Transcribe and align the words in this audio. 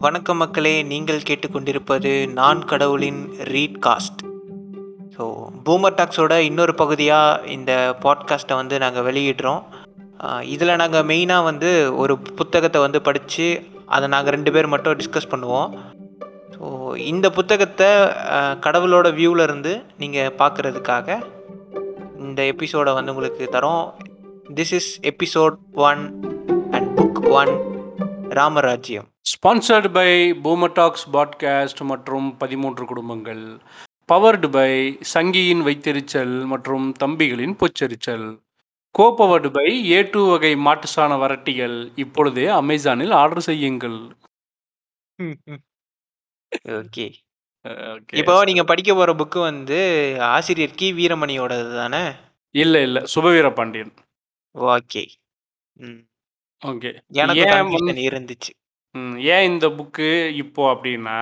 வணக்கம் 0.00 0.40
மக்களே 0.42 0.72
நீங்கள் 0.90 1.24
கேட்டுக்கொண்டிருப்பது 1.28 2.10
நான் 2.38 2.58
கடவுளின் 2.70 3.20
ரீட் 3.50 3.78
காஸ்ட் 3.86 4.20
ஸோ 5.14 5.24
பூமர் 5.66 5.96
டாக்ஸோட 5.98 6.34
இன்னொரு 6.48 6.72
பகுதியாக 6.80 7.48
இந்த 7.54 7.72
பாட்காஸ்ட்டை 8.02 8.58
வந்து 8.60 8.78
நாங்கள் 8.84 9.06
வெளியிடுறோம். 9.08 9.62
இதில் 10.54 10.80
நாங்கள் 10.82 11.06
மெயினாக 11.12 11.46
வந்து 11.48 11.70
ஒரு 12.02 12.16
புத்தகத்தை 12.40 12.82
வந்து 12.84 13.00
படித்து 13.08 13.46
அதை 13.94 14.10
நாங்கள் 14.14 14.36
ரெண்டு 14.36 14.52
பேர் 14.56 14.70
மட்டும் 14.74 14.98
டிஸ்கஸ் 15.00 15.30
பண்ணுவோம். 15.32 15.70
ஸோ 16.56 16.94
இந்த 17.12 17.30
புத்தகத்தை 17.38 17.90
கடவுளோட 18.68 19.14
வியூவில் 19.20 19.46
இருந்து 19.48 19.74
நீங்கள் 20.04 20.36
பார்க்குறதுக்காக 20.42 21.18
இந்த 22.26 22.42
எபிசோடை 22.52 22.94
வந்து 23.00 23.14
உங்களுக்கு 23.16 23.52
தரோம். 23.58 23.84
This 24.58 24.76
is 24.80 24.92
episode 25.12 25.58
one 25.90 26.04
and 26.76 26.88
book 27.00 27.22
one 27.40 27.54
Ramarajyam. 28.40 29.10
Sponsored 29.30 29.92
by 29.92 30.32
பூமடாக்ஸ் 30.32 31.06
podcast 31.12 31.80
மற்றும் 31.80 32.36
பதிமூன்று 32.36 32.84
குடும்பங்கள். 32.86 33.58
பவர்டு 34.12 34.50
பை 34.50 34.98
சங்கியின் 35.14 35.62
வைத்தெரிச்சல் 35.68 36.44
மற்றும் 36.44 36.94
தம்பிகளின் 37.00 37.56
பொச்சரிச்சல். 37.60 38.26
கோபவர்டு 38.98 39.50
பை 39.52 39.90
ஏ 39.90 40.02
டூ 40.02 40.30
வகை 40.30 40.54
மாட்டுசாண 40.54 41.16
வரட்டிகள். 41.22 41.92
இப்பொழுதே 41.96 42.44
அமேசானில் 42.44 43.12
ஆர்டர் 43.12 43.40
செய்யுங்கள். 43.40 43.98
ஓகே. 46.68 47.06
இப்போ 48.12 48.44
நீங்க 48.44 48.64
படிக்க 48.64 48.94
போற 48.94 49.12
புக்கு 49.12 49.40
வந்து 49.40 49.78
ஆசிரியர் 50.20 50.76
கி. 50.76 50.92
வீரமணியோடது 50.92 51.74
தானே? 51.74 52.12
இல்ல 52.50 52.82
இல்ல. 52.82 53.04
சுபவீர 53.14 53.54
பாண்டியன். 53.54 53.92
ஓகே. 54.54 55.04
ஓகே 56.64 57.00
எனக்கு 57.08 57.44
இருந்துச்சு. 58.10 58.52
ம், 58.96 59.14
ஏன் 59.28 59.44
இந்த 59.44 59.66
புக்கு 59.76 60.08
இப்போ 60.42 60.62
அப்படின்னா 60.72 61.18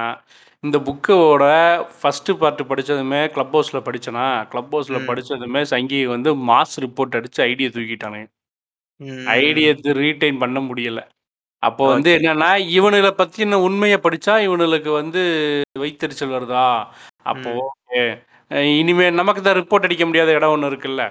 இந்த 0.64 0.78
புக்கோட 0.80 1.44
ஃபஸ்ட்டு 1.96 2.34
பார்ட்டு 2.40 2.68
படித்ததுமே 2.68 3.20
க்ளப் 3.32 3.56
ஹவுஸில் 3.56 3.84
படித்தேனா 3.86 4.26
க்ளப் 4.52 4.72
ஹவுஸில் 4.74 5.00
ம். 5.00 5.08
படித்ததுமே 5.08 5.62
சங்கி 5.72 6.00
வந்து 6.06 6.30
மாஸ் 6.48 6.76
ரிப்போர்ட் 6.84 7.16
அடித்து 7.16 7.40
ஐடியை 7.44 7.70
தூக்கிட்டானே. 7.72 8.22
ம், 9.00 9.24
ஐடியை 9.36 9.72
ரீட்டைன் 10.00 10.38
பண்ண 10.38 10.60
முடியல. 10.60 11.00
அப்போ 11.62 11.84
வந்து. 11.86 12.10
என்னன்னா 12.16 12.48
இவனுங்களை 12.74 13.12
பற்றின 13.14 13.58
உண்மையை 13.66 13.98
படித்தா 13.98 14.34
இவனுங்களுக்கு 14.44 14.90
வந்து 14.92 15.20
வைத்தறிச்சல் 15.78 16.34
வருதா? 16.34 16.66
அப்போ 17.24 17.50
ம். 17.50 17.60
ஓகே. 17.66 18.02
இனிமே 18.74 19.06
நமக்கு 19.12 19.40
தான் 19.42 19.56
ரிப்போர்ட் 19.56 19.86
அடிக்க 19.86 20.04
முடியாத 20.06 20.32
இடம் 20.32 20.52
ஒன்று 20.52 20.70
இருக்குல்ல? 20.70 21.04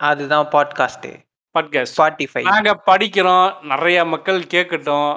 அதுதான் 0.00 0.46
பாட்காஸ்ட் 0.52 1.08
பாட்காஸ்ட் 1.54 1.92
ஸ்பாட்டிஃபை 1.92 2.42
நாங்க 2.48 2.72
படிக்கிறோம் 2.86 3.46
நிறைய 3.70 3.98
மக்கள் 4.06 4.40
கேட்கட்டும் 4.52 5.08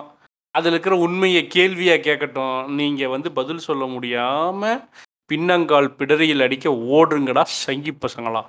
அதில் 0.55 0.73
இருக்கிற 0.73 0.95
உண்மையை 0.97 1.41
கேள்வியா 1.53 1.95
கேட்கட்டும் 1.99 2.49
நீங்க 2.75 3.07
வந்து 3.07 3.29
பதில் 3.31 3.65
சொல்ல 3.67 3.83
முடியாம 3.87 4.71
பின்னங்கால் 5.29 5.89
பிடரியில் 5.99 6.45
அடிக்க 6.45 6.67
ஓடுங்கடா 6.95 7.43
சங்கி 7.59 7.91
பசங்களா. 7.97 8.41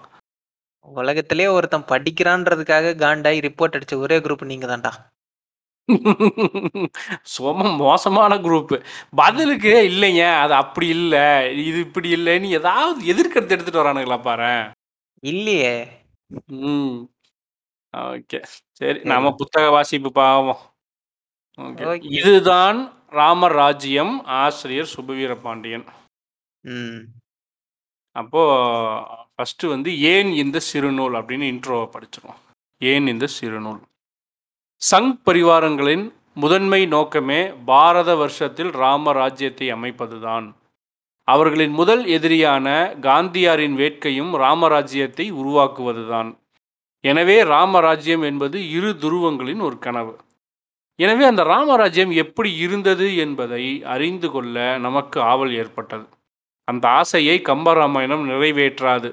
உலகத்திலே 0.88 1.46
ஒருத்தன் 1.48 1.88
படிக்கிறான்றதுக்காக 1.90 2.94
காண்டாய் 3.02 3.44
ரிப்போர்ட் 3.46 3.76
அடிச்ச 3.78 3.96
ஒரே 3.98 4.18
குரூப் 4.18 4.50
நீங்க 4.52 4.68
தான்டா 4.68 4.92
சும 7.32 7.52
மோசமான 7.80 8.32
குரூப் 8.38 8.74
பதிலுக்கு 9.16 9.72
இல்லைங்க. 9.90 10.24
அது 10.42 10.54
அப்படி 10.54 10.88
இல்லை. 10.96 11.24
இது 11.62 11.78
இப்படி 11.80 12.10
இல்லைன்னு 12.16 12.50
ஏதாவது 12.60 13.00
எதிர்க்கிறது 13.14 13.54
எடுத்துட்டு 13.56 13.82
வரானுங்களா 13.82 14.18
பாரு 14.22 14.52
இல்லையே. 15.22 15.74
ம். 16.66 16.96
ஓகே. 17.94 18.40
சரி 18.78 18.98
சரி. 19.00 19.00
நாம 19.10 19.32
புத்தக 19.40 19.66
வாசிப்பு 19.76 20.10
பாவம். 20.14 20.62
ஓகே. 21.58 22.04
இதுதான் 22.04 22.92
ராமராஜ்யம் 23.10 24.24
ஆசிரியர் 24.24 24.92
சுபவீர 24.96 25.34
பாண்டியன். 25.42 25.84
அப்போ 28.16 28.42
ஃபர்ஸ்ட் 29.34 29.62
வந்து 29.62 30.00
ஏன் 30.00 30.32
இந்த 30.32 30.58
சிறுநூல் 30.60 31.12
அப்படின்னு 31.12 31.46
இன்ட்ரோவை 31.52 31.86
படிச்சிருவோம். 31.94 32.40
ஏன் 32.78 33.06
இந்த 33.06 33.26
சிறுநூல்? 33.26 33.80
சங் 34.90 35.12
பரிவாரங்களின் 35.26 36.12
முதன்மை 36.34 36.86
நோக்கமே 36.86 37.50
பாரத 37.64 38.14
வருஷத்தில் 38.14 38.70
ராமராஜ்யத்தை 38.70 39.66
அமைப்பதுதான். 39.76 40.54
அவர்களின் 41.24 41.70
முதல் 41.70 42.04
எதிரியான 42.04 42.66
காந்தியாரின் 43.00 43.74
வேட்கையும் 43.74 44.32
ராமராஜ்யத்தை 44.44 45.26
உருவாக்குவதுதான். 45.32 46.30
எனவே 47.00 47.42
ராமராஜ்யம் 47.42 48.22
என்பது 48.22 48.70
இரு 48.70 48.90
துருவங்களின் 49.00 49.62
ஒரு 49.62 49.78
கனவு. 49.78 50.18
எனவே 51.04 51.24
அந்த 51.24 51.42
ராமராஜ்யம் 51.52 52.12
எப்படி 52.22 52.50
இருந்தது 52.64 53.06
என்பதை 53.24 53.64
அறிந்து 53.94 54.28
கொள்ள 54.30 54.56
நமக்கு 54.86 55.18
ஆவல் 55.32 55.52
ஏற்பட்டது. 55.60 56.06
அந்த 56.68 56.84
ஆசையை 57.00 57.36
கம்பராமாயணம் 57.48 58.24
நிறைவேற்றாது. 58.30 59.10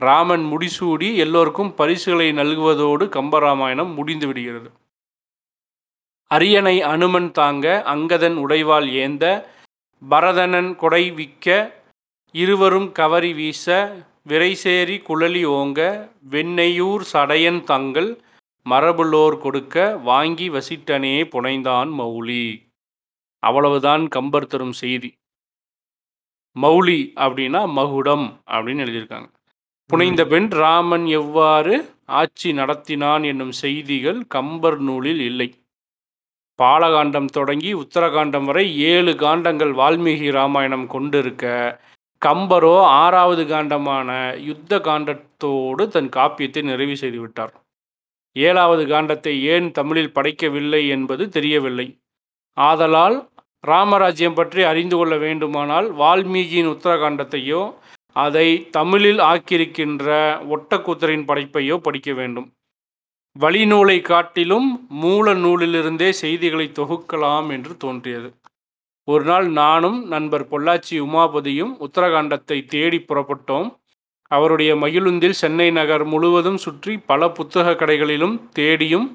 ராமன் 0.00 0.44
முடிசூடி 0.52 1.08
எல்லோருக்கும் 1.24 1.74
பரிசுகளை 1.74 2.28
நல்குவதோடு 2.32 3.04
கம்பராமாயணம் 3.16 3.92
முடிந்து 3.94 4.26
விடுகிறது. 4.26 4.68
அரியணை 6.30 6.76
அனுமன் 6.92 7.30
தாங்க 7.38 7.66
அங்கதன் 7.94 8.36
உடைவால் 8.44 8.88
ஏந்த 9.04 9.24
பரதனன் 10.02 10.70
கொடை 10.76 11.04
விக்க 11.18 11.46
இருவரும் 12.34 12.88
கவரி 12.98 13.32
வீச 13.32 13.66
விரைசேரி 14.30 14.96
குழலி 15.08 15.42
ஓங்க 15.58 15.80
வெண்ணையூர் 16.30 17.04
சடையன் 17.12 17.60
தங்கள் 17.70 18.10
மரபுள்ளோர் 18.70 19.36
கொடுக்க 19.38 19.96
வாங்கி 19.96 20.50
வசிட்டனே 20.50 21.16
புனைந்தான் 21.34 21.90
மௌலி. 22.00 22.44
அவ்வளவுதான் 23.38 24.08
கம்பர் 24.08 24.46
தரும் 24.46 24.72
செய்தி. 24.72 25.10
மௌலி 26.56 26.98
அப்படின்னா 27.16 27.60
மகுடம் 27.72 28.26
அப்படின்னு 28.50 28.84
எழுதியிருக்காங்க. 28.84 29.28
புனைந்த 29.86 30.26
பெண் 30.26 30.48
ராமன் 30.48 31.06
எவ்வாறு 31.06 31.74
ஆட்சி 32.06 32.52
நடத்தினான் 32.52 33.24
என்னும் 33.24 33.52
செய்திகள் 33.52 34.26
கம்பர் 34.26 34.78
நூலில் 34.78 35.20
இல்லை. 35.20 35.48
பாலகாண்டம் 36.58 37.26
தொடங்கி 37.26 37.74
உத்தரகாண்டம் 37.74 38.44
வரை 38.44 38.78
ஏழு 38.78 39.12
காண்டங்கள் 39.12 39.72
வால்மீகி 39.80 40.30
ராமாயணம் 40.30 40.86
கொண்டிருக்க 40.86 41.44
கம்பரோ 42.22 42.74
ஆறாவது 42.82 43.44
காண்டமான 43.44 44.38
யுத்த 44.40 44.78
காண்டத்தோடு 44.78 45.88
தன் 45.88 46.08
காப்பியத்தை 46.08 46.62
நிறைவு 46.62 46.92
செய்துவிட்டார். 46.92 47.54
ஏழாவது 48.36 48.84
காண்டத்தை 48.86 49.34
ஏன் 49.54 49.66
தமிழில் 49.70 50.14
படைக்கவில்லை 50.14 50.82
என்பது 50.88 51.24
தெரியவில்லை. 51.28 51.86
ஆதலால் 52.56 53.16
ராமராஜ்யம் 53.64 54.34
பற்றி 54.34 54.62
அறிந்து 54.62 54.96
கொள்ள 54.96 55.14
வேண்டுமானால் 55.16 55.88
வால்மீகியின் 55.92 56.70
உத்தரகாண்டத்தையோ 56.74 57.62
அதை 58.16 58.48
தமிழில் 58.70 59.20
ஆக்கியிருக்கின்ற 59.28 60.06
ஒட்டக்கூத்தரின் 60.54 61.26
படைப்பையோ 61.28 61.76
படிக்க 61.76 62.10
வேண்டும். 62.12 62.48
வழிநூலை 63.36 63.98
காட்டிலும் 64.02 64.66
மூல 65.02 65.34
நூலிலிருந்தே 65.34 66.08
செய்திகளை 66.22 66.66
தொகுக்கலாம் 66.78 67.48
என்று 67.50 67.76
தோன்றியது. 67.76 68.28
ஒரு 69.08 69.24
நாள் 69.24 69.46
நானும் 69.60 69.98
நண்பர் 70.06 70.44
பொள்ளாச்சி 70.50 70.96
உமாபதியும் 71.00 71.72
உத்தரகாண்டத்தை 71.86 72.58
தேடி 72.66 72.98
புறப்பட்டோம். 73.08 73.70
அவருடைய 74.36 74.72
மகிழுந்தில் 74.76 75.40
சென்னை 75.42 75.68
நகர் 75.70 76.04
முழுவதும் 76.04 76.60
சுற்றி 76.64 76.94
பல 77.10 77.28
புத்தக 77.38 77.74
கடைகளிலும் 77.80 78.36
தேடியும் 78.58 79.08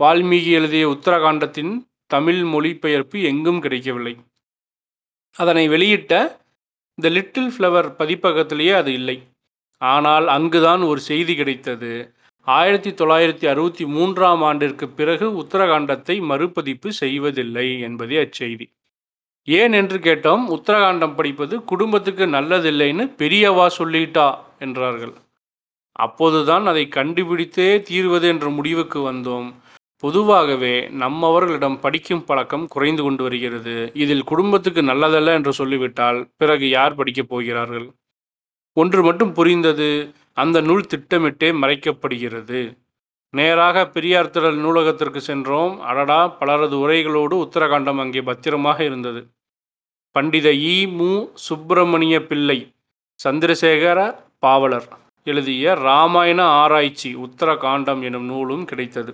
வால்மீகி 0.00 0.50
எழுதிய 0.58 0.84
உத்தரகாண்டத்தின் 0.88 1.72
தமிழ் 2.06 2.42
மொழிபெயர்ப்பு 2.52 3.18
எங்கும் 3.30 3.60
கிடைக்கவில்லை. 3.60 4.14
அதனை 5.36 5.64
வெளியிட்ட 5.68 6.14
த 6.98 7.10
லிட்டில் 7.16 7.50
ஃப்ளவர் 7.54 7.88
பதிப்பகத்திலேயே 7.98 8.72
அது 8.80 8.92
இல்லை. 8.92 9.16
ஆனால் 9.82 10.26
அங்குதான் 10.36 10.82
ஒரு 10.82 11.00
செய்தி 11.00 11.34
கிடைத்தது. 11.34 11.92
ஆயிரத்தி 12.46 12.90
தொள்ளாயிரத்தி 12.90 13.46
அறுபத்தி 13.52 13.84
மூன்றாம் 13.94 14.42
ஆண்டிற்கு 14.48 14.86
பிறகு 14.98 15.26
உத்தரகாண்டத்தை 15.42 16.16
மறுபதிப்பு 16.30 16.88
செய்வதில்லை 17.02 17.66
என்பதே 17.80 18.16
அச்செய்தி. 18.24 18.66
ஏன் 19.58 19.72
என்று 19.72 19.98
கேட்டோம் 19.98 20.42
உத்தரகாண்டம் 20.56 21.14
படிப்பது 21.14 21.54
குடும்பத்துக்கு 21.64 22.26
நல்லதில்லைன்னு 22.26 23.04
பெரியவா 23.18 23.66
சொல்லிட்டா 23.78 24.28
என்றார்கள். 24.58 25.14
அப்போதுதான் 25.92 26.66
அதை 26.66 26.88
கண்டுபிடித்தே 26.88 27.70
தீர்வது 27.90 28.26
என்ற 28.28 28.48
முடிவுக்கு 28.48 29.12
வந்தோம். 29.12 29.48
பொதுவாகவே 30.02 30.74
நம்மவர்களிடம் 30.80 31.80
படிக்கும் 31.80 32.24
பழக்கம் 32.24 32.66
குறைந்து 32.66 33.02
கொண்டு 33.02 33.22
வருகிறது. 33.22 33.74
இதில் 33.94 34.24
குடும்பத்துக்கு 34.24 34.82
நல்லதல்ல 34.82 35.32
என்று 35.32 35.52
சொல்லிவிட்டால் 35.52 36.20
பிறகு 36.36 36.68
யார் 36.68 36.94
படிக்கப் 36.94 37.28
போகிறார்கள்? 37.28 37.86
ஒன்று 38.76 39.02
மட்டும் 39.02 39.32
புரிந்தது 39.32 39.88
அந்த 40.34 40.60
நூல் 40.60 40.86
திட்டமிட்டே 40.86 41.50
மறைக்கப்படுகிறது. 41.52 42.60
நேராக 43.34 43.88
பெரியார் 43.88 44.30
திரள் 44.30 44.56
நூலகத்திற்கு 44.56 45.20
சென்றோம். 45.20 45.80
அடடா 45.80 46.28
பலரது 46.28 46.76
உரைகளோடு 46.84 47.36
உத்தரகாண்டம் 47.44 48.00
அங்கே 48.00 48.22
பத்திரமாக 48.22 48.84
இருந்தது. 48.84 49.20
பண்டித 50.16 50.48
இ 50.50 50.76
மு 50.88 51.10
சுப்பிரமணிய 51.34 52.14
பிள்ளை 52.26 52.56
சந்திரசேகர 53.20 53.98
பாவலர் 54.38 54.88
எழுதிய 55.26 55.74
ராமாயண 55.74 56.40
ஆராய்ச்சி 56.42 57.10
உத்தரகாண்டம் 57.16 58.02
எனும் 58.02 58.24
நூலும் 58.24 58.64
கிடைத்தது. 58.64 59.12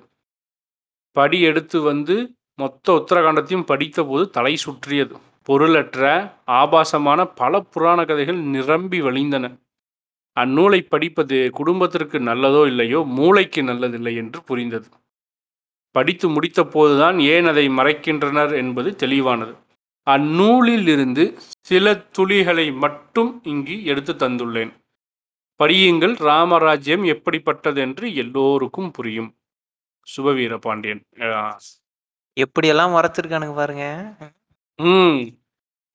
படி 1.17 1.41
எடுத்து 1.41 1.81
வந்து 1.81 2.17
மொத்த 2.55 2.93
உத்தரகாண்டத்தையும் 2.93 3.67
படித்தபோது 3.67 4.25
தலை 4.31 4.55
சுற்றியது. 4.57 5.15
பொருளற்ற 5.43 6.05
ஆபாசமான 6.45 7.27
பல 7.41 7.61
புராண 7.61 7.99
கதைகள் 8.05 8.41
நிரம்பி 8.55 9.01
வழிந்தன. 9.01 9.45
அந்நூலை 10.37 10.81
படிப்பது 10.89 11.51
குடும்பத்திற்கு 11.51 12.19
நல்லதோ 12.21 12.67
இல்லையோ 12.67 13.03
மூளைக்கு 13.19 13.63
நல்லதில்லை 13.63 14.15
என்று 14.17 14.41
புரிந்தது. 14.43 14.89
படித்து 15.95 16.29
முடித்த 16.29 16.61
போதுதான் 16.65 17.19
ஏன் 17.19 17.47
அதை 17.47 17.69
மறைக்கின்றனர் 17.69 18.55
என்பது 18.57 18.91
தெளிவானது. 18.97 19.55
அந்நூலில் 20.07 20.89
இருந்து 20.89 21.25
சில 21.61 21.87
துளிகளை 22.19 22.73
மட்டும் 22.77 23.41
இங்கு 23.45 23.85
எடுத்து 23.85 24.13
தந்துள்ளேன். 24.15 24.73
படியுங்கள் 25.61 26.15
ராமராஜ்யம் 26.23 27.05
எப்படிப்பட்டது 27.05 27.81
என்று 27.81 28.15
எல்லோருக்கும் 28.15 28.91
புரியும். 28.91 29.31
சுபவீர 30.09 30.57
பாண்டியன் 30.59 31.03
எப்படியெல்லாம் 32.37 32.95
மறைச்சிருக்கானுங்க 32.97 33.55
பாருங்க. 33.55 33.85
ம். 34.79 35.19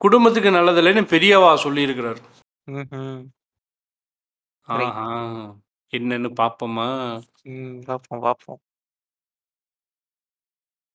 குடும்பத்துக்கு 0.02 0.50
நல்லதில்லைன்னு 0.52 1.04
பெரியவா 1.14 1.52
சொல்லியிருக்கிறார். 1.66 2.22
என்னன்னு 5.94 6.30
பார்ப்போமா 6.40 6.88
ம், 7.46 7.80
பார்ப்போம் 7.82 8.22
பார்ப்போம் 8.22 8.60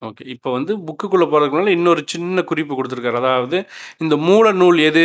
ஓகே. 0.03 0.23
இப்போ 0.35 0.49
வந்து 0.57 0.73
புக்குக்குள்ளே 0.87 1.27
போகிறதுக்குனால 1.27 1.73
இன்னொரு 1.77 2.03
சின்ன 2.13 2.43
குறிப்பு 2.43 2.75
கொடுத்துருக்காரு. 2.75 3.21
அதாவது 3.23 3.59
இந்த 4.03 4.15
மூல 4.27 4.53
நூல் 4.53 4.79
எது 4.89 5.05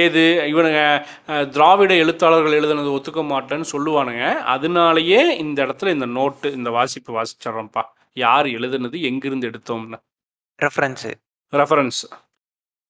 ஏது 0.00 0.22
இவனுங்க 0.52 0.80
திராவிட 1.56 1.92
எழுத்தாளர்கள் 2.04 2.58
எழுதுனது 2.60 2.94
ஒத்துக்க 2.96 3.22
மாட்டேன்னு 3.32 3.66
சொல்லுவானுங்க. 3.74 4.24
அதனாலேயே 4.54 5.20
இந்த 5.44 5.58
இடத்துல 5.66 5.92
இந்த 5.96 6.06
நோட்டு 6.18 6.50
இந்த 6.58 6.70
வாசிப்பு 6.70 7.12
வாசிச்சிட்றோம்ப்பா 7.18 7.84
யார் 8.16 8.46
எழுதுனது 8.58 8.96
எங்கிருந்து 9.10 9.48
எடுத்தோம்னு. 9.50 9.98
ரெஃபரன்ஸு 10.58 11.12
ரெஃபரன்ஸ் 11.52 12.00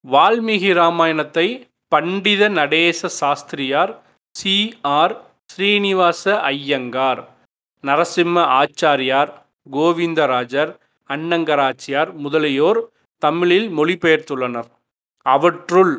வால்மீகி 0.04 0.72
ராமாயணத்தை 0.72 1.46
பண்டித 1.92 2.42
நடேச 2.58 3.08
சாஸ்திரியார் 3.20 3.92
சி. 4.34 4.56
ஆர். 4.98 5.14
ஸ்ரீனிவாச 5.50 6.24
ஐயங்கார் 6.50 7.20
நரசிம்ம 7.84 8.44
ஆச்சாரியார் 8.60 9.30
கோவிந்தராஜர் 9.66 10.70
அன்னங்கராச்சியார் 11.08 12.12
முதலியோர் 12.12 12.80
தமிழில் 13.18 13.68
மொழிபெயர்த்துள்ளனர். 13.78 14.68
அவற்றுள் 15.22 15.94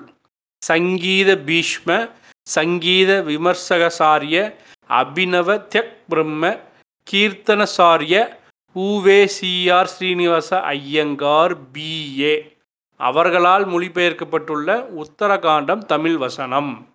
சங்கீத 0.62 1.36
பீஷ்ம 1.36 2.10
சங்கீத 2.42 3.22
விமர்சகசாரிய 3.28 4.54
அபினவ 4.90 5.50
தியக் 5.72 5.98
பிரம்ம 6.10 6.58
கீர்த்தனசாரிய 7.12 8.16
உவே 8.76 9.30
C R 9.38 9.90
Srinivasa 9.94 10.50
Iyengar 10.62 11.56
B A 11.74 12.34
அவர்களால் 12.96 13.68
மொழிபெயர்க்கப்பட்டுள்ள 13.68 14.70
உத்தரகாண்டம் 15.02 15.86
தமிழ் 15.86 16.18
வசனம். 16.18 16.88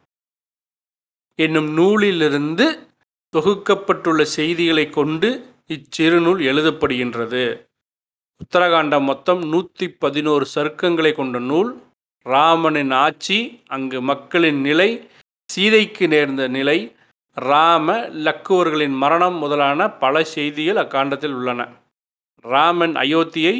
என்னும் 1.34 1.70
நூலிலிருந்து 1.72 2.66
தொகுக்கப்பட்டுள்ள 3.36 4.22
செய்திகளை 4.22 4.90
கொண்டு 4.90 5.28
இச்சிறுநூல் 5.68 6.40
எழுதப்படுகின்றது. 6.50 7.67
உத்தரகாண்டம் 8.42 9.06
மொத்தம் 9.10 9.40
நூற்றி 9.52 9.86
பதினோரு 10.02 10.44
சருக்கங்களை 10.52 11.10
கொண்ட 11.14 11.38
நூல். 11.48 11.70
ராமனின் 12.26 12.92
ஆட்சி 13.04 13.38
அங்கு 13.74 13.98
மக்களின் 14.10 14.60
நிலை 14.60 14.88
சீதைக்கு 15.50 16.06
நேர்ந்த 16.12 16.44
நிலை 16.56 16.78
ராம 17.36 17.96
லக்குவர்களின் 18.26 18.96
மரணம் 19.02 19.36
முதலான 19.38 19.90
பல 20.02 20.22
செய்திகள் 20.34 20.80
அக்காண்டத்தில் 20.84 21.34
உள்ளன. 21.38 21.60
ராமன் 22.44 22.94
அயோத்தியை 23.04 23.54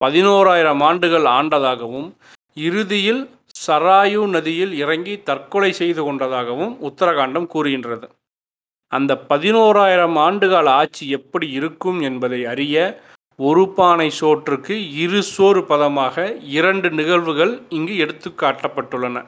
பதினோராயிரம் 0.00 0.82
ஆண்டுகள் 0.88 1.28
ஆண்டதாகவும் 1.36 2.10
இறுதியில் 2.66 3.22
சராயு 3.66 4.22
நதியில் 4.34 4.74
இறங்கி 4.82 5.16
தற்கொலை 5.28 5.72
செய்து 5.82 6.02
கொண்டதாகவும் 6.02 6.74
உத்தரகாண்டம் 6.88 7.50
கூறுகின்றது. 7.54 8.06
அந்த 8.92 9.12
பதினோராயிரம் 9.30 10.16
ஆண்டுகால 10.26 10.66
ஆட்சி 10.82 11.04
எப்படி 11.18 11.46
இருக்கும் 11.58 12.00
என்பதை 12.10 12.40
அறிய 12.52 12.76
ஒரு 13.38 13.62
பானை 13.76 14.08
சோற்றுக்கு 14.18 14.74
இரு 15.04 15.20
சோறு 15.34 15.60
பதமாக 15.70 16.24
இரண்டு 16.56 16.88
நிகழ்வுகள் 16.98 17.52
இங்கு 17.76 17.94
எடுத்து 18.04 18.28
காட்டப்பட்டுள்ளன. 18.42 19.24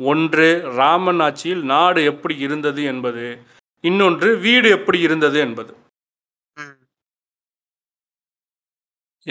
ஒன்று 0.00 0.48
ராமன் 0.78 1.22
ஆட்சியில் 1.26 1.62
நாடு 1.72 2.00
எப்படி 2.10 2.36
இருந்தது 2.46 2.82
என்பது. 2.92 3.26
இன்னொன்று 3.90 4.30
வீடு 4.46 4.68
எப்படி 4.76 4.98
இருந்தது 5.06 5.38
என்பது. 5.46 5.72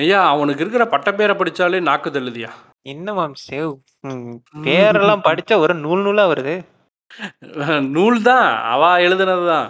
ஐயா 0.03 0.19
அவனுக்கு 0.33 0.63
இருக்கிற 0.63 0.85
பட்டப்பேரை 0.93 1.35
படித்தாலே 1.39 1.79
நாக்கு 1.89 2.09
தள்ளுதியா? 2.09 2.51
என்ன 2.93 3.07
மேம் 3.17 3.35
சேவ் 3.47 3.73
பேரெல்லாம் 4.67 5.25
படிச்சா 5.27 5.55
ஒரு 5.65 5.73
நூல் 5.85 6.03
நூலா 6.05 6.25
வருது. 6.31 6.55
நூல் 7.95 8.17
தான் 8.29 8.47
அவா 8.73 8.91
எழுதுனது 9.07 9.45
தான். 9.53 9.69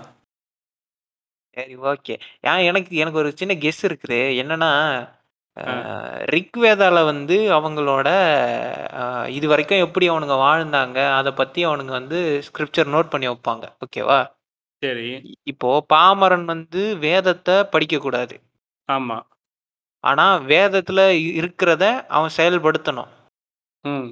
சரி 1.57 1.73
ஓகே. 1.85 2.13
ஏன் 2.43 2.63
எனக்கு 2.63 2.95
எனக்கு 2.95 3.17
ஒரு 3.17 3.31
சின்ன 3.35 3.53
கெஸ் 3.55 3.83
இருக்குது. 3.83 4.21
என்னன்னா 4.41 4.71
அஹ், 5.57 5.81
ரிக்வேதால 6.31 7.03
வந்து 7.05 7.35
அவங்களோட 7.53 8.07
இது 9.29 9.47
வரைக்கும் 9.47 9.79
எப்படி 9.79 10.05
அவனுங்க 10.09 10.35
வாழ்ந்தாங்க 10.41 10.99
அதை 11.13 11.31
பத்தி 11.31 11.65
அவனுங்க 11.65 11.91
வந்து 11.91 12.19
ஸ்கிரிப்சர் 12.47 12.93
நோட் 12.93 13.09
பண்ணி 13.09 13.27
வைப்பாங்க. 13.27 13.65
ஓகேவா? 13.81 14.17
சரி. 14.83 15.05
இ- 15.23 15.35
இப்போ 15.43 15.69
பாமரன் 15.93 16.45
வந்து 16.45 16.81
வேதத்தை 16.99 17.63
படிக்க 17.65 17.97
கூடாது 17.97 18.35
ஆமாம் 18.89 19.25
ஆனா 20.03 20.25
வேதத்துல 20.47 20.99
இ- 21.19 21.33
இருக்கிறத 21.41 21.85
அவன் 22.09 22.35
செயல்படுத்தணும். 22.37 23.11
ம். 23.85 24.09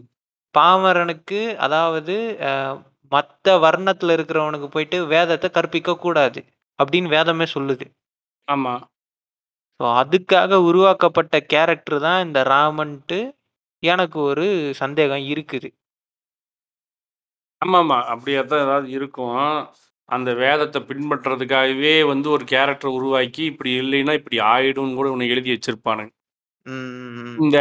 பாமரனுக்கு 0.55 1.41
அதாவது 1.59 2.15
அஹ், 2.41 2.77
மத்த 3.11 3.55
வர்ணத்துல 3.65 4.15
இருக்கிறவனுக்கு 4.15 4.67
போயிட்டு 4.67 5.05
வேதத்தை 5.07 5.49
கற்பிக்க 5.49 5.97
கூடாது 5.97 6.41
அப்படின்னு 6.81 7.09
வேதமே 7.17 7.47
சொல்லுது. 7.55 7.85
ஆமாம் 8.47 8.83
ஸோ 9.79 9.85
அதுக்காக 10.01 10.59
உருவாக்கப்பட்ட 10.69 11.35
கேரக்டர் 11.53 11.99
தான் 12.05 12.23
இந்த 12.25 12.39
ராமன்ட்டு 12.51 13.19
எனக்கு 13.83 14.19
ஒரு 14.29 14.47
சந்தேகம் 14.81 15.25
இருக்குது. 15.33 15.69
ஆமாம்மா 17.61 17.97
அப்படியே 18.13 18.41
தான் 18.45 18.63
ஏதாவது 18.65 18.87
இருக்கும். 18.97 19.39
அந்த 20.09 20.29
வேதத்தை 20.41 20.79
பின்பற்றுறதுக்காகவே 20.89 21.93
வந்து 22.11 22.27
ஒரு 22.35 22.45
கேரக்டர் 22.53 22.97
உருவாக்கி 22.97 23.43
இப்படி 23.51 23.71
இல்லைன்னா 23.81 24.13
இப்படி 24.19 24.37
ஆயிடும்னு 24.53 24.97
கூட 24.99 25.09
உன்னை 25.15 25.27
எழுதி 25.33 25.51
வச்சிருப்பானுங்க. 25.53 26.11
ம், 26.67 27.41
இந்த 27.43 27.57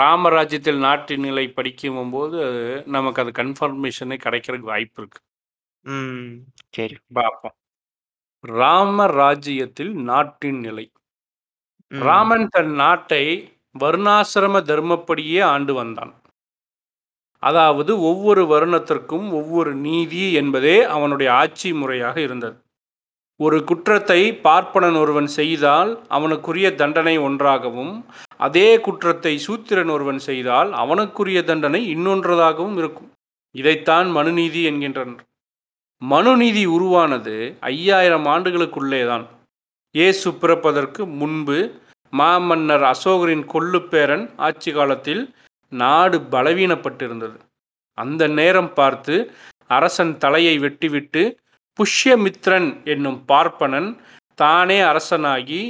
ராமராஜ்யத்தில் 0.00 0.84
நாட்டு 0.86 1.14
நிலை 1.26 1.46
படிக்கும் 1.58 2.12
போது 2.14 2.38
நமக்கு 2.96 3.22
அது 3.22 3.32
கன்ஃபர்மேஷனே 3.40 4.18
கிடைக்கிறதுக்கு 4.26 4.72
வாய்ப்பு 4.72 5.00
இருக்கு. 5.02 5.20
ம், 5.84 6.26
சரி. 6.76 6.96
பார்ப்போம் 7.18 7.56
ராமராஜ்யத்தில் 8.44 9.92
நாட்டின் 10.02 10.60
நிலை. 10.60 10.86
ம், 11.92 12.00
ராமன் 12.02 12.48
தன் 12.48 12.72
நாட்டை 12.74 13.24
வருணாசிரம 13.80 14.62
தர்மப்படியே 14.62 15.40
ஆண்டு 15.44 15.74
வந்தான். 15.74 16.12
அதாவது 17.42 18.00
ஒவ்வொரு 18.02 18.42
வருணத்திற்கும் 18.46 19.32
ஒவ்வொரு 19.32 19.74
நீதி 19.76 20.32
என்பதே 20.32 20.82
அவனுடைய 20.86 21.32
ஆட்சி 21.32 21.72
முறையாக 21.72 22.20
இருந்தது. 22.20 22.56
ஒரு 23.40 23.64
குற்றத்தை 23.64 24.20
பார்ப்பனன் 24.44 24.96
ஒருவன் 24.96 25.26
செய்தால் 25.26 25.90
அவனுக்குரிய 26.08 26.74
தண்டனை 26.74 27.18
ஒன்றாகவும் 27.18 27.94
அதே 28.40 28.78
குற்றத்தை 28.78 29.38
சூத்திரன் 29.38 29.88
ஒருவன் 29.88 30.18
செய்தால் 30.18 30.72
அவனுக்குரிய 30.72 31.42
தண்டனை 31.42 31.96
இன்னொன்றதாகவும் 31.96 32.78
இருக்கும். 32.78 33.10
இதைத்தான் 33.54 34.10
மனுநீதி 34.10 34.62
என்கின்றனர். 34.64 35.24
மனுநீதி 36.02 36.62
உருவானது 36.76 37.34
ஐயாயிரம் 37.72 38.26
ஆண்டுகளுக்குள்ளேதான். 38.34 39.24
இயேசு 39.94 40.28
பிறப்பதற்கு 40.42 41.02
முன்பு 41.20 41.58
மாமன்னர் 42.12 42.84
அசோகரின் 42.92 43.44
கொள்ளுப்பேரன் 43.52 44.24
ஆட்சி 44.46 44.70
காலத்தில் 44.72 45.22
நாடு 45.72 46.18
பலவீனப்பட்டிருந்தது. 46.32 47.36
அந்த 47.98 48.22
நேரம் 48.38 48.72
பார்த்து 48.78 49.14
அரசன் 49.76 50.14
தலையை 50.24 50.54
வெட்டிவிட்டு 50.64 51.22
புஷ்யமித்ரன் 51.78 52.68
என்னும் 52.92 53.20
பார்ப்பனன் 53.30 53.90
தானே 54.38 54.78
அரசனாகி 54.90 55.62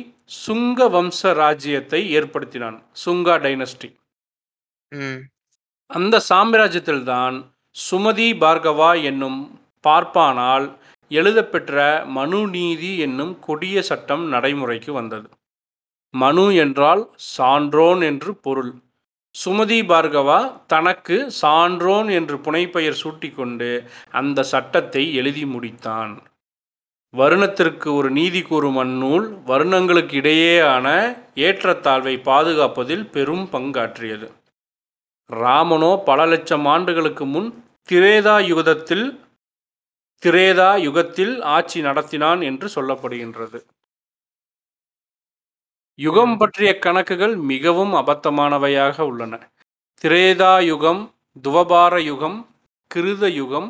சுங்க 0.45 0.89
வம்ச 0.95 1.33
ராஜ்யத்தை 1.43 2.01
ஏற்படுத்தினான் 2.19 2.79
சுங்கா 3.05 3.35
டைனஸ்டி. 3.45 3.89
அந்த 5.91 6.15
சாம்ராஜ்யத்தில்தான் 6.31 7.37
சுமதி 7.77 8.29
பார்கவா 8.43 8.91
என்னும் 9.11 9.41
பார்ப்பானால் 9.85 10.67
எழுதப்பெற்ற 11.11 11.77
மனு 12.17 12.41
நீதி 12.49 12.91
என்னும் 12.99 13.35
கொடிய 13.41 13.83
சட்டம் 13.83 14.25
நடைமுறைக்கு 14.29 14.93
வந்தது. 14.93 15.29
மனு 16.15 16.47
என்றால் 16.55 17.03
சான்றோன் 17.37 18.01
என்று 18.03 18.31
பொருள். 18.37 18.73
சுமதி 19.35 19.79
பார்கவா 19.83 20.41
தனக்கு 20.67 21.17
சான்றோன் 21.43 22.09
என்று 22.11 22.37
புனைப்பெயர் 22.39 23.01
சூட்டிக்கொண்டு 23.03 23.71
அந்த 24.11 24.43
சட்டத்தை 24.53 25.03
எழுதி 25.15 25.45
முடித்தான். 25.45 26.13
வருணத்திற்கு 27.15 27.89
ஒரு 27.95 28.11
நீதி 28.11 28.41
கூறும் 28.43 28.77
அந்நூல் 28.77 29.27
வருணங்களுக்கு 29.45 30.15
இடையேயான 30.21 30.87
ஏற்றத்தாழ்வை 31.47 32.15
பாதுகாப்பதில் 32.23 33.05
பெரும் 33.11 33.45
பங்காற்றியது. 33.53 34.29
ராமனோ 35.31 35.93
பல 36.05 36.21
லட்சம் 36.27 36.67
ஆண்டுகளுக்கு 36.67 37.25
முன் 37.27 37.51
திரேதா 37.89 38.37
யுகத்தில் 38.47 39.07
திரேதா 40.23 40.69
யுகத்தில் 40.87 41.33
ஆட்சி 41.55 41.79
நடத்தினான் 41.81 42.41
என்று 42.41 42.67
சொல்லப்படுகின்றது. 42.75 43.59
யுகம் 45.99 46.37
பற்றிய 46.37 46.79
கணக்குகள் 46.79 47.35
மிகவும் 47.53 47.95
அபத்தமானவையாக 47.95 48.97
உள்ளன. 49.01 49.35
திரேதா 50.05 50.53
யுகம் 50.65 51.01
துவபார 51.45 51.95
யுகம் 52.11 52.39
கிருத 52.91 53.27
யுகம் 53.41 53.69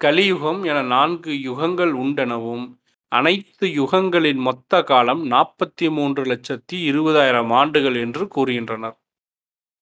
கலியுகம் 0.00 0.60
என 0.64 0.78
நான்கு 0.94 1.32
யுகங்கள் 1.48 1.92
உண்டெனவும் 2.02 2.66
அனைத்து 3.12 3.66
யுகங்களின் 3.80 4.40
மொத்த 4.48 4.82
காலம் 4.82 5.22
நாற்பத்தி 5.26 5.88
மூன்று 5.90 6.22
லட்சத்தி 6.24 6.76
இருபதாயிரம் 6.90 7.52
ஆண்டுகள் 7.60 7.94
என்று 7.94 8.24
கூறுகின்றனர். 8.36 8.96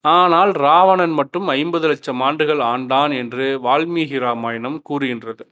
ஆனால் 0.04 0.52
ராவணன் 0.66 1.14
மட்டும் 1.20 1.48
ஐம்பது 1.56 1.88
லட்சம் 1.88 2.20
ஆண்டுகள் 2.20 2.62
ஆண்டான் 2.72 3.14
என்று 3.22 3.46
வால்மீகி 3.66 4.18
ராமாயணம் 4.18 4.78
கூறுகின்றது. 4.82 5.44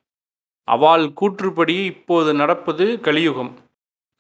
அவள் 0.71 1.05
கூற்றுப்படி 1.21 1.77
இப்போது 1.85 2.31
நடப்பது 2.35 2.87
கலியுகம். 3.01 3.53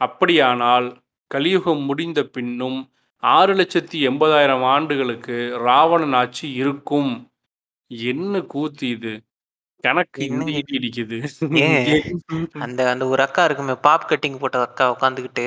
அப்படியானால் 0.01 0.87
கலியுகம் 1.31 1.83
முடிந்த 1.83 2.21
பின்னும் 2.27 2.79
ஆறு 3.23 3.53
லட்சத்தி 3.55 3.99
எண்பதாயிரம் 4.09 4.65
ஆண்டுகளுக்கு 4.67 5.37
ராவணன் 5.59 6.15
ஆட்சி 6.15 6.47
இருக்கும். 6.53 7.11
என்ன 7.91 8.43
கூத்து 8.45 8.87
இது? 8.89 9.13
கணக்கு? 9.85 10.25
இடிக்குது. 10.75 11.19
அந்த 12.59 12.81
அந்த 12.91 13.05
ஒரு 13.07 13.23
அக்கா 13.23 13.45
இருக்குமே 13.45 13.75
பாப் 13.87 14.09
கட்டிங் 14.11 14.39
போட்ட 14.39 14.61
அக்கா 14.61 14.87
உட்காந்துக்கிட்டு 14.95 15.47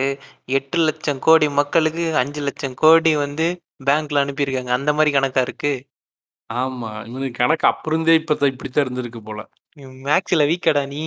எட்டு 0.49 0.77
லட்சம் 0.79 1.19
கோடி 1.19 1.49
மக்களுக்கு 1.51 2.05
அஞ்சு 2.15 2.41
லட்சம் 2.41 2.79
கோடி 2.83 3.13
வந்து 3.15 3.47
பேங்க்ல 3.85 4.23
அனுப்பியிருக்காங்க. 4.23 4.73
அந்த 4.79 4.93
மாதிரி 4.93 5.13
கணக்கா 5.17 5.41
இருக்கு? 5.41 5.73
ஆமா 6.49 6.89
இவனுக்கு 7.07 7.37
கணக்கு 7.37 7.67
அப்பிருந்தே 7.67 8.15
இப்ப 8.21 8.47
இப்படித்தான் 8.47 8.85
இருந்திருக்கு 8.85 9.21
போல. 9.23 9.41
மேக்ஸ்ல 9.77 10.45
வீக்கடா 10.45 10.87
நீ. 10.87 11.03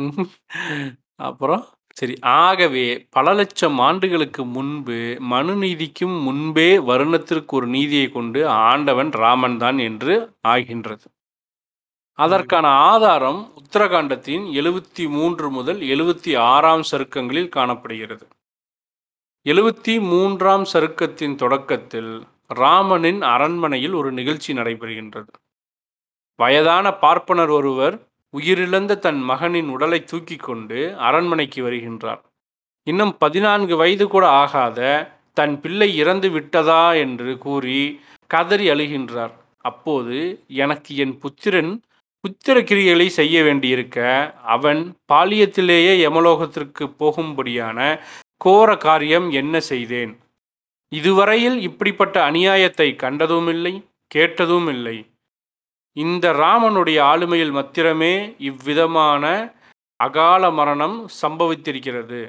ம்ஹும். 0.00 0.30
அப்புறம் 1.20 1.64
சரி 1.96 2.14
ஆகவே 2.38 3.06
பல 3.10 3.32
லட்சம் 3.34 3.78
ஆண்டுகளுக்கு 3.78 4.44
முன்பு 4.46 5.16
மனு 5.20 5.56
நீதிக்கும் 5.56 6.22
முன்பே 6.22 6.78
வருணத்திற்கு 6.78 7.56
ஒரு 7.56 7.66
நீதியை 7.66 8.08
கொண்டு 8.08 8.48
ஆண்டவன் 8.48 9.10
ராமன் 9.14 9.58
தான் 9.58 9.78
என்று 9.78 10.14
ஆகின்றது. 10.40 11.06
அதற்கான 12.18 12.66
ஆதாரம் 12.68 13.52
உத்தரகாண்டத்தின் 13.56 14.44
எழுவத்தி 14.52 15.08
மூன்று 15.08 15.50
முதல் 15.50 15.78
எழுவத்தி 15.78 16.38
ஆறாம் 16.38 16.82
சருக்கங்களில் 16.90 17.48
காணப்படுகிறது. 17.48 18.24
எழுவத்தி 19.46 20.00
மூன்றாம் 20.00 20.64
சருக்கத்தின் 20.72 21.34
தொடக்கத்தில் 21.34 22.12
ராமனின் 22.54 23.22
அரண்மனையில் 23.22 23.92
ஒரு 23.92 24.12
நிகழ்ச்சி 24.12 24.52
நடைபெறுகின்றது. 24.52 25.32
வயதான 26.38 26.86
பார்ப்பனர் 26.98 27.48
ஒருவர் 27.48 27.96
உயிரிழந்த 28.34 28.92
தன் 28.98 29.20
மகனின் 29.20 29.68
உடலை 29.68 30.04
தூக்கி 30.04 30.36
கொண்டு 30.36 30.78
அரண்மனைக்கு 30.96 31.60
வருகின்றார். 31.68 32.20
இன்னும் 32.86 33.14
பதினான்கு 33.18 33.76
வயது 33.76 34.06
கூட 34.08 34.24
ஆகாத 34.28 34.80
தன் 35.34 35.60
பிள்ளை 35.60 35.88
இறந்து 35.96 36.30
விட்டதா 36.30 36.94
என்று 36.94 37.38
கூறி 37.38 38.00
கதறி 38.26 38.66
அழுகின்றார். 38.70 39.34
அப்போது 39.60 40.16
எனக்கு 40.46 40.96
என் 40.96 41.18
புத்திரன் 41.18 41.72
புத்திர 42.24 42.56
கிரியைகளை 42.60 43.06
செய்ய 43.06 43.36
வேண்டியிருக்க 43.42 43.98
அவன் 44.42 44.80
பாலியத்திலேயே 45.12 45.94
யமலோகத்திற்கு 46.06 46.84
போகும்படியான 47.00 47.78
கோர 48.36 48.76
காரியம் 48.76 49.30
என்ன 49.30 49.54
செய்தேன்? 49.60 50.12
இதுவரையில் 50.88 51.58
இப்படிப்பட்ட 51.60 52.16
அநியாயத்தை 52.30 52.88
கண்டதுமில்லை 53.02 53.74
கேட்டதும் 54.06 54.68
இல்லை 54.68 54.96
இந்த 55.96 56.26
ராமனுடைய 56.32 56.98
ஆளுமையில் 57.02 57.50
மாத்திரமே 57.50 58.14
இவ்விதமான 58.38 59.24
அகால 60.00 60.50
மரணம் 60.50 60.96
சம்பவித்திருக்கிறது. 61.22 62.20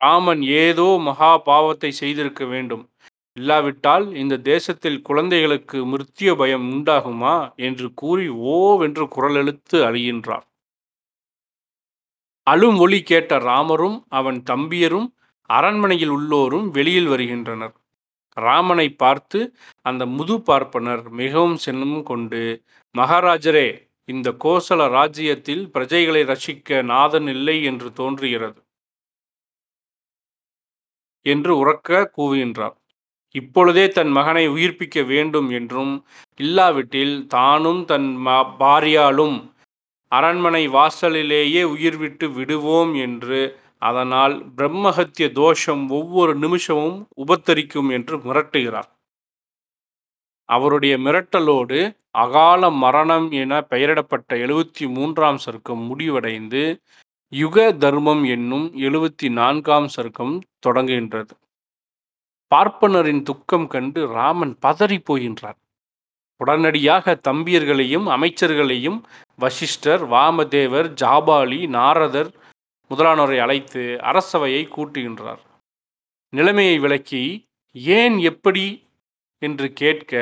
ராமன் 0.00 0.42
ஏதோ 0.42 0.88
மகா 0.98 1.38
பாவத்தை 1.38 1.90
செய்திருக்க 1.92 2.44
வேண்டும். 2.44 2.84
இல்லாவிட்டால் 3.36 4.06
இந்த 4.14 4.36
தேசத்தில் 4.36 5.02
குழந்தைகளுக்கு 5.02 5.78
மிருத்திய 5.86 6.30
பயம் 6.36 6.66
உண்டாகுமா 6.72 7.34
என்று 7.56 7.86
கூறி 7.94 8.28
ஓவென்று 8.56 9.04
குரலெழுத்து 9.16 9.78
அழிகின்றார். 9.88 10.46
அழும் 12.46 12.78
ஒளி 12.78 13.02
கேட்ட 13.02 13.38
ராமரும் 13.38 13.98
அவன் 14.08 14.42
தம்பியரும் 14.50 15.08
அரண்மனையில் 15.50 16.10
உள்ளோரும் 16.10 16.68
வெளியில் 16.70 17.06
வருகின்றனர். 17.06 17.74
ராமனை 18.36 18.90
பார்த்து 18.90 19.40
அந்த 19.86 20.06
முது 20.06 20.42
பார்ப்பனர் 20.42 21.10
மிகவும் 21.10 21.56
சின்னம் 21.56 22.02
கொண்டு 22.02 22.42
மகாராஜரே 22.94 23.68
இந்த 24.04 24.36
கோசல 24.44 24.88
ராஜ்யத்தில் 24.88 25.70
பிரஜைகளை 25.74 26.22
ரசிக்க 26.24 26.82
நாதன் 26.84 27.26
இல்லை 27.26 27.64
என்று 27.64 27.92
தோன்றுகிறது 27.92 28.60
என்று 31.26 31.56
உறக்க 31.56 32.10
கூவுகின்றார். 32.16 32.76
இப்பொழுதே 33.34 33.88
தன் 33.88 34.08
மகனை 34.08 34.48
உயிர்ப்பிக்க 34.48 35.06
வேண்டும் 35.06 35.50
என்றும் 35.50 35.92
இல்லாவிட்டில் 36.40 37.26
தானும் 37.26 37.84
தன் 37.84 38.16
ம- 38.26 38.56
பாரியாலும் 38.58 39.36
அரண்மனை 40.12 40.68
வாசலிலேயே 40.68 41.62
உயிர்விட்டு 41.62 42.32
விடுவோம் 42.32 42.94
என்று 42.94 43.40
அதனால் 43.82 44.34
பிரம்மஹத்திய 44.56 45.26
தோஷம் 45.32 45.84
ஒவ்வொரு 45.90 46.32
நிமிஷமும் 46.34 46.98
உபத்தரிக்கும் 47.16 47.88
என்று 47.92 48.16
மிரட்டுகிறார். 48.18 48.90
அவருடைய 50.48 50.94
மிரட்டலோடு 50.98 51.78
அகால 52.18 52.70
மரணம் 52.84 53.26
என 53.42 53.52
பெயரிடப்பட்ட 53.70 54.30
எழுவத்தி 54.46 54.86
மூன்றாம் 54.88 55.38
சர்க்கம் 55.44 55.82
முடிவடைந்து 55.86 56.62
யுக 57.32 57.58
தர்மம் 57.82 58.24
என்னும் 58.24 58.66
எழுவத்தி 58.78 59.28
நான்காம் 59.30 59.88
சர்க்கம் 59.96 60.34
தொடங்குகின்றது. 60.66 61.34
பார்ப்பனரின் 62.52 63.22
துக்கம் 63.22 63.66
கண்டு 63.66 64.00
ராமன் 64.06 64.54
பதறி 64.62 64.98
போகின்றார். 65.08 65.58
உடனடியாக 66.40 67.14
தம்பியர்களையும் 67.28 68.06
அமைச்சர்களையும் 68.16 68.98
வசிஷ்டர் 69.38 70.02
வாமதேவர் 70.10 70.88
ஜாபாலி 71.02 71.60
நாரதர் 71.68 72.30
முதலானோரை 72.92 73.38
அழைத்து 73.38 73.82
அரசவையை 74.02 74.62
கூட்டுகின்றார். 74.76 75.42
நிலைமையை 76.32 76.78
விளக்கி 76.78 77.24
ஏன் 77.72 78.18
எப்படி 78.18 78.66
என்று 79.42 79.72
கேட்க 79.72 80.12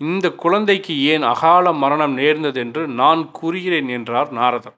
இந்த 0.00 0.26
குழந்தைக்கு 0.30 0.94
ஏன் 1.02 1.22
அகால 1.22 1.72
மரணம் 1.72 2.12
நேர்ந்தது 2.12 2.60
என்று 2.60 2.82
நான் 2.88 3.30
கூறுகிறேன் 3.30 3.88
என்றார் 3.88 4.32
நாரதர். 4.32 4.76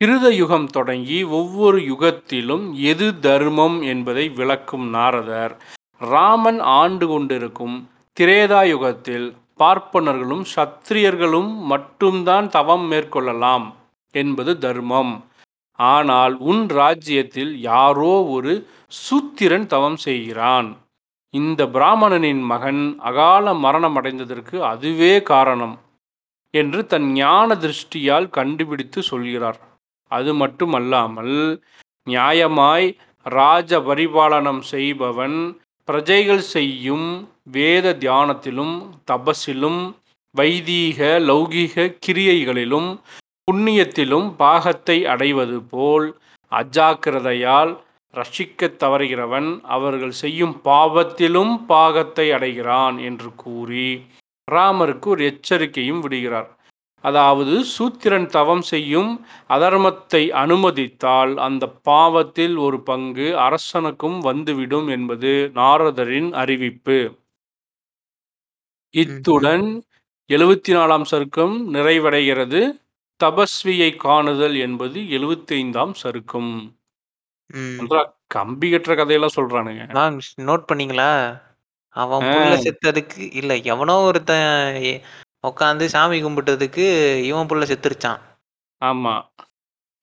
கிருத 0.00 0.26
யுகம் 0.32 0.66
தொடங்கி 0.66 1.22
ஒவ்வொரு 1.22 1.78
யுகத்திலும் 1.78 2.72
எது 2.82 3.06
தர்மம் 3.18 3.82
என்பதை 3.82 4.28
விளக்கும் 4.28 4.86
நாரதர். 4.88 5.54
ராமன் 5.98 6.60
ஆண்டு 6.60 7.06
கொண்டிருக்கும் 7.06 7.76
திரேதா 8.20 8.60
யுகத்தில் 8.68 9.36
பார்ப்பனர்களும் 9.58 10.44
சத்திரியர்களும் 10.56 11.52
மட்டும்தான் 11.64 12.48
தவம் 12.48 12.92
மேற்கொள்ளலாம். 12.92 13.66
என்பது 14.14 14.52
தர்மம். 14.58 15.14
ஆனால் 15.78 16.34
உன் 16.50 16.62
ராஜ்யத்தில் 16.80 17.52
யாரோ 17.60 18.12
ஒரு 18.36 18.52
சூத்திரன் 19.02 19.66
தவம் 19.66 19.98
செய்கிறான். 20.06 20.68
இந்த 21.34 21.60
பிராமணனின் 21.66 22.42
மகன் 22.52 22.82
அகால 23.08 23.54
மரணம் 23.64 23.96
அடைந்ததற்கு 24.00 24.56
அதுவே 24.72 25.12
காரணம் 25.32 25.76
என்று 26.54 26.80
தன் 26.86 27.08
ஞான 27.12 27.48
திருஷ்டியால் 27.54 28.28
கண்டுபிடித்து 28.30 29.00
சொல்கிறார். 29.02 29.60
அது 30.10 30.30
மட்டுமல்லாமல் 30.34 31.36
நியாயமாய் 32.06 32.88
ராஜ 33.26 33.80
பரிபாலனம் 33.80 34.62
செய்பவன் 34.72 35.38
பிரஜைகள் 35.88 36.44
செய்யும் 36.54 37.08
வேத 37.50 37.92
தியானத்திலும் 38.02 38.74
தபஸிலும் 39.10 39.80
வைதீக 40.34 40.98
லௌகீக 41.28 41.92
கிரியைகளிலும் 42.06 42.90
புண்ணியத்திலும் 43.48 44.36
பாகத்தை 44.36 45.06
அடைவது 45.06 45.62
போல் 45.62 46.16
அஜாக்கிரதையால் 46.52 47.72
ரட்சிக்கத் 48.14 48.78
தவறுகிறவன் 48.78 49.60
அவர்கள் 49.62 50.10
செய்யும் 50.10 50.60
பாவத்திலும் 50.64 51.64
பாகத்தை 51.66 52.32
அடைகிறான் 52.32 52.98
என்று 52.98 53.34
கூறி 53.34 54.06
ராமருக்கு 54.48 55.04
ஒரு 55.04 55.24
எச்சரிக்கையும் 55.24 56.00
விடுகிறார். 56.00 56.56
அதாவது 57.00 57.64
சூத்திரன் 57.64 58.26
தவம் 58.26 58.62
செய்யும் 58.62 59.10
அதர்மத்தை 59.48 60.30
அனுமதித்தால் 60.32 61.36
அந்த 61.38 61.68
பாவத்தில் 61.68 62.56
ஒரு 62.56 62.82
பங்கு 62.82 63.36
அரசனுக்கும் 63.38 64.18
வந்துவிடும் 64.20 64.88
என்பது 64.88 65.50
நாரதரின் 65.54 66.32
அறிவிப்பு. 66.32 66.98
இத்துடன் 68.94 69.66
எழுபத்தி 70.30 70.72
நாலாம் 70.74 71.04
சருக்கம் 71.10 71.74
நிறைவடைகிறது. 71.74 72.60
தபஸ்வியை 73.20 73.90
காணுதல் 73.98 74.56
என்பது 74.58 74.98
எழுபத்தைந்தாம் 75.16 75.94
சருக்கம் 76.02 76.50
ம். 77.50 77.78
கம்பி 78.28 78.68
கட்டுற 78.72 78.94
கதையெல்லாம் 78.96 79.36
சொல்றானுங்க 79.36 79.84
மேம் 79.96 80.18
நோட் 80.48 80.68
பண்ணீங்களா? 80.70 81.10
அவன் 81.96 82.22
ஆ. 82.22 82.32
புள்ள 82.32 82.54
செத்ததுக்கு 82.64 83.22
இல்ல 83.32 83.52
எவனோ 83.72 83.96
ஒருத்தன் 84.00 84.46
எ 84.84 84.92
உட்காந்து 85.44 85.84
சாமி 85.86 86.18
கும்பிட்டதுக்கு 86.22 86.84
இவன் 87.22 87.48
புள்ள 87.48 87.64
செத்துருச்சான். 87.64 88.20
ஆமா 88.82 89.14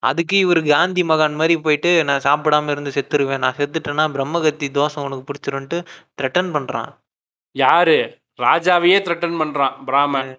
அதுக்கு 0.03 0.35
இவரு 0.37 0.61
காந்தி 0.67 1.03
மகான் 1.03 1.35
மாரி 1.35 1.55
போயிட்டு 1.57 1.91
நான் 2.03 2.23
சாப்பிடாம 2.23 2.71
இருந்து 2.71 2.91
செத்துருவேன். 2.91 3.37
நான் 3.37 3.57
செத்துட்டேன்னா 3.57 4.05
பிரம்மகத்தி 4.15 4.67
தோஷம் 4.71 5.03
உனக்கு 5.03 5.27
பிடிச்சிரும்ன்ட்டு 5.29 5.79
த்ரெட்டன் 6.17 6.51
பண்றான். 6.55 6.91
யாரு 7.55 7.97
ராஜாவையே 8.39 8.97
த்ரெட்டன் 9.05 9.39
பண்றான் 9.41 9.75
பிராமன். 9.85 10.31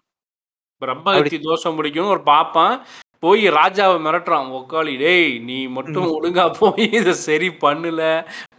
பிரம்மகத்தி 0.82 1.38
தோஷம் 1.48 1.76
பிடிக்கும் 1.78 2.14
ஒரு 2.14 2.22
பாப்பான் 2.32 2.76
போய் 3.24 3.42
ராஜாவை 3.58 3.96
மிரட்டுறான் 4.06 4.48
ஒக்காளி 4.56 4.94
டேய் 5.02 5.30
நீ 5.48 5.58
மட்டும். 5.76 6.08
ஒழுங்கா 6.16 6.44
போய் 6.58 6.84
இதை 6.98 7.12
சரி 7.28 7.48
பண்ணல 7.62 8.02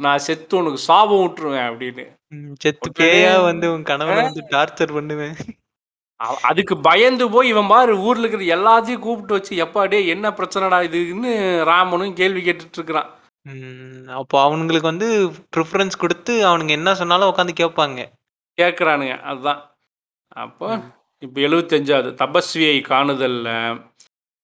நான் 0.05 0.23
செத்து 0.27 0.57
உனக்கு 0.57 0.79
சாபம் 0.87 1.21
விட்டுருவேன் 1.23 1.67
அப்படின்னு. 1.69 2.05
செத்து 2.63 2.89
பேயா 2.99 3.35
வந்து 3.49 3.67
உன் 3.73 3.87
கனவுல 3.91 4.23
வந்து 4.29 4.43
டார்ச்சர் 4.55 4.95
பண்ணுவேன். 4.97 5.37
அதுக்கு 6.49 6.75
பயந்து 6.89 7.25
போய் 7.33 7.51
இவன் 7.53 7.71
பாரு 7.73 7.93
ஊர்ல 8.07 8.25
இருக்கிற 8.25 8.45
எல்லாத்தையும் 8.57 9.03
கூப்பிட்டு 9.05 9.37
வச்சு 9.37 9.53
எப்பா 9.65 9.81
டேய் 9.89 10.11
என்ன 10.15 10.29
பிரச்சனைடா 10.37 10.79
இதுன்னு 10.87 11.31
ராமனும் 11.71 12.17
கேள்வி 12.21 12.41
கேட்டுட்டு 12.47 12.77
இருக்கிறான். 12.79 13.09
அப்போ 14.19 14.37
அவனுங்களுக்கு 14.45 14.91
வந்து 14.93 15.09
ப்ரிஃபரன்ஸ் 15.55 16.01
குடுத்து 16.03 16.33
அவனுங்க 16.49 16.73
என்ன 16.79 16.95
சொன்னாலும் 17.01 17.31
உட்காந்து 17.33 17.59
கேட்பாங்க. 17.61 18.01
கேட்குறானுங்க 18.61 19.15
அதுதான் 19.31 19.61
அப்போ. 20.45 20.69
இப்போ 21.21 21.41
எழுபத்தஞ்சாவது 21.41 22.09
தபஸ்வியை 22.21 22.75
காணுதல்ல. 22.87 23.47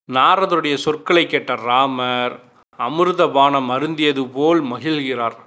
நாரதருடைய 0.09 0.75
சொற்களை 0.85 1.23
கேட்ட 1.25 1.55
ராமர் 1.55 2.33
அமிர்த 2.79 3.23
பானம் 3.27 3.69
அருந்தியது 3.69 4.23
போல் 4.33 4.61
மகிழ்கிறார். 4.63 5.37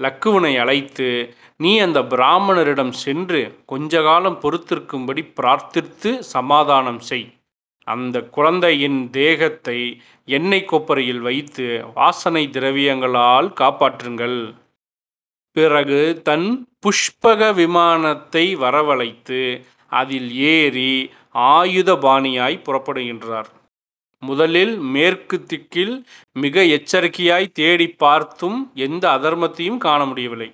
லக்குவனை 0.00 0.52
அழைத்து 0.62 1.08
நீ 1.56 1.72
அந்த 1.78 2.00
பிராமணரிடம் 2.12 2.90
சென்று 3.04 3.40
கொஞ்ச 3.66 4.02
காலம் 4.02 4.38
பொறுத்திருக்கும்படி 4.42 5.22
பிரார்த்தித்து 5.38 6.10
சமாதானம் 6.34 7.00
செய். 7.00 7.28
அந்த 7.86 8.16
குழந்தையின் 8.36 8.98
தேகத்தை 9.10 9.78
எண்ணெய் 10.28 10.68
கொப்பரையில் 10.72 11.22
வைத்து 11.28 11.66
வாசனை 11.94 12.44
திரவியங்களால் 12.48 13.50
காப்பாற்றுங்கள். 13.60 14.38
பிறகு 15.56 16.00
தன் 16.24 16.48
புஷ்பக 16.82 17.52
விமானத்தை 17.54 18.44
வரவழைத்து 18.56 19.40
அதில் 20.00 20.30
ஏறி 20.54 20.92
ஆயுதபாணியாய் 21.50 22.64
புறப்படுகின்றார். 22.66 23.50
முதலில் 24.22 24.74
மேற்கு 24.94 25.36
திக்கில் 25.44 25.94
மிக 26.34 26.62
எச்சரிக்கையாய் 26.76 27.48
தேடி 27.52 27.86
பார்த்தும் 28.04 28.58
எந்த 28.74 29.04
அதர்மத்தையும் 29.16 29.82
காண 29.86 30.00
முடியவில்லை. 30.04 30.50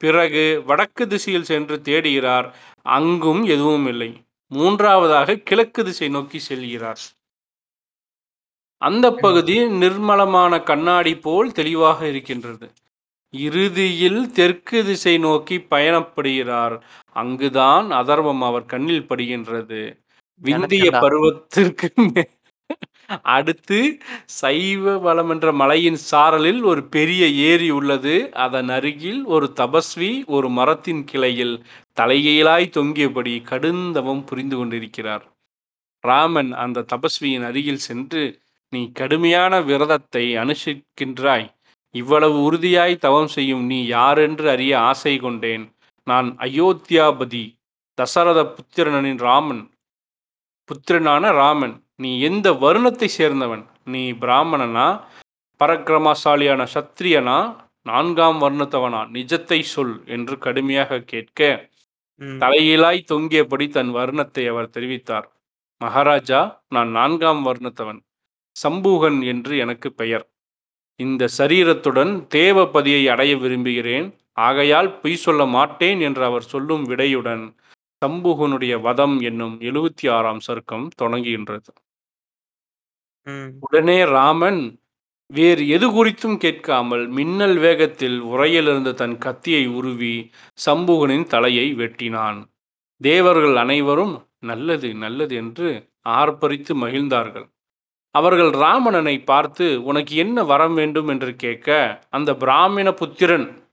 பிறகு 0.00 0.44
வடக்கு 0.66 1.04
திசையில் 1.06 1.48
சென்று 1.50 1.76
தேடுகிறார் 1.84 2.48
அங்கும் 2.96 3.42
எதுவும் 3.44 3.86
இல்லை. 3.86 4.10
மூன்றாவதாக 4.50 5.36
கிழக்கு 5.48 5.80
திசை 5.84 6.08
நோக்கி 6.08 6.38
செல்கிறார். 6.48 7.02
அந்த 8.82 9.06
பகுதி 9.24 9.56
நிர்மலமான 9.82 10.52
கண்ணாடி 10.62 11.12
போல் 11.16 11.52
தெளிவாக 11.52 12.00
இருக்கின்றது. 12.08 12.66
இறுதியில் 13.30 14.32
தெற்கு 14.32 14.84
திசை 14.84 15.18
நோக்கி 15.18 15.58
பயணப்படுகிறார். 15.58 16.80
அங்குதான் 17.12 17.90
அதர்மம் 17.90 18.42
அவர் 18.42 18.66
கண்ணில் 18.66 19.06
படுகின்றது. 19.08 20.02
விந்திய. 20.42 20.90
பருவத்திற்கு 20.90 21.88
மே- 22.00 22.30
அடுத்து 23.22 23.98
சைவ 24.24 24.98
வளம் 24.98 25.30
என்ற 25.30 25.52
மலையின் 25.52 25.96
சாரலில் 26.10 26.62
ஒரு 26.62 26.84
பெரிய 26.84 27.28
ஏரி 27.28 27.70
உள்ளது. 27.70 28.34
அதன் 28.34 28.68
அருகில் 28.68 29.24
ஒரு 29.24 29.52
தபஸ்வி 29.56 30.24
ஒரு 30.24 30.48
மரத்தின் 30.48 31.04
கிளையில் 31.04 31.64
தலைகீழாய் 32.00 32.70
தொங்கியபடி 32.70 33.42
கடுந்தவம் 33.42 34.26
புரிந்து 34.26 34.56
கொண்டிருக்கிறார். 34.56 35.36
ராமன் 36.00 36.52
அந்த 36.52 36.84
தபஸ்வியின் 36.94 37.44
அருகில் 37.44 37.78
சென்று 37.78 38.40
நீ 38.68 38.90
கடுமையான 38.92 39.60
விரதத்தை 39.60 40.36
அனுஷ்டிக்கின்றாய். 40.36 41.56
இவ்வளவு 41.90 42.42
உறுதியாய் 42.42 42.96
தவம் 42.96 43.26
செய்யும் 43.26 43.64
நீ 43.64 43.86
யாரென்று 43.86 44.50
அறிய 44.50 44.80
ஆசை 44.80 45.16
கொண்டேன். 45.16 45.76
நான் 46.04 46.36
அயோத்தியாபதி 46.36 47.56
தசரத 47.94 48.54
புத்திரனின் 48.54 49.18
ராமன். 49.18 49.70
புத்திரனான 50.68 51.30
ராமன் 51.32 51.84
நீ 51.96 52.20
எந்த 52.20 52.52
வருணத்தை 52.52 53.08
சேர்ந்தவன்? 53.18 53.64
நீ 53.84 54.12
பிராமணனா? 54.12 55.04
பரக்கிரமசாலியான 55.60 56.66
சத்திரியனா? 56.74 57.56
நான்காம் 57.82 58.40
வர்ணத்தவனா? 58.40 59.00
நிஜத்தை 59.12 59.60
சொல் 59.60 60.02
என்று 60.06 60.38
கடுமையாக 60.38 61.00
கேட்க. 61.00 61.68
தலையிலாய் 62.20 63.00
தொங்கியபடி 63.12 63.68
தன் 63.68 63.94
வர்ணத்தை 63.94 64.48
அவர் 64.48 64.70
தெரிவித்தார். 64.70 65.26
மகாராஜா 65.78 66.62
நான் 66.68 66.88
நான்காம் 66.88 67.46
வர்ணத்தவன். 67.46 68.00
சம்பூகன் 68.62 69.24
என்று 69.26 69.56
எனக்கு 69.58 69.92
பெயர். 69.92 70.26
இந்த 71.00 71.24
சரீரத்துடன் 71.38 72.12
தேவபதியை 72.34 73.02
அடைய 73.06 73.32
விரும்புகிறேன். 73.36 74.06
ஆகையால் 74.40 74.90
பொய் 75.00 75.22
சொல்ல 75.24 75.42
மாட்டேன் 75.46 76.00
என்று 76.00 76.22
அவர் 76.24 76.46
சொல்லும் 76.52 76.84
விடையுடன் 76.90 77.44
சம்பூகனுடைய 78.02 78.74
வதம் 78.80 79.16
என்னும் 79.20 79.54
எழுபத்தி 79.60 80.06
ஆறாம் 80.16 80.42
சர்க்கம் 80.48 80.86
தொடங்குகின்றது. 81.02 81.70
உடனே 83.66 83.98
ராமன் 84.16 84.60
வேறு 85.30 85.62
எது 85.68 85.86
குறித்தும் 85.88 86.36
கேட்காமல் 86.36 87.04
மின்னல் 87.08 87.58
வேகத்தில் 87.58 88.18
உரையிலிருந்து 88.32 88.92
தன் 88.94 89.16
கத்தியை 89.18 89.64
உருவி 89.78 90.14
சம்பூகனின் 90.58 91.26
தலையை 91.26 91.66
வெட்டினான். 91.74 92.38
தேவர்கள் 93.00 93.56
அனைவரும் 93.56 94.14
நல்லது 94.42 94.88
நல்லது 94.96 95.34
என்று 95.36 95.68
ஆர்ப்பரித்து 96.18 96.72
மகிழ்ந்தார்கள். 96.76 97.48
அவர்கள் 98.10 98.50
ராமணனை 98.50 99.20
பார்த்து 99.20 99.84
உனக்கு 99.84 100.16
என்ன 100.16 100.44
வரம் 100.44 100.74
வேண்டும்? 100.74 101.08
என்று 101.08 101.36
கேட்க 101.36 102.02
அந்த 102.10 102.36
பிராமண 102.36 102.92
புத்திரன். 102.92 103.68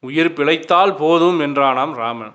உயிர் 0.00 0.32
பிழைத்தால் 0.32 0.94
போதும் 0.94 1.40
என்றானாம் 1.40 1.94
ராமன். 1.94 2.34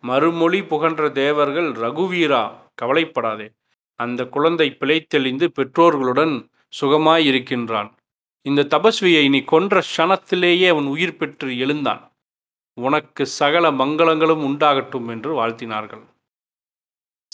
மறுமொழி 0.00 0.64
புகன்ற 0.64 1.10
தேவர்கள் 1.10 1.72
ரகுவீரா 1.72 2.50
கவலைப்படாதே. 2.74 3.50
அந்த 3.94 4.26
குழந்தை 4.26 4.76
பிழைத்தெளிந்து 4.80 5.46
பெற்றோர்களுடன் 5.46 6.48
சுகமாய் 6.80 7.24
இருக்கின்றான் 7.24 7.94
இந்த 8.42 8.66
தபஸ்வியை 8.70 9.28
நீ 9.28 9.40
கொன்ற 9.40 9.82
க்ஷணத்திலேயே 9.96 10.68
அவன் 10.68 10.86
உயிர் 10.86 11.16
பெற்று 11.16 11.58
எழுந்தான். 11.58 12.12
உனக்கு 12.74 13.26
சகல 13.26 13.70
மங்களங்களும் 13.70 14.44
உண்டாகட்டும் 14.46 15.08
என்று 15.08 15.46
வாழ்த்தினார்கள். 15.46 16.04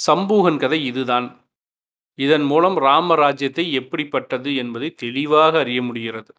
சம்பூகன் 0.07 0.57
கதை 0.57 0.85
இதுதான். 0.85 1.42
இதன் 2.19 2.43
மூலம் 2.43 2.77
ராமராஜ்யத்தை 2.79 3.65
எப்படிப்பட்டது 3.73 4.51
என்பதை 4.55 4.89
தெளிவாக 4.95 5.59
அறிய 5.59 5.83
முடிகிறது. 5.83 6.33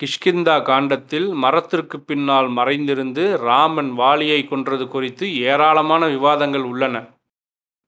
கிஷ்கிந்தா 0.00 0.62
காண்டத்தில் 0.62 1.28
மரத்திற்கு 1.34 1.96
பின்னால் 2.00 2.48
மறைந்திருந்து 2.48 3.24
ராமன் 3.38 3.90
வாலியை 3.98 4.40
கொன்றது 4.48 4.88
குறித்து 4.88 5.26
ஏராளமான 5.50 6.06
விவாதங்கள் 6.06 6.66
உள்ளன. 6.72 6.96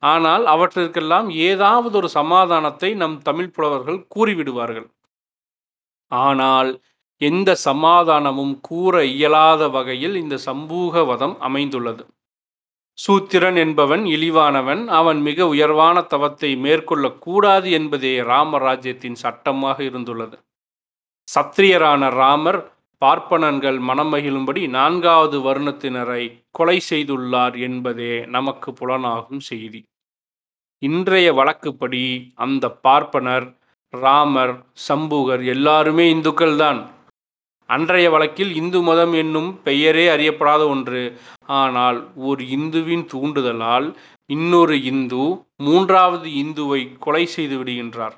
ஆனால் 0.02 0.44
அவற்றிற்கெல்லாம் 0.46 1.28
ஏதாவது 1.48 1.94
ஒரு 1.96 2.08
சமாதானத்தை 2.08 2.90
நம் 2.94 3.18
தமிழ் 3.22 3.50
புலவர்கள் 3.50 4.00
கூறிவிடுவார்கள். 4.14 4.88
ஆனால் 6.12 6.70
எந்த 7.20 7.50
சமாதானமும் 7.64 8.54
கூற 8.60 9.04
இயலாத 9.14 9.68
வகையில் 9.68 10.14
இந்த 10.14 10.36
சமூகவதம் 10.46 11.36
அமைந்துள்ளது. 11.40 12.04
சூத்திரன் 13.04 13.56
என்பவன் 13.56 14.04
இழிவானவன். 14.04 14.82
அவன் 14.98 15.20
மிக 15.20 15.46
உயர்வான 15.46 16.02
தவத்தை 16.02 16.50
மேற்கொள்ளக்கூடாது 16.56 17.70
என்பதே 17.70 18.14
ராமராஜ்யத்தின் 18.20 19.18
சட்டமாக 19.24 19.82
இருந்துள்ளது. 19.82 20.36
சத்திரியரான 21.28 22.10
ராமர் 22.10 22.60
பார்ப்பனன்கள் 23.02 23.78
மனமகிழும்படி 23.88 24.62
நான்காவது 24.68 25.38
வருணத்தினரை 25.38 26.22
கொலை 26.50 26.78
செய்துள்ளார் 26.90 27.56
என்பதே 27.60 28.26
நமக்கு 28.26 28.72
புலனாகும் 28.72 29.42
செய்தி. 29.50 29.80
இன்றைய 30.82 31.28
வழக்குப்படி 31.32 32.32
அந்த 32.34 32.64
பார்ப்பனர் 32.86 33.46
ராமர் 33.94 34.54
சம்பூகர் 34.88 35.44
எல்லாருமே 35.44 36.04
இந்துக்கள்தான். 36.14 36.80
அன்றைய 37.74 38.06
வழக்கில் 38.10 38.52
இந்து 38.60 38.80
மதம் 38.82 39.14
என்னும் 39.22 39.50
பெயரே 39.66 40.04
அறியப்படாத 40.14 40.62
ஒன்று. 40.74 41.02
ஆனால் 41.60 41.98
ஒரு 42.28 42.42
இந்துவின் 42.56 43.04
தூண்டுதலால் 43.12 43.86
இன்னொரு 44.30 44.76
இந்து 44.90 45.22
மூன்றாவது 45.66 46.28
இந்துவை 46.42 46.80
கொலை 47.04 47.24
செய்து 47.36 47.56
விடுகின்றார். 47.60 48.16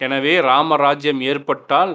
எனவே 0.00 0.34
ராமராஜ்யம் 0.48 1.20
ஏற்பட்டால் 1.30 1.92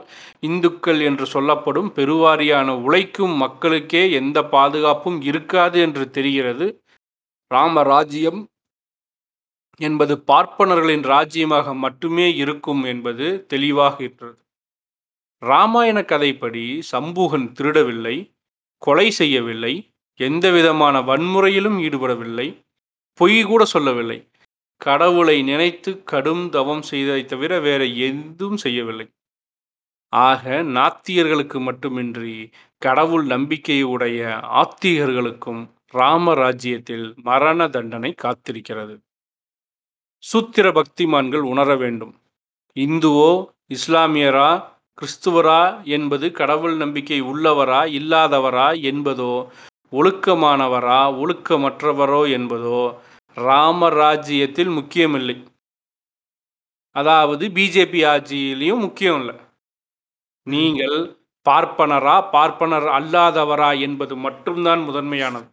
இந்துக்கள் 0.50 1.02
என்று 1.10 1.26
சொல்லப்படும் 1.26 1.90
பெருவாரியான 1.98 2.70
உழைக்கும் 2.86 3.36
மக்களுக்கே 3.44 4.04
எந்த 4.22 4.38
பாதுகாப்பும் 4.56 5.20
இருக்காது 5.30 5.78
என்று 5.88 6.06
தெரிகிறது. 6.18 6.68
ராமராஜ்யம் 7.52 8.42
என்பது 9.80 10.14
பார்ப்பனர்களின் 10.32 11.06
ராஜ்யமாக 11.14 11.74
மட்டுமே 11.86 12.28
இருக்கும் 12.44 12.82
என்பது 12.92 13.28
தெளிவாக 13.52 13.96
இருக்கிறது 14.04 14.40
ராமாயண 15.44 16.02
கதைப்படி 16.02 16.82
சம்பூகன் 16.92 17.52
திருடவில்லை 17.52 18.16
கொலை 18.78 19.12
செய்யவில்லை 19.12 19.74
எந்த 20.20 20.52
விதமான 20.52 21.02
வன்முறையிலும் 21.02 21.78
ஈடுபடவில்லை 21.80 22.48
பொய் 23.14 23.44
கூட 23.44 23.66
சொல்லவில்லை. 23.66 24.20
கடவுளை 24.78 25.42
நினைத்து 25.42 26.04
கடும் 26.04 26.50
தவம் 26.50 26.82
செய்ததை 26.82 27.26
தவிர 27.26 27.60
வேற 27.60 27.86
எதுவும் 27.86 28.58
செய்யவில்லை. 28.58 29.08
ஆக 30.10 30.64
நாத்தியர்களுக்கு 30.64 31.60
மட்டுமின்றி 31.60 32.50
கடவுள் 32.78 33.26
நம்பிக்கையுடைய 33.26 34.20
ஆத்திகர்களுக்கும் 34.62 35.62
ராமராஜ்யத்தில் 35.94 37.16
மரண 37.16 37.68
தண்டனை 37.68 38.12
காத்திருக்கிறது. 38.24 38.96
சூத்திர 40.24 40.66
பக்திமான்கள் 40.72 41.46
உணர 41.54 41.76
வேண்டும். 41.76 42.14
இந்துவோ 42.76 43.32
இஸ்லாமியரா 43.68 44.50
கிறிஸ்துவரா 44.98 45.62
என்பது 45.96 46.26
கடவுள் 46.32 46.76
நம்பிக்கை 46.82 47.20
உள்ளவரா 47.32 47.82
இல்லாதவரா 48.00 48.68
என்பதோ 48.92 49.34
ஒழுக்கமானவரா 49.94 51.00
ஒழுக்கமற்றவரோ 51.22 52.22
என்பதோ 52.38 52.82
ராமராஜ்யத்தில் 53.38 54.72
முக்கியமில்லை. 54.80 55.36
அதாவது 56.96 57.46
பிஜேபி 57.58 58.02
ஆட்சியிலையும் 58.14 58.84
முக்கியம் 58.86 59.18
இல்லை. 59.22 59.36
நீங்கள் 60.48 60.98
பார்ப்பனரா 61.46 62.16
பார்ப்பனர் 62.36 62.88
அல்லாதவரா 62.98 63.72
என்பது 63.88 64.16
மட்டும்தான் 64.26 64.82
முதன்மையானது. 64.90 65.48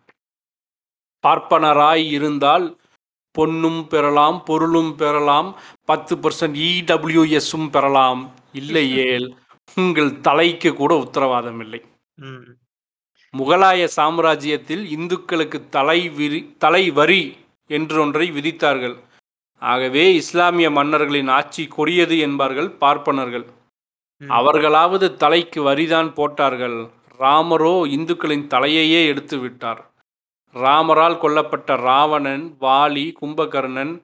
பார்ப்பனராய் 1.25 2.05
இருந்தால் 2.17 2.67
பொன்னும் 3.35 3.81
பெறலாம் 3.89 4.39
பொருளும் 4.49 4.93
பெறலாம் 5.01 5.49
பத்து 5.91 6.15
பர்சன்ட் 6.17 6.59
இடபிள்யூஎஸும் 6.69 7.69
பெறலாம். 7.77 8.23
இல்லையேல் 8.53 9.29
உங்கள் 9.77 10.21
தலைக்கு 10.21 10.71
கூட 10.75 10.93
உத்தரவாதம் 10.97 11.61
இல்லை 11.61 11.81
முகலாய 13.35 13.83
சாம்ராஜ்யத்தில் 13.97 14.85
இந்துக்களுக்கு 14.97 15.59
தலை 15.69 16.01
விரி 16.09 16.41
தலை 16.59 16.91
வரி 16.91 17.23
என்றொன்றை 17.71 18.27
விதித்தார்கள். 18.31 18.97
ஆகவே 19.63 20.05
இஸ்லாமிய 20.15 20.69
மன்னர்களின் 20.71 21.29
ஆட்சி 21.29 21.65
கொடியது 21.67 22.17
என்பார்கள் 22.19 22.71
பார்ப்பனர்கள். 22.71 23.47
அவர்களாவது 24.21 25.17
தலைக்கு 25.17 25.61
வரிதான் 25.63 26.11
போட்டார்கள். 26.15 26.79
ராமரோ 27.19 27.75
இந்துக்களின் 27.97 28.47
தலையையே 28.47 29.01
எடுத்து 29.07 29.39
விட்டார். 29.39 29.83
ராமரால் 30.55 31.21
கொல்லப்பட்ட 31.23 31.77
ராவணன் 31.77 32.45
வாலி 32.61 33.07
கும்பகர்ணன் 33.21 33.95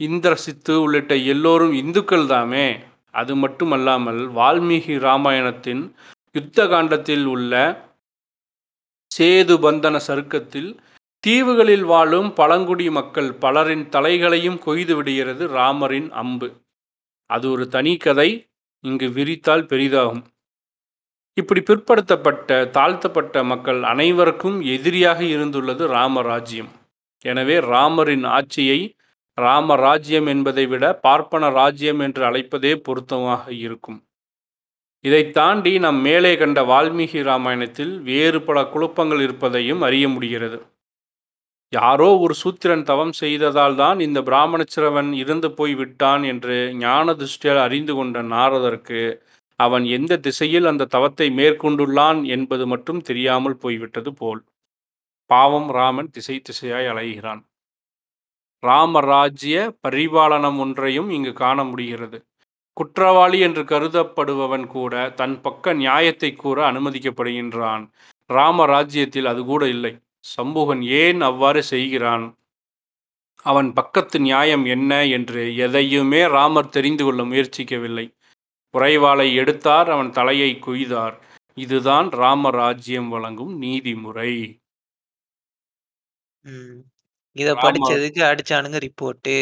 இந்திரசித்து 0.00 0.74
உள்ளிட்ட 0.82 1.14
எல்லோரும் 1.32 1.72
இந்துக்கள் 1.72 2.26
தாமே. 2.26 2.68
அது 3.14 3.32
மட்டுமல்லாமல் 3.36 4.20
வால்மீகி 4.38 4.94
ராமாயணத்தின் 5.06 5.82
யுத்த 6.34 6.66
காண்டத்தில் 6.66 7.26
உள்ள 7.34 7.52
சேது 9.10 9.54
பந்தன 9.64 9.96
சருக்கத்தில் 10.06 10.70
தீவுகளில் 11.24 11.84
வாழும் 11.84 12.30
பழங்குடி 12.38 12.86
மக்கள் 12.90 13.28
பலரின் 13.42 13.84
தலைகளையும் 13.94 14.58
கொய்து 14.58 14.94
விடுகிறது 14.96 15.44
ராமரின் 15.58 16.08
அம்பு. 16.22 16.48
அது 17.30 17.46
ஒரு 17.50 17.64
தனி 17.68 17.92
கதை 17.96 18.30
இங்கு 18.84 19.08
விரித்தால் 19.08 19.68
பெரிதாகும். 19.72 20.22
இப்படி 21.36 21.60
பிற்படுத்தப்பட்ட 21.68 22.48
தாழ்த்தப்பட்ட 22.70 23.44
மக்கள் 23.50 23.80
அனைவருக்கும் 23.82 24.58
எதிரியாக 24.74 25.20
இருந்துள்ளது 25.34 25.84
ராமராஜ்யம். 25.96 26.72
எனவே 27.22 27.56
ராமரின் 27.72 28.26
ஆட்சியை 28.36 28.80
ராம 29.38 29.76
ராஜ்யம் 29.76 30.26
என்பதை 30.26 30.66
விட 30.66 30.84
பார்ப்பன 30.94 31.50
ராஜ்யம் 31.50 31.98
என்று 31.98 32.22
அழைப்பதே 32.24 32.72
பொருத்தமாக 32.76 33.52
இருக்கும். 33.52 34.00
இதை 35.04 35.30
தாண்டி 35.30 35.78
நாம் 35.78 36.00
மேலே 36.00 36.36
கண்ட 36.36 36.60
வால்மீகி 36.62 37.22
ராமாயணத்தில் 37.22 37.94
வேறு 38.02 38.40
பல 38.42 38.58
குழப்பங்கள் 38.64 39.20
இருப்பதையும் 39.20 39.82
அறிய 39.82 40.08
முடிகிறது. 40.08 40.58
யாரோ 41.72 42.08
ஒரு 42.18 42.34
சூத்திரன் 42.34 42.82
தவம் 42.82 43.12
செய்ததால் 43.12 43.76
தான் 43.76 43.98
இந்த 44.00 44.20
பிராமணச்சிரவன் 44.20 45.10
இறந்து 45.12 45.48
போய் 45.52 45.74
விட்டான் 45.74 46.22
என்று 46.22 46.56
ஞான 46.74 47.14
திருஷ்டியால் 47.14 47.60
அறிந்து 47.62 47.94
கொண்ட 47.94 48.22
நாரதற்கு 48.22 49.00
அவன் 49.60 49.84
எந்த 49.96 50.16
திசையில் 50.16 50.64
அந்த 50.64 50.84
தவத்தை 50.84 51.28
மேற்கொண்டுள்ளான் 51.30 52.20
என்பது 52.26 52.66
மட்டும் 52.66 53.00
தெரியாமல் 53.00 53.56
போய்விட்டது 53.56 54.12
போல். 54.14 54.42
பாவம் 55.30 55.70
ராமன் 55.70 56.10
திசை 56.10 56.36
திசையாய் 56.50 56.90
அலைகிறான். 56.92 57.42
ராமராஜ்ய 58.62 59.54
பரிபாலனம் 59.88 60.58
ஒன்றையும் 60.58 61.10
இங்கு 61.10 61.32
காண 61.32 61.64
முடிகிறது. 61.64 62.18
குற்றவாளி 62.76 63.38
என்று 63.40 63.62
கருதப்படுபவன் 63.62 64.66
கூட 64.66 65.10
தன் 65.10 65.40
பக்க 65.40 65.72
நியாயத்தை 65.72 66.30
கூற 66.34 66.72
அனுமதிக்கப்படுகின்றான். 66.72 67.84
ராமராஜ்யத்தில் 68.30 69.24
அது 69.24 69.44
கூட 69.44 69.68
இல்லை. 69.68 69.92
சம்புகன் 70.36 70.82
ஏன் 70.82 71.20
அவ்வாறு 71.20 71.62
செய்கிறான்? 71.62 72.24
அவன் 73.44 73.72
பக்கத்து 73.72 74.20
நியாயம் 74.20 74.64
என்ன 74.64 75.04
என்று 75.06 75.56
எதையுமே 75.56 76.26
ராமர் 76.26 76.68
தெரிந்து 76.68 77.04
கொள்ள 77.04 77.22
முயற்சிக்கவில்லை. 77.22 78.06
உறைவாளை 78.74 79.34
எடுத்தார் 79.34 79.90
அவன் 79.90 80.10
தலையை 80.10 80.50
குய்தார். 80.66 81.16
இதுதான் 81.56 82.08
ராமராஜ்யம் 82.14 83.08
வழங்கும் 83.08 83.54
நீதிமுறை. 83.58 84.32
இத 87.36 87.50
படிச்சதுக்கு 87.64 88.22
அடிச்சானுங்க 88.30 88.78
ரிப்போர்ட்டு. 88.84 89.36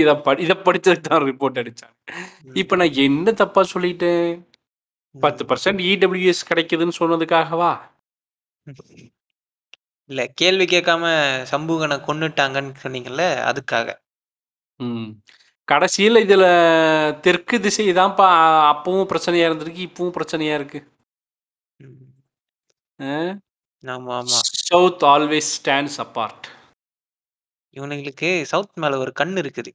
இதை 0.00 0.14
படி 0.24 0.40
இதை 0.44 0.56
படிச்சதுக்கு 0.66 1.08
தான் 1.08 1.26
ரிப்போர்ட் 1.28 1.60
அடிச்சான் 1.62 1.94
இப்போ 2.54 2.74
நான் 2.76 2.98
என்ன 3.04 3.32
தப்பா 3.40 3.62
சொல்லிட்டேன்? 3.74 4.24
பத்து 5.14 5.42
பர்சன்ட் 5.44 5.80
இடபிள்யூஎஸ் 5.90 6.48
கிடைக்குதுன்னு 6.50 6.98
சொன்னதுக்காகவா? 7.00 7.72
இல்ல 10.10 10.22
கேள்வி 10.40 10.66
கேட்காம 10.66 11.04
சம்பூகனை 11.52 11.96
கொன்னுட்டாங்கன்னு 12.06 12.74
சொன்னீங்கல்ல 12.84 13.24
அதுக்காக. 13.50 13.88
ம். 14.80 15.10
கடைசியில் 15.68 16.18
இதில் 16.18 16.48
தெற்கு 17.22 17.56
திசை 17.60 17.86
தான்ப்பா 17.92 18.28
அப்பவும் 18.72 19.10
பிரச்சனையாக 19.10 19.48
இருந்திருக்கு 19.50 19.82
இப்பவும் 19.88 20.16
பிரச்சனையாக 20.16 20.58
இருக்கு. 20.60 20.80
ம். 22.98 23.34
ஆமா 23.84 24.14
ஆமா. 24.16 24.38
சவுத் 24.62 25.04
ஆல்வேஸ் 25.12 25.50
ஸ்டாண்ட்ஸ் 25.58 26.00
அப்பார்ட் 26.04 26.46
இவனுங்களுக்கு 27.76 28.30
சவுத் 28.52 28.78
மேல 28.78 28.98
ஒரு 28.98 29.12
கண் 29.14 29.36
இருக்குது. 29.36 29.70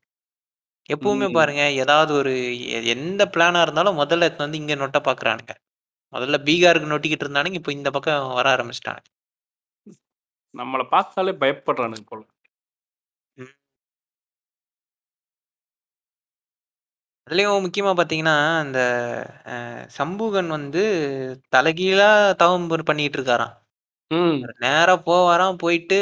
எப்பவுமே 0.90 1.28
ம். 1.30 1.34
பாருங்க 1.34 1.64
ஏதாவது 1.84 2.14
ஒரு 2.16 2.34
எ- 2.72 2.86
எந்த 2.96 3.24
பிளானா 3.34 3.62
இருந்தாலும் 3.62 4.00
முதல்ல 4.02 4.28
எடுத்துன்னு 4.28 4.48
வந்து 4.48 4.62
இங்க 4.64 4.76
நொட்ட 4.76 5.00
பாக்குறானுங்க. 5.08 5.54
முதல்ல 6.14 6.38
பீகாருக்கு 6.48 6.92
நொட்டிக்கிட்டு 6.92 7.26
இருந்தானுங்க 7.26 7.60
இப்போ 7.62 7.74
இந்த 7.74 7.90
பக்கம் 7.92 8.34
வர 8.34 8.48
ஆரம்பிச்சிட்டாங்க 8.56 9.04
நம்மளை 10.54 10.86
பார்த்தாலே 10.90 11.34
பயப்படுறானுங்க 11.42 12.06
போல. 12.06 12.24
அதுலயும் 17.28 17.66
முக்கியமா 17.66 17.92
பாத்தீங்கன்னா 17.96 18.34
அந்த 18.60 18.80
அஹ், 19.54 19.84
சம்பூகன் 19.98 20.50
வந்து 20.50 20.82
தலைகீழா 21.56 22.10
தவம் 22.36 22.68
பண்ணிட்டு 22.90 23.18
இருக்காராம். 23.20 23.54
ம். 24.12 24.38
நேரா 24.60 24.96
போவாராம் 25.06 25.58
போயிட்டு 25.58 26.00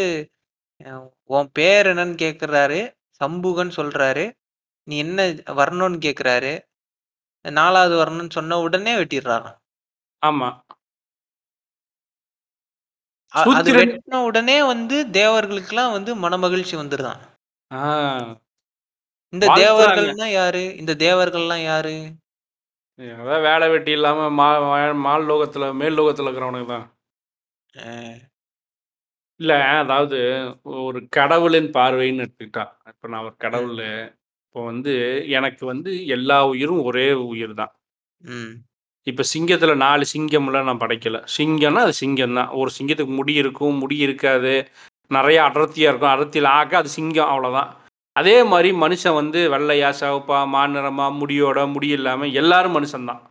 உன் 1.24 1.50
பேர் 1.52 1.86
என்னன்னு 1.88 2.16
கேக்குறாரு. 2.16 2.96
சம்பூகன் 3.24 3.72
சொல்றாரு. 3.76 4.32
நீ 4.84 4.98
என்ன 4.98 5.28
வரணும்னு 5.28 6.00
கேக்குறாரு. 6.00 6.72
நாலாவது 7.52 8.06
வரணும்னு 8.06 8.30
சொன்ன 8.30 8.60
உடனே 8.60 8.96
வெட்டிடுறாராம். 8.96 9.58
ஆமாம் 10.20 10.66
அ- 13.36 13.42
அது 13.42 13.52
சூத்திரன் 13.52 13.90
வெட்டின 13.90 14.24
உடனே 14.24 14.64
வந்து 14.64 15.08
தேவர்களுக்கெல்லாம் 15.12 15.92
வந்து 15.92 16.16
மனமகிழ்ச்சி 16.16 16.76
வந்துருதான். 16.76 17.20
ஆ. 17.74 18.18
இந்த 19.30 19.48
வாழ்த்துறாங்க. 19.48 19.60
தேவர்கள்னா 19.60 20.32
யாரு? 20.32 20.76
இந்த 20.76 20.96
தேவர்கள்லாம் 20.96 21.64
யாரு? 21.64 22.16
அதான் 23.00 23.42
வேலை 23.42 23.70
வெட்டி 23.70 23.92
இல்லாமல் 23.92 24.30
மா 24.30 24.60
மா- 24.62 25.00
மால் 25.00 25.26
லோகத்தில் 25.26 25.74
மேல் 25.74 25.94
லோகத்தில் 25.94 26.26
இருக்கிறவனுக்கு 26.26 26.68
தான் 26.68 26.98
இல்லை 29.44 29.56
அதாவது 29.80 30.20
ஒரு 30.84 31.00
கடவுளின் 31.16 31.70
பார்வைன்னு 31.76 32.24
எடுத்துக்கிட்டா 32.26 32.64
இப்போ 32.92 33.08
நான் 33.12 33.26
ஒரு 33.26 33.34
ம், 33.34 33.42
கடவுள் 33.44 33.82
இப்போ 34.44 34.62
வந்து 34.68 34.94
எனக்கு 35.38 35.64
வந்து 35.72 35.92
எல்லா 36.16 36.38
உயிரும் 36.52 36.84
ஒரே 36.86 37.06
உயிர் 37.26 37.54
தான் 37.56 37.74
ம், 38.24 38.52
இப்போ 39.08 39.24
சிங்கத்தில் 39.32 39.82
நாலு 39.82 40.04
சிங்கம்லாம் 40.12 40.70
நான் 40.70 40.84
படைக்கல. 40.84 41.18
சிங்கம்னா 41.36 41.82
அது 41.86 41.96
சிங்கம் 42.00 42.38
தான் 42.40 42.52
ஒரு 42.60 42.72
சிங்கத்துக்கு 42.78 43.14
முடி 43.14 43.34
இருக்கும் 43.42 43.80
முடி 43.82 43.98
இருக்காது 44.06 44.54
நிறைய 45.12 45.40
அடர்த்தியாக 45.48 45.92
இருக்கும். 45.92 46.14
அடர்த்தியில் 46.14 46.54
ஆக்க 46.54 46.74
அது 46.78 46.92
சிங்கம் 46.94 47.32
அவ்வளோதான் 47.32 47.72
அதே 48.16 48.38
மாதிரி 48.50 48.70
மனுஷன் 48.80 49.20
வந்து 49.20 49.40
வெள்ளையா 49.54 49.90
சிவப்பா 50.00 50.40
மாநிறமா 50.54 51.06
முடியோட 51.20 51.60
முடி 51.72 51.88
இல்லாமல் 51.98 52.36
எல்லாரும் 52.42 52.76
மனுஷன்தான். 52.78 53.22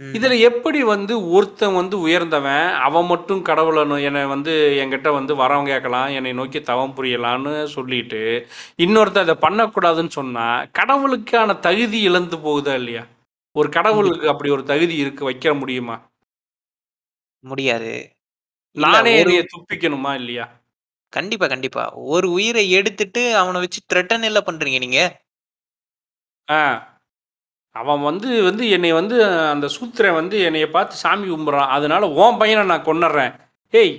ம். 0.00 0.12
இதுல 0.14 0.34
எப்படி 0.46 0.80
வந்து 0.86 1.14
ஒருத்தன் 1.30 1.74
வந்து 1.74 1.96
உயர்ந்தவன், 2.00 2.66
அவன் 2.84 3.06
மட்டும் 3.06 3.40
கடவுள 3.44 3.84
நோ 3.84 3.96
என்னை 4.04 4.22
வந்து 4.26 4.52
என்கிட்ட 4.82 5.08
வந்து 5.12 5.32
வரம் 5.36 5.66
கேட்கலாம், 5.66 6.08
என்னை 6.12 6.32
நோக்கி 6.32 6.60
தவம் 6.62 6.94
புரியலான்னு 6.96 7.54
சொல்லிட்டு, 7.74 8.22
இன்னொருத்தன் 8.78 9.26
அத 9.26 9.36
பண்ணக்கூடாதுன்னு 9.42 10.14
சொன்னா, 10.18 10.46
கடவுளுக்கான 10.80 11.58
தகுதி 11.60 12.00
இழந்து 12.02 12.38
போகுதா 12.44 12.74
இல்லையா? 12.76 13.04
ஒரு 13.56 13.68
கடவுளுக்கு 13.70 14.26
அப்படி 14.32 14.50
ஒரு 14.56 14.64
தகுதி 14.66 14.96
இருக்கு 14.98 15.24
வைக்க 15.24 15.54
முடியுமா? 15.54 15.96
முடியாது. 17.44 17.92
இல்ல 18.76 18.94
நானே 18.94 19.12
ஒரு 19.14 19.22
என்னைய 19.22 19.42
துப்பிக்கணுமா 19.52 20.12
இல்லையா? 20.14 20.46
கண்டிப்பா, 21.12 21.46
கண்டிப்பா. 21.46 21.84
ஒரு 22.10 22.28
உயிர 22.32 22.58
எடுத்துட்டு 22.72 23.22
அவன 23.36 23.60
வச்சு 23.60 23.80
த்ரெட்டன் 23.90 24.24
இல்ல 24.24 24.40
பண்றீங்க 24.46 24.78
நீங்க. 24.78 25.00
ஆ. 26.48 26.95
அவன் 27.76 28.02
வந்து 28.02 28.28
வந்து 28.42 28.64
என்னைய 28.70 28.94
வந்து 28.94 29.16
அந்த 29.48 29.66
சூத்திரன் 29.68 30.14
வந்து 30.14 30.36
என்னைய 30.40 30.70
பார்த்து 30.70 30.96
சாமி 30.96 31.26
கும்பிடுறான். 31.28 31.70
அதனால 31.70 32.08
உன் 32.18 32.38
பையன 32.38 32.64
நான் 32.64 32.84
கொன்னுடுறேன். 32.84 33.34
ஏய்! 33.72 33.94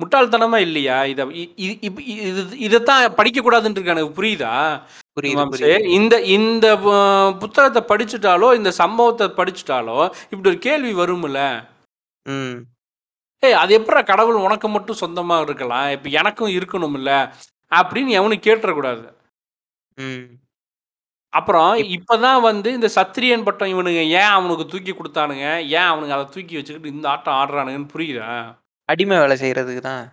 முட்டாள்தனமா 0.00 0.58
இல்லையா? 0.60 0.96
இத 1.04 1.22
இது 1.64 2.42
இதத்தான் 2.66 3.02
படிக்கக்கூடாதுன்னு 3.16 3.76
இருக்கு 3.76 3.92
எனக்கு 3.92 4.16
புரியுதா? 4.18 4.54
இந்த 5.96 6.14
இந்த 6.32 6.66
புத்தகத்த 7.40 7.80
படிச்சுட்டாலோ, 7.88 8.48
இந்த 8.54 8.72
சம்பவத்த 8.78 9.28
படிச்சுட்டாலோ, 9.36 9.98
இப்படி 10.30 10.48
ஒரு 10.48 10.60
கேள்வி 10.60 10.94
வரும்ல. 10.94 11.40
ம். 12.26 12.56
ஏய்! 13.42 13.58
அது 13.62 13.78
எப்புட்றா 13.78 14.04
கடவுள் 14.06 14.44
உனக்கு 14.44 14.68
மட்டும் 14.68 15.00
சொந்தமா 15.00 15.40
இருக்கலாம்? 15.42 15.90
இப்ப 15.90 16.10
எனக்கும் 16.16 16.54
இருக்கணும்ல. 16.56 17.12
அப்படின்னு 17.72 18.10
எவனும் 18.18 18.46
கேட்டுறக்கூடாது. 18.46 19.04
அப்புறம் 21.36 21.70
இப் 21.82 21.90
இப்ப 21.96 22.16
தான் 22.22 22.40
வந்து 22.44 22.68
இந்த 22.76 22.88
சத்திரியன் 22.96 23.46
பட்டம் 23.46 23.72
இவனுங்க 23.72 24.02
ஏன் 24.16 24.32
அவனுக்கு 24.36 24.64
தூக்கி 24.72 24.92
குடுத்தானுங்க? 24.92 25.46
ஏன் 25.74 25.88
அவனுங்க 25.90 26.14
அத 26.16 26.28
தூக்கி 26.34 26.54
வச்சுக்கிட்டு 26.58 26.92
இந்த 26.94 27.06
ஆட்டம் 27.12 27.38
ஆடுறானுங்கன்னு 27.38 27.92
புரியுதா? 27.94 28.30
அடிமை 28.88 29.16
வேலை 29.18 29.36
செய்றதுக்கு 29.40 29.82
தான். 29.86 30.04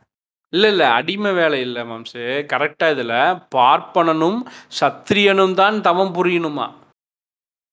இல்ல, 0.53 0.65
இல்ல. 0.73 0.85
அடிமை 0.97 1.31
வேலை 1.35 1.59
இல்ல 1.65 1.79
மாம்சு. 1.85 2.23
கரெக்ட்டா 2.51 2.87
இதுல 2.93 3.15
பார்ப்பனனும், 3.55 4.39
சத்திரியனும் 4.79 5.55
தான் 5.59 5.77
தவம் 5.87 6.13
புரியணுமா. 6.17 6.67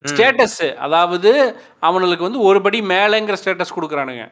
ம். 0.04 0.10
ஸ்டேட்டஸ் 0.10 0.58
அதாவது 0.86 1.30
அவனுங்களுக்கு 1.84 2.28
வந்து 2.28 2.42
ஒரு 2.48 2.60
படி 2.64 2.80
மேலங்கிற 2.92 3.36
ஸ்டேட்டஸ் 3.40 3.76
குடுக்குறானுங்க. 3.76 4.24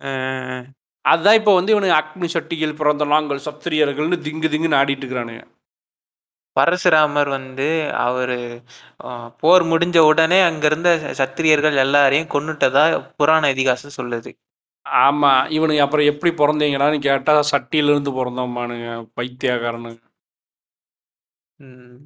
அ, 0.00 0.10
அ, 0.10 0.10
அ. 0.54 0.58
அதான் 1.04 1.38
இப்ப 1.40 1.54
வந்து 1.56 1.72
இவனுங்க 1.74 1.96
அக்னி 2.00 2.28
சட்டியில் 2.32 2.78
பிறந்த 2.78 3.04
நாங்கள் 3.12 3.44
சத்திரியர்கள்னு 3.46 4.18
திங்கு 4.26 4.48
திங்குன்னு 4.50 4.80
ஆடிட்டு 4.80 5.04
இருக்கிறானுங்க. 5.04 5.42
பரசுராமர் 6.58 7.30
வந்து 7.32 7.68
அவரு 8.04 8.38
அ 9.04 9.10
போர் 9.42 9.64
முடிஞ்ச 9.70 9.98
உடனே 10.10 10.40
அங்க 10.48 10.64
இருந்த 10.70 10.90
சத்திரியர்கள் 11.20 11.82
எல்லாரையும் 11.84 12.32
கொன்னுட்டதா 12.34 12.84
புராண 13.16 13.44
இதிகாசம் 13.54 13.96
சொல்லுது. 13.98 14.32
ஆமா. 14.86 15.32
இவனுங்க 15.56 15.82
அப்புறம் 15.84 16.08
எப்படி 16.12 16.30
பொறந்தீங்கடான்னு 16.38 16.98
கேட்டா, 17.06 17.34
சட்டியிலிருந்து 17.50 18.12
பொறந்தோம்பானுங்க. 18.18 18.88
பைத்தியக்காரனுங்க. 19.18 20.00
ம். 21.60 21.96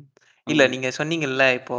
இல்ல 0.47 0.63
ம். 0.63 0.73
நீங்க 0.73 0.89
சொன்னீங்கல்ல, 0.99 1.45
இப்போ 1.59 1.79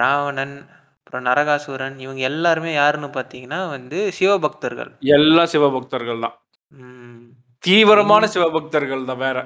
ராவணன், 0.00 0.56
அப்புறம் 1.00 1.26
நரகாசுரன் 1.28 1.96
இவங்க 2.04 2.22
எல்லாருமே 2.30 2.72
யாருன்னு 2.74 3.10
பார்த்தீங்கன்னா 3.16 3.60
வந்து 3.70 4.00
சிவபக்தர்கள். 4.18 4.92
எல்லாம் 5.14 5.50
சிவபக்தர்கள் 5.52 6.24
தான். 6.24 6.36
ம். 6.72 7.22
தீவிரமான 7.64 8.24
சிவபக்தர்கள் 8.34 9.08
தான் 9.10 9.22
வேற. 9.24 9.38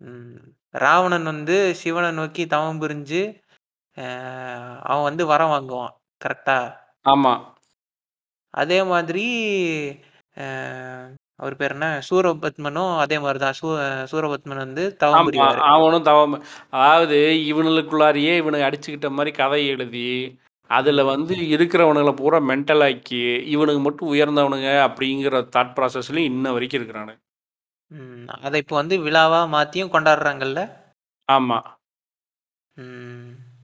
ம். 0.00 0.55
ராவணன் 0.76 1.26
வந்து 1.30 1.54
சிவன 1.80 2.06
நோக்கி 2.14 2.44
தவம் 2.48 2.80
புரிஞ்சு, 2.82 3.22
அ 3.96 4.06
அவன் 4.88 5.08
வந்து 5.08 5.24
வரம் 5.28 5.52
வாங்குவான். 5.52 5.94
கரெக்ட்டா? 6.20 6.58
ஆமா. 7.06 7.32
அதே 8.54 8.78
மாதிரி 8.90 9.24
அ 10.36 10.46
அவர் 11.40 11.56
பேர் 11.58 11.74
என்ன? 11.74 11.88
சூரபத்மனும் 12.08 12.92
அதே 13.02 13.16
மாரி 13.20 13.38
தான். 13.40 13.58
சூ 13.60 13.68
சூரபத்மன் 14.12 14.64
வந்து 14.64 14.84
தவம் 15.00 15.24
ஆமா. 15.26 15.26
புரிவாரு. 15.26 15.62
அவனும் 15.70 16.06
தவம் 16.08 16.34
அதாவது 16.76 17.18
இவனுங்களுக்குள்ளாரையே 17.50 18.32
இவனுங்க 18.40 18.66
அடிச்சுக்கிட்ட 18.68 19.08
மாரி 19.12 19.30
கதை 19.34 19.60
எழுதி, 19.74 20.08
அதுல. 20.70 21.00
வந்து 21.12 21.34
இருக்கிறவனுங்கள 21.54 22.12
பூரா 22.20 22.38
மென்டல் 22.50 22.84
ஆக்கி, 22.88 23.22
இவனுங்க 23.54 23.82
மட்டும் 23.86 24.12
உயர்ந்தவனுங்க 24.14 24.70
அப்படிங்கிற 24.86 25.24
தாட் 25.54 25.74
ப்ராசஸ்லயும் 25.78 26.30
இன்ன 26.32 26.52
வரைக்கும் 26.56 26.80
இருக்கிறானுங்க. 26.80 27.20
ம். 27.90 28.24
அத 28.40 28.54
இப்ப 28.58 28.74
வந்து 28.76 28.94
விழாவா 29.04 29.40
மாத்தியும் 29.52 29.92
கொண்டாடுறாங்கல்ல? 29.92 30.60
ஆமா. 31.28 31.58
ம். 32.76 33.56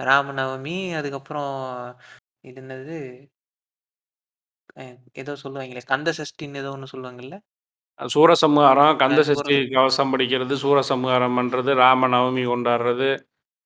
ராமநவமி, 0.00 0.70
அதுக்கப்புறம் 0.94 1.52
இது 2.44 2.60
என்னது? 2.62 2.98
அ 4.76 4.82
ஏதோ 5.20 5.32
சொல்லுவாங்களே, 5.42 5.82
கந்த 5.90 6.10
சஷ்டின்னு 6.18 6.60
ஏதோ 6.62 6.72
ஒண்ணு 6.76 6.92
சொல்லுவாங்கல்ல? 6.92 7.38
சூரசம்ஹாரம், 8.00 8.92
அ 9.06 9.18
கந்த 9.18 9.20
சஷ்டி 9.28 9.54
கவசம் 9.70 10.12
படிக்கிறது, 10.12 10.54
சூரசம்ஹாரம் 10.62 11.36
பண்றது, 11.38 11.70
ராமநவமி 11.80 12.44
கொண்டாடுறது, 12.46 13.08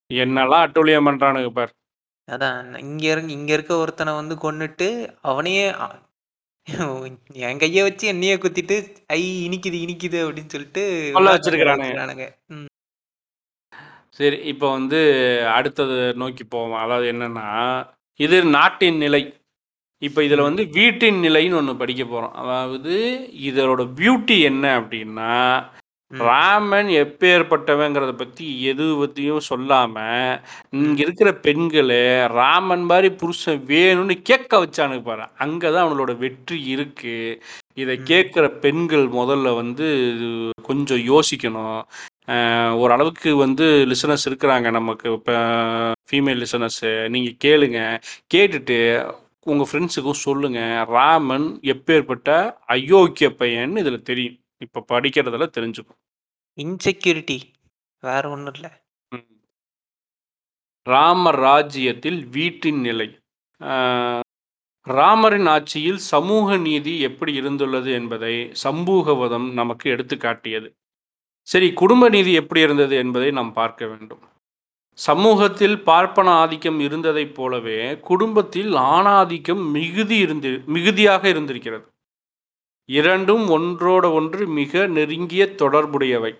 ம். 0.09 0.25
என்னெல்லாம் 0.25 0.65
அட்டூழியம் 0.65 1.09
பண்றானுங்க 1.09 1.51
பார். 1.53 1.73
அதான் 2.27 2.57
இங்க 2.81 3.05
இங்க 3.31 3.51
இருக்க 3.53 3.73
ஒருத்தன 3.77 4.13
வந்து 4.15 4.35
கொன்னுட்டு, 4.43 4.87
அவனையே 5.23 5.65
அ 5.77 5.87
என் 7.41 7.57
கைய 7.57 7.81
வச்சு 7.81 8.07
என்னையே 8.07 8.35
குத்திட்டு, 8.35 8.75
"ஐ 9.13 9.21
இனிக்குது, 9.47 9.77
இனிக்குது" 9.85 10.19
அப்படின்னு 10.23 10.47
சொல்லிட்டு 10.47 10.83
வச்சிருக்கிறானுங்க. 11.27 12.25
ம். 12.53 12.67
சரி, 14.11 14.37
இப்ப 14.43 14.71
வந்து 14.71 14.99
அடுத்தது 15.49 16.15
நோக்கி 16.15 16.43
போவோம். 16.45 16.79
அதாவது 16.79 17.11
என்னன்னா, 17.11 17.47
இது 18.19 18.43
நாட்டின் 18.49 18.97
நிலை. 18.97 19.21
இப்ப 20.01 20.21
இதுல 20.21 20.37
ம். 20.37 20.41
வந்து 20.41 20.63
வீட்டின் 20.71 21.23
நிலைன்னு 21.23 21.59
ஒண்ணு 21.61 21.77
படிக்க 21.77 22.03
போறோம். 22.05 22.33
அதாவது 22.33 22.95
இதோட 23.43 23.81
பியூட்டி 23.95 24.41
என்ன 24.43 24.81
அப்படின்னா. 24.81 25.31
ராமன் 26.21 26.89
எப்பேர்ப்பட்டவங்கிறத 26.99 28.11
பத்தி 28.15 28.45
எது 28.63 28.85
பத்தியும் 28.99 29.45
சொல்லாம, 29.49 29.95
இங்க 30.77 30.91
ம். 30.93 30.97
இருக்கிற 30.99 31.29
பெண்கள 31.43 31.91
ராமன் 32.35 32.85
மாரி 32.85 33.09
புருஷன் 33.19 33.61
வேணும்னு 33.69 34.15
கேட்க 34.23 34.51
வச்சானுங்க 34.59 35.03
பாரு. 35.03 35.25
அங்க 35.37 35.63
தான் 35.71 35.85
அவனோட 35.87 36.13
வெற்றி 36.19 36.57
இருக்கு. 36.73 37.15
இத 37.77 37.91
ம். 37.93 38.03
கேட்கிற 38.05 38.45
பெண்கள் 38.59 39.05
முதல்ல 39.13 39.55
வந்து 39.55 39.87
கொஞ்சம் 40.63 41.03
யோசிக்கணும். 41.09 41.79
அ 42.29 42.35
ஓரளவுக்கு 42.81 43.31
வந்து 43.39 43.63
லிசனர்ஸ் 43.91 44.27
இருக்கிறாங்க 44.29 44.67
நமக்கு 44.71 45.07
இப்ப 45.17 45.33
ஃபீமேல் 46.09 46.41
லிசனர்ஸு. 46.43 46.91
நீங்க 47.09 47.31
கேளுங்க. 47.45 47.79
கேட்டுட்டு 48.33 48.77
உங்க 49.45 49.63
ஃப்ரெண்ட்ஸுக்கும் 49.69 50.23
சொல்லுங்க. 50.23 50.59
ராமன் 50.93 51.45
எப்பேர்ப்பட்ட 51.73 52.29
அயோக்கிய 52.69 53.29
பையன்னு 53.39 53.83
இதுல 53.83 53.99
தெரியும். 54.03 54.37
இப்ப 54.61 54.85
படிக்கிறதுல 54.91 55.47
தெரிஞ்சுக்கும். 55.57 55.99
இன்செக்யூரிட்டி. 56.57 57.39
வேற 57.99 58.29
ஒண்ணும் 58.29 58.53
இல்ல. 58.53 58.83
ம். 59.09 59.25
ராம 60.83 61.31
ராஜ்யத்தில் 61.31 62.27
வீட்டின் 62.27 62.79
நிலை. 62.79 63.19
ராமரின் 64.87 65.49
ஆட்சியில் 65.49 65.97
சமூக 65.97 66.57
நீதி 66.57 66.99
எப்படி 66.99 67.41
இருந்துள்ளது 67.41 67.93
என்பதை 67.93 68.51
சம்பூகவதம் 68.63 69.53
நமக்கு 69.53 69.91
எடுத்துக்காட்டியது. 69.91 70.69
சரி 71.47 71.73
குடும்ப 71.73 72.09
நீதி 72.09 72.33
எப்படி 72.33 72.61
இருந்தது 72.61 72.95
என்பதை 72.97 73.31
நாம் 73.31 73.53
பார்க்க 73.53 73.87
வேண்டும். 73.87 74.23
சமூகத்தில் 74.97 75.83
பார்ப்பன 75.83 76.31
ஆதிக்கம் 76.31 76.79
இருந்ததைப் 76.79 77.35
போலவே, 77.35 77.99
குடும்பத்தில் 77.99 78.73
ஆணாதிக்கம் 78.73 79.71
மிகுதி 79.71 80.17
இருந்து 80.17 80.63
மிகுதியாக 80.67 81.29
இருந்திருக்கிறது. 81.29 81.92
இரண்டும் 82.89 83.45
ஒன்றோட 83.49 84.13
ஒன்று 84.13 84.47
மிக 84.47 84.87
நெருங்கிய 84.87 85.43
தொடர்புடையவை. 85.55 86.31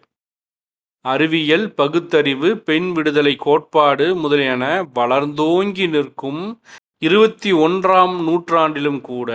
அறிவியல், 1.06 1.66
பகுத்தறிவு, 1.74 2.58
பெண் 2.58 2.92
விடுதலை 2.92 3.36
கோட்பாடு 3.36 4.16
முதலியன 4.16 4.64
வளர்ந்தோங்கி 4.96 5.86
நிற்கும் 5.90 6.42
21ஆம் 7.02 8.16
நூற்றாண்டிலும் 8.24 9.02
கூட, 9.02 9.32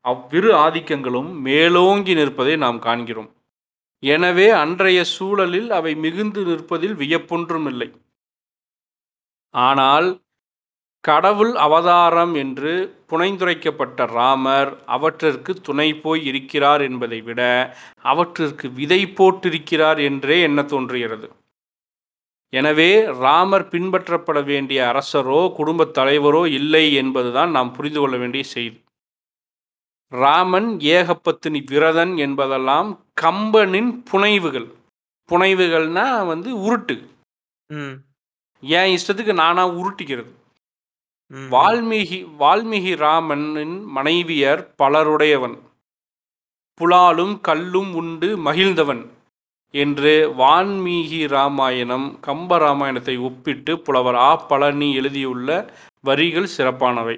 அவ்விரு 0.00 0.50
ஆதிக்கங்களும் 0.54 1.30
மேலோங்கி 1.40 2.14
நிற்பதை 2.14 2.56
நாம் 2.56 2.78
காண்கிறோம். 2.78 3.30
எனவே 4.02 4.48
அன்றைய 4.50 5.04
சூழலில் 5.04 5.70
அவை 5.70 5.94
மிகுந்து 5.94 6.42
நிற்பதில் 6.44 6.96
வியப்பொன்றுமில்லை. 6.96 7.88
ஆனால், 9.54 10.08
கடவுள் 11.04 11.54
அவதாரம் 11.56 12.34
என்று 12.34 12.74
புனைந்துரைக்கப்பட்ட 13.14 14.06
ராமர், 14.06 14.84
அவற்றிற்கு 14.84 15.54
துணை 15.54 15.94
போய் 15.94 16.24
இருக்கிறார் 16.24 16.80
என்பதை 16.80 17.20
விட, 17.20 17.76
அவற்றிற்கு 18.02 18.70
விதை 18.70 19.06
போட்டிருக்கிறார் 19.06 20.02
என்றே 20.02 20.42
எண்ணத் 20.42 20.68
தோன்றுகிறது. 20.68 21.30
எனவே, 22.48 23.04
ராமர் 23.04 23.68
பின்பற்றப்பட 23.68 24.44
வேண்டிய 24.44 24.82
அரசரோ, 24.82 25.52
குடும்பத் 25.52 25.98
தலைவரோ 25.98 26.46
இல்லை 26.46 26.94
என்பதுதான் 26.94 27.50
நாம் 27.50 27.72
புரிந்து 27.72 28.00
கொள்ள 28.00 28.16
வேண்டிய 28.16 28.44
செய்தி. 28.44 28.82
ராமன் 30.08 30.76
ஏகபத்தினி 30.76 31.64
விரதன் 31.64 32.16
என்பதெல்லாம் 32.16 33.04
கம்பனின் 33.20 34.02
புனைவுகள். 34.12 34.72
புனைவுகள்னா 35.30 36.26
வந்து 36.26 36.56
உருட்டு. 36.56 37.06
என் 38.60 38.98
இஷ்டத்துக்கு 38.98 39.34
நானா 39.34 39.68
உருட்டிக்கிறது. 39.68 40.30
வால்மீகி 41.30 42.26
வால்மீகி 42.38 42.96
ராமனின் 42.96 43.96
மனைவியர் 43.96 44.74
பலருடையவன். 44.82 45.56
புலாலும் 46.80 47.40
கல்லும் 47.40 47.94
உண்டு 47.94 48.36
மகிழ்ந்தவன் 48.36 49.02
என்று 49.74 50.34
வால்மீகி 50.36 51.26
ராமாயணம் 51.26 52.18
கம்ப 52.26 52.58
ராமாயணத்தை 52.58 53.16
ஒப்பிட்டு 53.18 53.78
புலவர் 53.78 54.14
ஆ. 54.14 54.34
பழனி 54.34 54.94
எழுதியுள்ள 54.94 55.48
வரிகள் 56.00 56.46
சிறப்பானவை. 56.46 57.16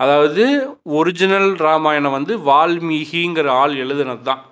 அதாவது 0.00 0.44
ஒரிஜினல் 0.82 1.54
ராமாயணம் 1.56 2.12
வந்து 2.12 2.38
வால்மீகிங்கிற 2.38 3.48
ஆள் 3.48 3.74
எழுதுனது 3.74 4.22
தான் 4.22 4.42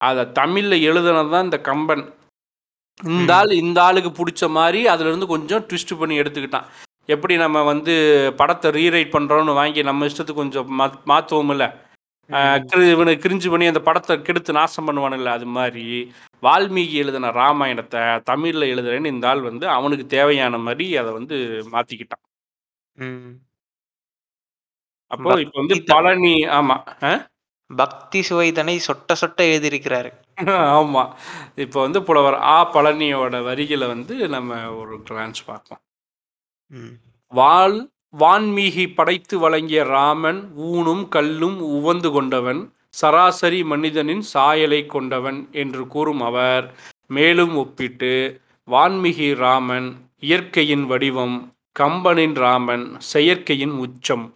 அதை 0.00 0.32
தமிழில் 0.32 0.90
எழுதுனது 0.90 1.30
தான் 1.30 1.44
இந்த 1.44 1.60
கம்பன். 1.60 2.04
இந்த 3.00 3.34
ஆள் 3.34 3.50
இந்த 3.52 3.82
ஆளுக்கு 3.82 4.10
பிடிச்ச 4.10 4.50
மாதிரி 4.50 4.86
அதுலேருந்து 4.86 5.26
கொஞ்சம் 5.26 5.62
ட்விஸ்ட் 5.62 5.98
பண்ணி 5.98 6.20
எடுத்துக்கிட்டான். 6.20 6.68
எப்படி 7.08 7.34
நம்ம 7.36 7.62
வந்து 7.64 7.94
படத்தை 8.36 8.68
ரீரைட் 8.72 9.14
பண்ணுறோன்னு 9.14 9.54
வாங்கி 9.54 9.80
நம்ம 9.82 10.06
இஷ்டத்துக்கு 10.06 10.42
கொஞ்சம் 10.42 10.70
மா 10.78 10.86
மாற்றுவோம்ல 11.10 11.66
இவனை 12.92 13.12
கிரிஞ்சு 13.22 13.48
பண்ணி 13.50 13.66
அந்த 13.66 13.80
படத்தை 13.82 14.14
கெடுத்து 14.22 14.52
நாசம் 14.52 14.86
பண்ணுவானுல்ல 14.88 15.30
அது 15.30 15.46
மாதிரி. 15.56 15.86
வால்மீகி 16.42 16.96
எழுதின 17.02 17.30
ராமாயணத்தை 17.38 18.00
தமிழில் 18.24 18.70
எழுதுறேன்னு 18.72 19.12
இந்த 19.14 19.28
ஆள் 19.28 19.42
வந்து 19.42 19.66
அவனுக்கு 19.70 20.06
தேவையான 20.08 20.58
மாதிரி 20.66 20.86
அதை 20.96 21.12
வந்து 21.12 21.36
மாற்றிக்கிட்டான். 21.72 22.24
அப்போ 25.10 25.30
இப்போ 25.44 25.56
வந்து 25.60 25.76
பழனி 25.92 26.34
ஆமா 26.58 26.76
ஆ? 27.02 27.12
பக்தி 27.70 28.20
சுவைதனை 28.28 28.76
சொட்ட 28.86 29.12
சொட்ட 29.20 29.40
எழுதியிருக்கிறாரு. 29.50 30.10
ஆமா. 30.74 31.04
இப்போ 31.56 31.78
வந்து 31.80 32.00
புலவர் 32.02 32.36
ஆ 32.48 32.58
பழனியோட 32.74 33.36
வரிகளை 33.44 33.86
வந்து 33.88 34.14
நம்ம 34.28 34.50
ஒரு 34.74 34.96
கிளான்ஸ் 35.08 35.42
பார்ப்போம். 35.46 35.82
ம். 36.70 36.94
வாள் 37.32 37.88
வான்மீகி 38.18 38.94
படைத்து 38.94 39.38
வழங்கிய 39.38 39.84
ராமன் 39.84 40.52
ஊனும் 40.54 41.08
கல்லும் 41.08 41.58
உவந்து 41.60 42.10
கொண்டவன் 42.10 42.72
சராசரி 42.88 43.64
மனிதனின் 43.64 44.20
சாயலை 44.20 44.86
கொண்டவன் 44.86 45.48
என்று 45.52 45.86
கூறும் 45.86 46.20
அவர். 46.20 46.74
மேலும் 47.06 47.56
ஒப்பிட்டு 47.56 48.40
வான்மீகி 48.68 49.34
ராமன் 49.34 49.88
இயற்கையின் 50.20 50.86
வடிவம் 50.86 51.36
கம்பனின் 51.80 52.34
ராமன் 52.34 52.96
செயற்கையின் 52.98 53.70
உச்சம். 53.70 54.26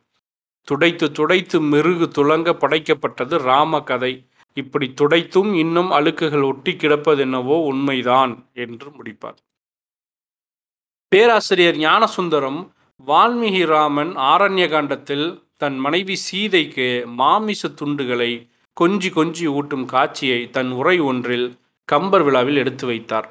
துடைத்து 0.69 1.13
துடைத்து 1.13 1.61
மிருகு 1.61 2.09
துலங்க 2.15 2.53
படைக்கப்பட்டது 2.53 3.39
ராம 3.39 3.81
கதை. 3.81 4.29
இப்படி 4.57 4.95
துடைத்தும் 5.01 5.55
இன்னும் 5.55 5.91
அழுக்குகள் 5.91 6.45
ஒட்டி 6.45 6.73
கிடப்பதென்னவோ 6.73 7.57
உண்மைதான் 7.65 8.51
என்று 8.55 8.91
முடிப்பார். 8.91 9.39
பேராசிரியர் 11.13 11.77
ஞானசுந்தரம் 11.77 12.59
வால்மீகி 13.07 13.63
ராமன் 13.67 14.11
ஆரண்ய 14.17 14.65
காண்டத்தில் 14.69 15.25
தன் 15.57 15.79
மனைவி 15.79 16.17
சீதைக்கு 16.25 16.89
மாமிச 17.21 17.69
துண்டுகளை 17.69 18.29
கொஞ்சி 18.81 19.11
கொஞ்சி 19.15 19.47
ஊட்டும் 19.47 19.85
காட்சியை 19.85 20.51
தன் 20.51 20.71
உரை 20.71 20.97
ஒன்றில் 21.01 21.47
கம்பர் 21.85 22.23
விழாவில் 22.23 22.57
எடுத்து 22.57 22.87
வைத்தார். 22.87 23.29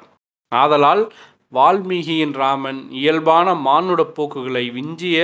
ஆதலால் 0.52 1.04
வால்மீகியின் 1.54 2.34
ராமன் 2.34 2.90
இயல்பான 2.90 3.54
மானுட 3.54 4.02
போக்குகளை 4.16 4.64
விஞ்சிய 4.70 5.18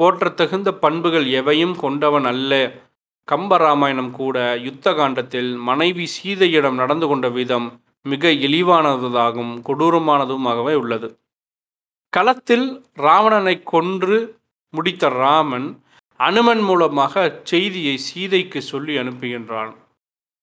போற்றத்தகுந்த 0.00 0.70
பண்புகள் 0.84 1.30
எவையும் 1.30 1.76
கொண்டவன் 1.76 2.24
அல்ல. 2.24 2.52
கம்பராமாயணம் 3.28 4.10
கூட 4.10 4.58
யுத்த 4.64 4.94
காண்டத்தில் 4.94 5.56
மனைவி 5.70 6.06
சீதையிடம் 6.06 6.74
நடந்து 6.74 7.06
கொண்ட 7.06 7.28
விதம் 7.28 7.68
மிக 8.02 8.28
இழிவானதாகவும் 8.46 9.56
கொடூரமானதுமாகவே 9.68 10.74
உள்ளது. 10.74 11.10
களத்தில் 12.10 12.84
ராவணனை 12.94 13.62
கொன்று 13.62 14.38
முடித்த 14.70 15.08
ராமன் 15.08 15.82
அனுமன் 16.16 16.60
மூலமாக 16.60 17.12
அச்செய்தியை 17.28 17.94
சீதைக்கு 17.94 18.62
சொல்லி 18.62 18.96
அனுப்புகின்றான். 18.96 19.74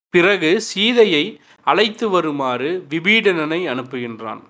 பிறகு 0.10 0.62
சீதையை 0.62 1.41
அழைத்து 1.63 2.10
வருமாறு 2.10 2.86
விபீடனனை 2.89 3.60
அனுப்புகின்றான். 3.67 4.41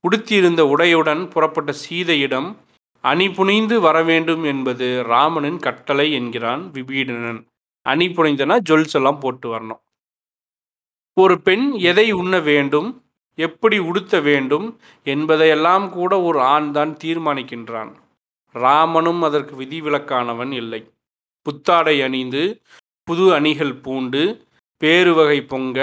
உடுத்தியிருந்த 0.00 0.64
உடையுடன் 0.64 1.30
புறப்பட்ட 1.30 1.72
சீதையிடம் 1.72 2.56
அணி 3.00 3.30
புனைந்து 3.30 3.80
வர 3.80 4.02
வேண்டும் 4.02 4.44
என்பது 4.44 5.02
ராமனின் 5.02 5.58
கட்டளை 5.58 6.12
என்கிறான் 6.12 6.70
விபீடனன். 6.72 7.40
அணிபுனைந்தனா 7.86 8.56
ஜொல்ஸ் 8.70 8.92
எல்லாம் 8.92 9.18
போட்டு 9.18 9.46
வரணும். 9.54 9.82
ஒரு 11.12 11.40
பெண் 11.40 11.72
எதை 11.72 12.12
உண்ண 12.12 12.40
வேண்டும்? 12.40 13.02
எப்படி 13.46 13.76
உடுத்த 13.88 14.14
வேண்டும் 14.28 14.66
என்பதையெல்லாம் 15.06 15.86
கூட 15.90 16.12
ஒரு 16.28 16.40
ஆண் 16.54 16.70
தான் 16.76 16.92
தீர்மானிக்கின்றான். 17.04 17.92
ராமனும் 18.54 19.22
அதற்கு 19.22 19.54
விதிவிலக்கானவன் 19.56 20.52
இல்லை. 20.52 20.82
புத்தாடை 21.46 21.96
அணிந்து 22.06 22.44
புது 23.08 23.26
அணிகள் 23.34 23.74
பூண்டு 23.84 24.22
பேருவகை 24.82 25.38
பொங்க 25.52 25.78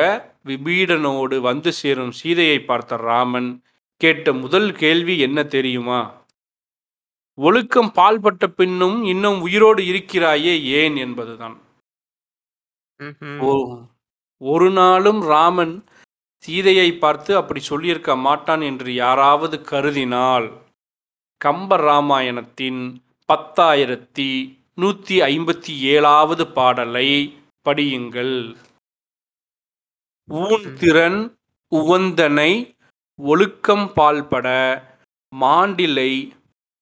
விபீடனோடு 0.49 1.35
வந்து 1.47 1.71
சேரும் 1.79 2.13
சீதையை 2.19 2.59
பார்த்த 2.59 2.97
ராமன் 3.09 3.49
கேட்ட 4.01 4.33
முதல் 4.33 4.69
கேள்வி 4.81 5.15
என்ன 5.19 5.39
தெரியுமா? 5.55 6.01
ஒழுக்கம் 7.37 7.91
பால்பட்ட 7.95 8.45
பின்னும் 8.59 8.97
இன்னும் 9.03 9.39
உயிரோடு 9.41 9.81
இருக்கிறாயே 9.85 10.53
ஏன் 10.79 10.95
என்பதுதான். 11.05 11.57
ஒரு 14.41 14.69
நாளும் 14.71 15.21
ராமன் 15.31 15.75
சீதையை 16.43 16.97
பார்த்து 16.97 17.37
அப்படி 17.37 17.59
சொல்லியிருக்க 17.59 18.15
மாட்டான் 18.15 18.61
என்று 18.61 18.93
யாராவது 18.93 19.61
கருதினால் 19.61 20.47
கம்ப 21.45 21.75
ராமாயணத்தின் 21.75 23.01
பத்தாயிரத்தி 23.29 24.57
நூற்றி 24.73 25.21
ஐம்பத்தி 25.21 25.77
ஏழாவது 25.77 26.47
பாடலை 26.47 27.39
படியுங்கள். 27.65 28.55
ஊன்திறன் 30.29 31.37
உவந்தனை 31.71 32.75
ஒழுக்கம் 33.15 33.93
பால்பட 33.93 34.47
மாண்டிலை 35.33 36.11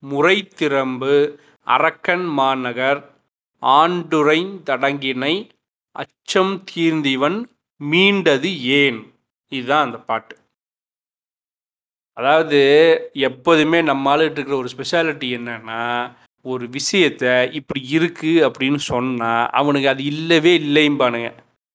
முறைத்திறம்பு 0.04 1.40
அரக்கன் 1.64 2.26
மாநகர் 2.26 3.18
ஆண்டுரைந்தடங்கினை 3.62 5.50
அச்சம் 5.92 6.64
தீர்ந்திவன் 6.64 7.46
மீண்டது 7.82 8.60
ஏன்? 8.62 9.15
இதுதான் 9.52 9.86
அந்த 9.86 9.98
பாட்டு. 10.10 10.34
அதாவது 12.18 12.60
எப்போதுமே 13.28 13.80
நம்ம 13.82 14.12
ஆளுகிட்ட 14.12 14.38
இருக்கிற 14.38 14.58
ஒரு 14.58 14.70
ஸ்பெஷாலிட்டி 14.74 15.30
என்னன்னா 15.38 15.82
ஒரு 16.46 16.66
விஷயத்த 16.70 17.26
இப்படி 17.60 17.82
இருக்கு 17.98 18.32
அப்படின்னு 18.48 18.80
சொன்னா 18.92 19.32
அவனுக்கு 19.60 19.88
அது 19.88 20.04
இல்லவே 20.06 20.54
இல்லைம்பானுங்க. 20.62 21.30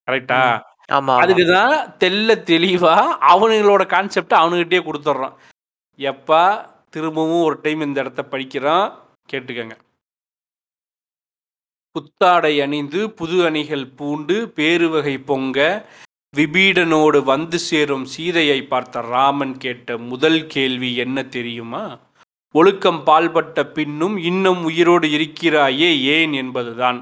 கரெக்டா 0.08 0.40
ஆமா 0.88 1.12
ஆமா. 1.12 1.16
அதுக்கு 1.22 1.44
தான் 1.48 1.74
தெல்ல 1.98 2.34
தெளிவா 2.48 2.94
அவனுங்களோட 3.32 3.82
கான்செப்டை 3.92 4.36
அவனுக்கிட்டே 4.40 4.80
கொடுத்துட்றான் 4.86 5.36
எப்பா 5.98 6.42
திரும்பவும் 6.90 7.46
ஒரு 7.48 7.56
டைம் 7.62 7.86
இந்த 7.86 7.98
இடத்த 8.00 8.22
படிக்கிறோம் 8.32 8.86
கேட்டுக்கங்க. 9.28 9.74
புத்தாடை 11.96 12.54
அணிந்து 12.64 13.00
புது 13.18 13.36
அணிகள் 13.46 13.84
பூண்டு 13.98 14.36
பேருவகை 14.56 15.14
பொங்க 15.24 15.58
விபீடனோடு 16.36 17.22
வந்து 17.22 17.58
சேரும் 17.58 18.04
சீதையை 18.04 18.62
பார்த்த 18.62 19.00
ராமன் 19.00 19.56
கேட்ட 19.56 19.98
முதல் 19.98 20.46
கேள்வி 20.46 20.96
என்ன 20.96 21.22
தெரியுமா? 21.22 21.98
ஒழுக்கம் 22.54 23.00
பால்பட்ட 23.06 23.72
பின்னும் 23.72 24.16
இன்னும் 24.16 24.64
உயிரோடு 24.64 25.10
இருக்கிறாயே 25.10 26.02
ஏன் 26.02 26.32
என்பதுதான். 26.32 27.00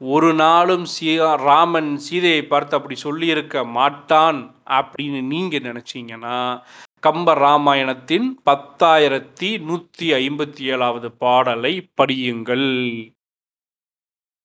ஒரு 0.00 0.34
நாளும் 0.34 0.84
சீ 0.84 1.16
ராமன் 1.18 1.96
சீதையை 1.96 2.42
பார்த்து 2.42 2.76
அப்படி 2.76 2.94
சொல்லியிருக்க 2.94 3.64
மாட்டான் 3.64 4.60
அப்படின்னு 4.70 5.22
நீங்க 5.22 5.58
நினைச்சீங்கன்னா 5.58 6.62
கம்ப 7.06 7.34
ராமாயணத்தின் 7.44 8.28
பத்தாயிரத்தி 8.50 9.50
நூத்தி 9.68 10.08
ஐம்பத்தி 10.20 10.62
ஏழாவது 10.62 11.12
பாடலை 11.12 11.90
படியுங்கள். 12.00 12.68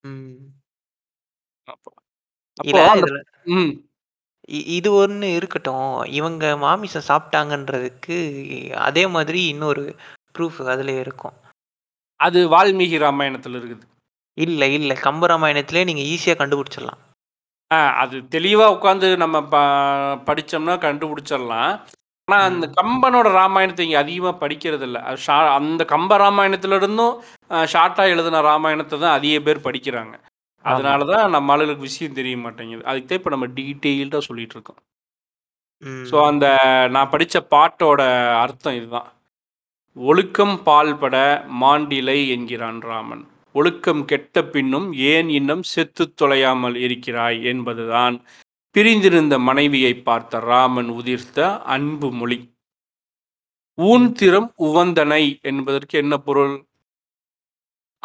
ம். 0.03 0.35
அப்போ 2.55 2.69
இல்ல 2.69 2.81
அப்போ 2.81 2.99
அந்த- 2.99 3.13
இதுல 3.13 3.43
ம். 3.43 3.73
இ- 4.47 4.67
இது 4.77 4.93
ஒன்று 4.93 5.33
இருக்கட்டும். 5.33 6.03
இவங்க 6.03 6.57
மாமிசம் 6.57 7.07
சாப்பிட்டாங்கன்றதுக்கு 7.07 8.17
அதே 8.73 9.07
மாதிரி 9.07 9.47
இன்னொரு 9.47 9.95
ப்ரூஃப் 10.37 10.65
அதுல 10.65 10.91
இருக்கும். 10.91 11.33
அது 12.15 12.49
வால்மீகி 12.49 12.97
ராமாயணத்தில் 12.97 13.53
இருக்குது. 13.53 13.81
இல்லை 14.33 14.73
இல்லை. 14.73 14.97
கம்பராமாயணத்திலே 15.01 15.83
நீங்கள் 15.83 16.03
ஈஸியாக 16.03 16.37
கண்டுபிடிச்சிடலாம். 16.37 17.01
ஆ 17.73 17.93
அது 17.93 18.27
தெளிவாக 18.27 18.73
உட்காந்து 18.75 19.17
நம்ம 19.17 19.43
ப 19.43 19.57
படித்தோம்னா 20.25 20.75
கண்டுபிடிச்சிடலாம். 20.77 21.81
ஆனால் 22.27 22.45
அந்த 22.51 22.67
கம்பனோட 22.81 23.21
ராமாயணத்தை 23.21 23.85
இங்கே 23.85 23.97
அதிகமாக 23.97 24.47
படிக்கிறது 24.47 24.81
இல்லை 24.81 25.01
அது 25.01 25.17
ஷா 25.17 25.53
அந்த 25.53 25.85
கம்ப 25.87 26.13
ராமாயணத்துல 26.25 26.75
இருந்தும் 26.75 27.23
ஷார்ட்டாக 27.49 28.07
எழுதின 28.07 28.41
ராமாயணத்தை 28.41 28.99
தான் 28.99 29.17
அதிக 29.17 29.39
பேர் 29.39 29.59
படிக்கிறாங்க. 29.59 30.13
அதனால 30.65 31.05
தான் 31.05 31.29
நம்ம 31.29 31.53
ஆளுகளுக்கு 31.53 31.81
விஷயம் 31.81 32.13
தெரிய 32.13 32.37
மாட்டேங்குது. 32.37 32.83
அதுக்கு 32.83 33.07
தான் 33.07 33.17
இப்போ 33.17 33.29
நம்ம 33.29 33.47
டீட்டெயில்டாக 33.57 34.23
சொல்லிட்டு 34.23 34.55
இருக்கோம். 34.55 34.79
ம். 35.83 36.05
ஸோ 36.09 36.15
அந்த 36.25 36.45
நான் 36.87 37.09
படித்த 37.09 37.39
பாட்டோட 37.51 38.01
அர்த்தம் 38.43 38.75
இதுதான். 38.75 39.09
ஒழுக்கம் 39.97 40.55
பால்பட 40.65 41.17
மாண்டிலை 41.61 42.17
என்கிறான் 42.27 42.81
ராமன். 42.81 43.23
ஒழுக்கம் 43.55 44.05
கெட்ட 44.05 44.43
பின்னும் 44.45 44.87
ஏன் 45.11 45.29
இன்னும் 45.29 45.63
செத்துத் 45.73 46.17
தொலையாமல் 46.21 46.75
இருக்கிறாய்? 46.75 47.43
என்பதுதான் 47.43 48.15
பிரிந்திருந்த 48.75 49.39
மனைவியை 49.39 49.93
பார்த்த 50.01 50.39
ராமன் 50.45 50.89
உதிர்த்த 50.89 51.39
அன்பு 51.65 52.07
மொழி. 52.11 52.39
ஊன் 53.77 54.07
திறம் 54.13 54.49
உவந்தனை 54.59 55.23
என்பதற்கு 55.41 55.95
என்ன 55.97 56.15
பொருள்? 56.17 56.55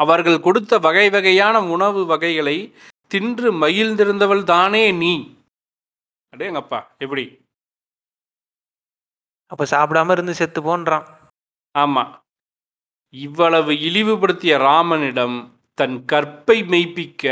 அவர்கள் 0.01 0.39
கொடுத்த 0.39 0.77
வகை 0.77 1.09
வகையான 1.09 1.61
உணவு 1.61 2.05
வகைகளை 2.05 2.73
தின்று 3.07 3.49
மகிழ்ந்திருந்தவள் 3.53 4.43
தானே 4.43 4.91
நீ? 4.91 5.13
அடேங்கப்பா 6.33 6.79
எப்படி? 6.97 7.25
அப்போ 9.45 9.63
சாப்பிடாம 9.65 10.11
இருந்து 10.11 10.33
செத்து 10.33 10.61
போன்றான். 10.61 11.07
ஆமா. 11.79 12.03
இவ்வளவு 13.13 13.71
இழிவுபடுத்திய 13.71 14.57
ராமனிடம் 14.57 15.37
தன் 15.73 16.05
கற்பை 16.11 16.57
மெய்ப்பிக்க 16.71 17.25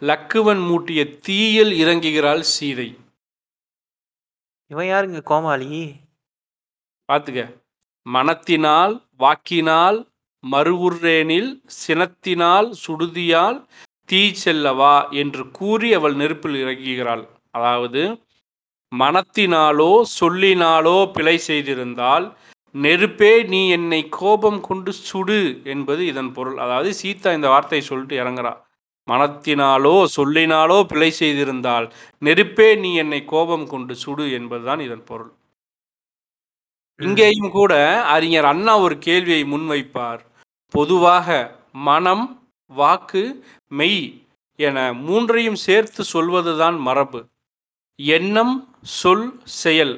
லக்குவன் 0.00 0.66
மூட்டிய 0.66 1.00
தீயில் 1.18 1.72
இறங்குகிறாள் 1.82 2.40
சீதை. 2.40 2.88
இவன் 4.70 4.86
யாருங்க 4.86 5.22
கோமாளி? 5.22 5.94
பார்த்துக்க 7.12 7.42
மனத்தினால் 8.06 8.94
வாக்கினால் 9.18 10.09
மறுவுர்ரேனில் 10.44 11.50
சினத்தினால் 11.80 12.68
சுடுதியால் 12.82 13.58
தீ 14.08 14.22
செல்லவா 14.42 14.94
என்று 15.22 15.42
கூறி 15.58 15.88
அவள் 15.98 16.16
நெருப்பில் 16.20 16.56
இறங்குகிறாள். 16.62 17.24
அதாவது 17.54 18.02
மனத்தினாலோ 18.92 19.90
சொல்லினாலோ 20.20 20.96
பிழை 21.16 21.36
செய்திருந்தால் 21.48 22.26
நெருப்பே 22.74 23.32
நீ 23.52 23.60
என்னை 23.76 24.00
கோபம் 24.18 24.60
கொண்டு 24.68 24.90
சுடு 25.08 25.38
என்பது 25.74 26.02
இதன் 26.12 26.32
பொருள். 26.36 26.58
அதாவது 26.64 26.90
சீதா 27.00 27.30
இந்த 27.38 27.48
வார்த்தையை 27.54 27.84
சொல்லிட்டு 27.90 28.16
இறங்குறா. 28.22 28.52
மனத்தினாலோ 29.08 29.96
சொல்லினாலோ 30.16 30.78
பிழை 30.92 31.10
செய்திருந்தால் 31.20 31.86
நெருப்பே 32.22 32.68
நீ 32.82 32.90
என்னை 33.04 33.20
கோபம் 33.34 33.66
கொண்டு 33.74 33.94
சுடு 34.04 34.26
என்பதுதான் 34.38 34.82
இதன் 34.86 35.04
பொருள். 35.10 35.32
இங்கேயும் 37.00 37.52
கூட 37.58 37.72
அறிஞர் 38.14 38.48
அண்ணா 38.52 38.74
ஒரு 38.86 38.96
கேள்வியை 39.06 39.42
முன்வைப்பார். 39.52 40.22
பொதுவாக 40.74 41.28
மனம் 41.88 42.24
வாக்கு 42.70 43.22
மெய் 43.78 44.02
என 44.58 44.78
மூன்றையும் 45.06 45.60
சேர்த்து 45.66 46.02
சொல்வதுதான் 46.04 46.78
மரபு. 46.78 47.20
எண்ணம் 47.98 48.54
சொல் 49.00 49.26
செயல் 49.62 49.94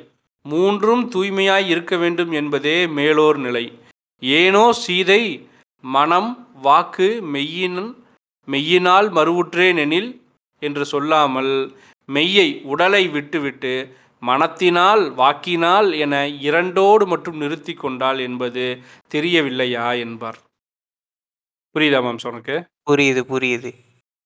மூன்றும் 0.46 1.02
தூய்மையாய் 1.14 1.66
இருக்க 1.68 1.96
வேண்டும் 1.96 2.32
என்பதே 2.40 2.76
மேலோர் 2.98 3.38
நிலை. 3.38 3.64
ஏனோ 4.22 4.64
சீதை 4.84 5.22
மனம் 5.84 6.30
வாக்கு 6.62 7.08
மெய்யின் 7.34 7.80
மெய்யினால் 8.48 9.08
மறுவுற்றேன் 9.18 9.78
எனில் 9.84 10.10
என்று 10.62 10.84
சொல்லாமல் 10.84 11.54
மெய்யை 12.08 12.48
உடலை 12.72 13.04
விட்டுவிட்டு 13.08 13.74
மனத்தினால் 14.22 15.04
வாக்கினால் 15.14 15.88
என 16.04 16.14
இரண்டோடு 16.48 17.04
மட்டும் 17.06 17.36
நிறுத்தி 17.36 17.74
கொண்டாள் 17.74 18.18
என்பது 18.18 18.64
தெரியவில்லையா 19.14 19.86
என்பார். 20.04 20.38
புரியுதா 21.74 22.00
மாம்ஸ் 22.02 22.26
உனக்கு? 22.26 22.54
புரியுது 22.90 23.20
புரியுது. 23.20 23.70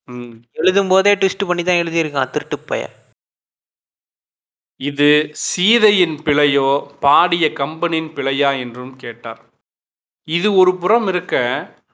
ம். 0.09 0.43
எழுதும் 0.53 0.89
போதே 0.89 1.15
ட்விஸ்ட் 1.15 1.47
பண்ணி 1.47 1.63
தான் 1.63 1.77
எழுதியிருக்கான் 1.77 2.31
திருட்டு 2.31 2.59
பைய. 2.59 2.85
இது 4.81 5.33
சீதையின் 5.33 6.23
பிழையோ 6.25 6.97
பாடிய 7.01 7.53
கம்பனின் 7.53 8.09
பிழையா 8.15 8.59
என்றும் 8.59 8.97
கேட்டார். 8.97 9.41
இது 10.29 10.55
ஒரு 10.55 10.77
புறம் 10.77 11.09
இருக்க 11.09 11.35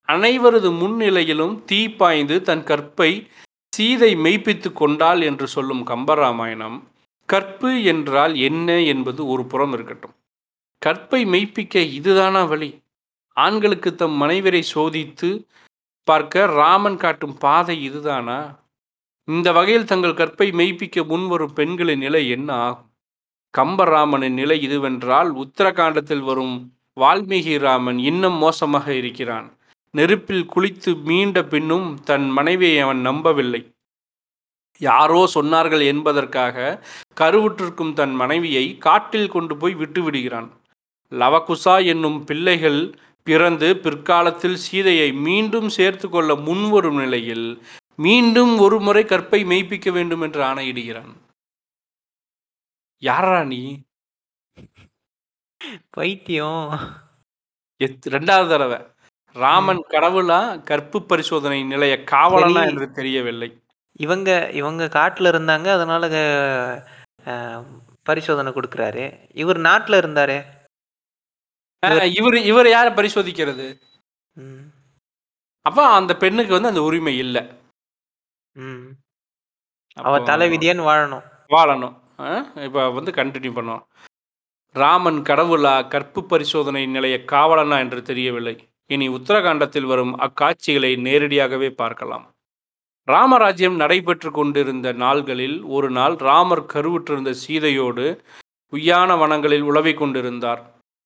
அனைவரது 0.08 0.70
முன்னிலையிலும் 0.72 1.64
தீ 1.64 1.88
பாய்ந்து 1.88 2.42
தன் 2.42 2.64
கற்பை 2.64 3.10
சீதை 3.72 4.16
மெய்ப்பித்து 4.16 4.72
கொண்டாள் 4.72 5.20
என்று 5.20 5.46
சொல்லும் 5.46 5.86
கம்பராமாயணம் 5.86 6.78
கற்பு 7.28 7.84
என்றால் 7.84 8.34
என்ன 8.34 8.80
என்பது 8.82 9.26
ஒரு 9.26 9.46
புறம் 9.46 9.72
இருக்கட்டும். 9.72 10.14
கற்பை 10.82 11.26
மெய்ப்பிக்க 11.26 11.78
இதுதானா 11.92 12.42
வழி? 12.44 12.81
ஆண்களுக்கு 13.36 13.94
தம் 13.94 14.22
மனைவரை 14.22 14.62
சோதித்து 14.74 15.44
பார்க்க 16.04 16.46
ராமன் 16.46 16.96
காட்டும் 16.96 17.36
பாதை 17.38 17.82
இதுதானா? 17.82 18.60
இந்த 19.24 19.52
வகையில் 19.52 19.84
தங்கள் 19.84 20.18
கற்பை 20.20 20.48
மெய்ப்பிக்க 20.50 21.04
முன்வரும் 21.06 21.52
பெண்களின் 21.52 21.98
நிலை 21.98 22.28
என்ன 22.28 22.52
ஆகும்? 22.54 22.88
கம்பராமனின் 23.58 24.32
நிலை 24.32 24.56
இதுவென்றால் 24.68 25.30
உத்தரகாண்டத்தில் 25.42 26.24
வரும் 26.24 26.72
வால்மீகி 27.00 27.58
ராமன் 27.58 27.98
இன்னும் 27.98 28.34
மோசமாக 28.34 28.94
இருக்கிறான். 28.94 29.56
நெருப்பில் 29.90 30.46
குளித்து 30.54 30.90
மீண்ட 31.04 31.42
பின்னும் 31.42 32.00
தன் 32.04 32.30
மனைவியை 32.30 32.78
அவன் 32.78 33.00
நம்பவில்லை. 33.00 33.62
யாரோ 34.80 35.28
சொன்னார்கள் 35.34 35.84
என்பதற்காக 35.84 36.84
கருவுற்றிருக்கும் 37.20 37.92
தன் 37.92 38.14
மனைவியை 38.14 38.78
காட்டில் 38.78 39.28
கொண்டு 39.28 39.56
போய் 39.56 39.74
விட்டுவிடுகிறான். 39.74 40.48
லவகுசா 41.12 41.84
என்னும் 41.86 42.24
பிள்ளைகள் 42.24 42.80
பிறந்து 43.24 43.76
பிற்காலத்தில் 43.76 44.56
சீதையை 44.56 45.12
மீண்டும் 45.12 45.68
சேர்த்து 45.68 46.08
கொள்ள 46.08 46.34
முன்வரும் 46.34 46.96
நிலையில் 46.96 47.62
மீண்டும் 47.96 48.58
ஒரு 48.58 48.80
முறை 48.80 49.04
கற்பை 49.04 49.40
மெய்ப்பிக்க 49.44 49.92
வேண்டும் 49.92 50.20
என்று 50.20 50.42
ஆணையிடுகிறான். 50.42 51.12
யாரா 52.98 53.44
நீ? 53.44 53.82
பைத்தியம். 55.90 56.78
ரெண்டாவது 58.08 58.48
தடவை. 58.48 58.78
ராமன் 59.32 59.84
கடவுளா 59.90 60.62
கற்பு 60.62 61.02
பரிசோதனை 61.02 61.64
நிலைய 61.64 62.04
காவலனா. 62.10 62.68
என்று 62.68 62.90
தெரியவில்லை. 62.90 63.48
இவங்க 63.92 64.50
இவங்க 64.52 64.88
காட்டில் 64.88 65.32
இருந்தாங்க 65.32 65.66
அதனால 65.66 66.04
பரிசோதனை 68.02 68.52
கொடுக்குறாரு. 68.52 69.04
இவர் 69.34 69.58
நாட்டில் 69.58 70.00
இருந்தாரே. 70.04 70.38
இவர் 72.18 72.36
இவர் 72.50 72.68
யாரை 72.68 72.90
பரிசோதிக்கிறது? 72.92 73.66
அப்ப 75.66 75.86
அந்த 75.86 76.16
பெண்ணுக்கு 76.16 76.52
வந்து 76.52 76.68
அந்த 76.68 76.82
உரிமை 76.82 77.14
இல்லை. 77.18 77.42
அவ 79.96 80.18
தலைவிதியன்னு 80.18 80.84
வாழணும். 80.90 81.24
வாழணும். 81.48 81.94
இப்போ 82.66 82.90
வந்து 82.90 83.10
கண்டினியூ 83.10 83.52
பண்ணோம் 83.56 83.82
ராமன் 84.74 85.18
கடவுளா 85.28 85.88
கற்பு 85.88 86.24
பரிசோதனை 86.24 86.86
நிலைய 86.86 87.16
காவலனா 87.32 87.78
என்று 87.78 88.02
தெரியவில்லை. 88.02 88.54
இனி 88.86 89.08
உத்தரகாண்டத்தில் 89.08 89.86
வரும் 89.86 90.14
அக்காட்சிகளை 90.18 90.92
நேரடியாகவே 91.06 91.70
பார்க்கலாம். 91.70 92.24
ராமராஜ்யம் 93.08 93.76
நடைபெற்று 93.76 94.30
கொண்டிருந்த 94.30 94.92
நாள்களில் 94.92 95.56
ஒரு 95.76 95.90
நாள் 95.90 96.14
ராமர் 96.28 96.64
கருவுற்றிருந்த 96.72 97.34
சீதையோடு 97.44 98.06
உய்யான 98.72 99.16
வனங்களில் 99.16 99.60
உழவிக் 99.60 100.00
கொண்டிருந்தார். 100.02 100.62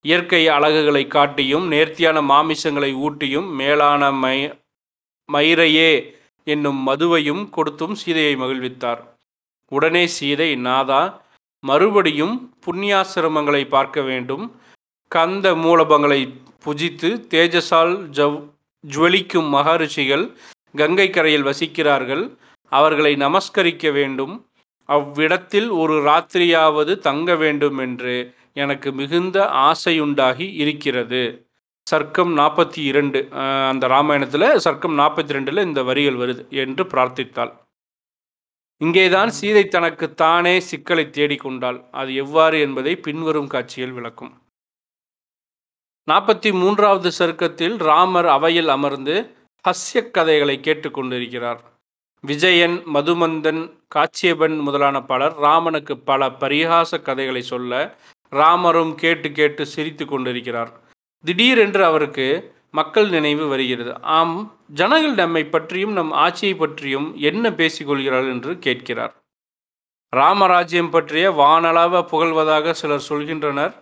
இயற்கை 0.07 0.43
அழகுகளை 0.57 1.05
காட்டியும் 1.07 1.65
நேர்த்தியான 1.73 2.19
மாமிசங்களை 2.33 2.91
ஊட்டியும் 3.07 3.49
மேலான 3.61 4.11
மை 4.23 4.37
மயிரையே 5.29 5.91
என்னும் 6.47 6.81
மதுவையும் 6.89 7.45
கொடுத்தும் 7.51 7.95
சீதையை 7.95 8.35
மகிழ்வித்தார். 8.37 9.01
உடனே 9.73 10.05
சீதை 10.17 10.51
நாதா 10.67 11.03
மறுபடியும் 11.65 12.35
புண்ணியாசிரமங்களை 12.65 13.63
பார்க்க 13.69 14.01
வேண்டும். 14.11 14.45
கந்த 15.11 15.47
மூலபங்களை 15.65 16.21
புஜித்து 16.65 17.11
தேஜஸால் 17.33 17.95
ஜவ் 18.19 18.37
ஜுவலிக்கும் 18.85 19.49
மகரிஷிகள் 19.57 20.25
கங்கை 20.75 21.09
கரையில் 21.11 21.49
வசிக்கிறார்கள். 21.49 22.25
அவர்களை 22.73 23.13
நமஸ்கரிக்க 23.25 23.91
வேண்டும். 23.99 24.35
அவ்விடத்தில் 24.89 25.69
ஒரு 25.81 25.95
ராத்திரியாவது 26.09 26.93
தங்க 27.07 27.31
வேண்டும் 27.43 27.79
என்று 27.87 28.15
எனக்கு 28.63 28.89
மிகுந்த 29.01 29.39
ஆசையுண்டாகி 29.69 30.47
இருக்கிறது. 30.63 31.23
சர்க்கம் 31.87 32.33
நாற்பத்தி 32.41 32.81
இரண்டு 32.91 33.21
அந்த 33.71 33.85
ராமாயணத்தில் 33.95 34.49
சர்க்கம் 34.65 34.97
நாற்பத்தி 35.01 35.35
ரெண்டில் 35.37 35.67
இந்த 35.69 35.81
வரிகள் 35.89 36.21
வருது 36.23 36.43
என்று 36.63 36.85
பிரார்த்தித்தாள். 36.85 37.53
இங்கேதான் 38.81 39.31
சீதை 39.39 39.65
தனக்கு 39.75 40.07
தானே 40.23 40.55
சிக்கலை 40.71 41.05
தேடிக்கொண்டாள். 41.17 41.79
அது 42.01 42.11
எவ்வாறு 42.23 42.57
என்பதை 42.61 42.93
பின்வரும் 43.07 43.53
காட்சியில் 43.55 43.95
விளக்கும். 43.99 44.33
நாற்பத்தி 46.11 46.51
மூன்றாவது 46.61 47.11
சருக்கத்தில் 47.19 47.77
ராமர் 47.89 48.29
அவையில் 48.37 48.71
அமர்ந்து 48.77 49.15
ஹஸ்ய 49.65 50.03
கதைகளை 50.17 50.57
கேட்டுக்கொண்டிருக்கிறார். 50.67 51.63
விஜயன் 52.25 52.77
மதுமந்தன் 52.95 53.63
காச்சியபன் 53.95 54.57
முதலான 54.67 54.97
பலர் 55.11 55.35
ராமனுக்கு 55.47 55.95
பல 56.11 56.29
பரிகாச 56.43 57.01
கதைகளை 57.09 57.43
சொல்ல 57.53 57.73
ராமரும் 58.37 58.95
கேட்டு 58.95 59.28
கேட்டு 59.32 59.62
சிரித்து 59.66 60.05
கொண்டிருக்கிறார். 60.07 60.72
திடீரென்று 61.24 61.82
அவருக்கு 61.84 62.26
மக்கள் 62.70 63.09
நினைவு 63.09 63.45
வருகிறது. 63.49 63.93
ஆம் 64.16 64.34
ஜனங்கள் 64.74 65.14
நம்மை 65.14 65.43
பற்றியும் 65.45 65.93
நம் 65.93 66.12
ஆட்சியை 66.24 66.55
பற்றியும் 66.55 67.09
என்ன 67.20 67.51
பேசிக்கொள்கிறார்கள்? 67.51 68.32
என்று 68.32 68.53
கேட்கிறார். 68.59 69.14
ராமராஜ்யம் 70.16 70.91
பற்றிய 70.91 71.26
வானளாவ 71.32 72.03
புகழ்வதாக 72.11 72.70
சிலர் 72.70 73.07
சொல்கின்றனர். 73.09 73.74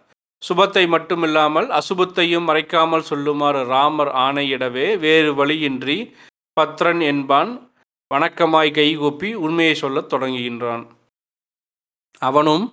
சுபத்தை 0.42 0.84
மட்டுமில்லாமல் 0.94 1.68
அசுபத்தையும் 1.78 2.46
மறைக்காமல் 2.48 3.08
சொல்லுமாறு 3.10 3.60
ராமர் 3.64 4.12
ஆணையிடவே 4.24 4.86
வேறு 4.98 5.34
வழியின்றி 5.34 5.98
பத்ரன் 6.56 7.02
என்பான். 7.02 7.52
வணக்கமாய் 8.10 8.74
கைகூப்பி 8.74 9.30
உண்மையை 9.44 9.74
சொல்லத் 9.74 10.12
தொடங்குகின்றான். 10.12 10.84
அவனும் 12.18 12.64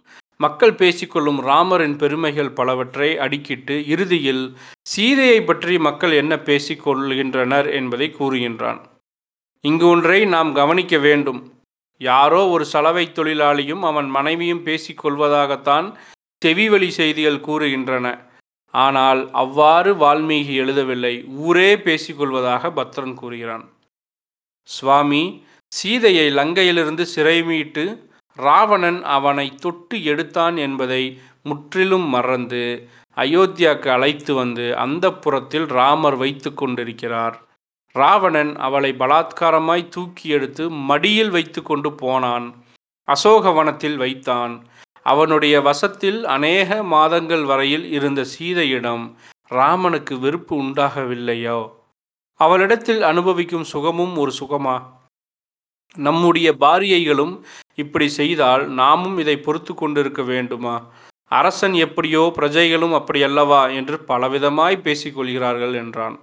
மக்கள் 0.43 0.73
பேசிக்கொள்ளும் 0.81 1.39
ராமரின் 1.47 1.95
பெருமைகள் 2.01 2.55
பலவற்றை 2.59 3.09
அடுக்கிட்டு 3.25 3.75
இறுதியில் 3.93 4.43
சீதையை 4.91 5.39
பற்றி 5.41 5.75
மக்கள் 5.87 6.13
என்ன 6.21 6.33
பேசிக்கொள்கின்றனர் 6.47 7.67
என்பதை 7.79 8.07
கூறுகின்றான். 8.19 8.79
இங்கு 9.63 9.85
ஒன்றை 9.87 10.19
நாம் 10.35 10.51
கவனிக்க 10.59 10.95
வேண்டும். 11.07 11.41
யாரோ 12.01 12.41
ஒரு 12.53 12.65
சலவை 12.73 13.05
தொழிலாளியும் 13.17 13.83
அவன் 13.89 14.09
மனைவியும் 14.09 14.65
பேசிக்கொள்வதாகத்தான் 14.67 15.87
செவிவழி 16.41 16.89
செய்திகள் 16.99 17.45
கூறுகின்றன. 17.47 18.07
ஆனால் 18.73 19.21
அவ்வாறு 19.43 19.91
வால்மீகி 20.03 20.53
எழுதவில்லை. 20.63 21.15
ஊரே 21.45 21.69
பேசிக்கொள்வதாக 21.85 22.71
பத்ரன் 22.77 23.15
கூறுகிறான். 23.21 23.65
சுவாமி 24.69 25.23
சீதையை 25.71 26.27
லங்கையிலிருந்து 26.37 27.05
சிறை 27.13 27.37
மீட்டு 27.43 27.83
ராவணன் 28.35 29.03
அவனை 29.03 29.55
தொட்டு 29.55 30.03
எடுத்தான் 30.03 30.57
என்பதை 30.57 31.21
முற்றிலும் 31.43 32.07
மறந்து 32.07 32.89
அயோத்தியாவுக்கு 33.15 33.87
அழைத்து 33.87 34.33
வந்து 34.33 34.77
அந்த 34.77 35.13
புறத்தில் 35.13 35.65
ராமர் 35.65 36.15
வைத்து 36.15 36.53
கொண்டிருக்கிறார். 36.53 37.41
ராவணன் 37.91 38.57
அவளை 38.57 38.95
பலாத்காரமாய் 38.99 39.89
தூக்கி 39.89 40.29
எடுத்து 40.29 40.69
மடியில் 40.69 41.29
வைத்து 41.29 41.63
கொண்டு 41.63 41.93
போனான். 41.93 42.53
அசோகவனத்தில் 43.07 43.95
வைத்தான். 43.95 44.65
அவனுடைய 45.03 45.61
வசத்தில் 45.61 46.25
அநேக 46.25 46.83
மாதங்கள் 46.83 47.43
வரையில் 47.43 47.91
இருந்த 47.91 48.23
சீதையிடம் 48.23 49.15
ராமனுக்கு 49.47 50.19
வெறுப்பு 50.19 50.63
உண்டாகவில்லையோ? 50.63 51.71
அவளிடத்தில் 52.35 53.01
அனுபவிக்கும் 53.01 53.63
சுகமும் 53.63 54.17
ஒரு 54.17 54.31
சுகமா? 54.31 55.00
நம்முடைய 55.97 56.53
பாரியைகளும் 56.59 57.33
இப்படி 57.75 58.07
செய்தால் 58.07 58.67
நாமும் 58.67 59.17
இதை 59.17 59.37
பொறுத்து 59.37 59.73
கொண்டிருக்க 59.73 60.21
வேண்டுமா? 60.21 60.91
அரசன் 61.27 61.73
எப்படியோ 61.73 62.33
பிரஜைகளும் 62.37 62.93
அப்படி 62.93 63.23
அல்லவா 63.23 63.67
என்று 63.67 63.97
பலவிதமாய் 64.07 64.83
பேசிக்கொள்கிறார்கள் 64.83 65.73
என்றான். 65.73 66.17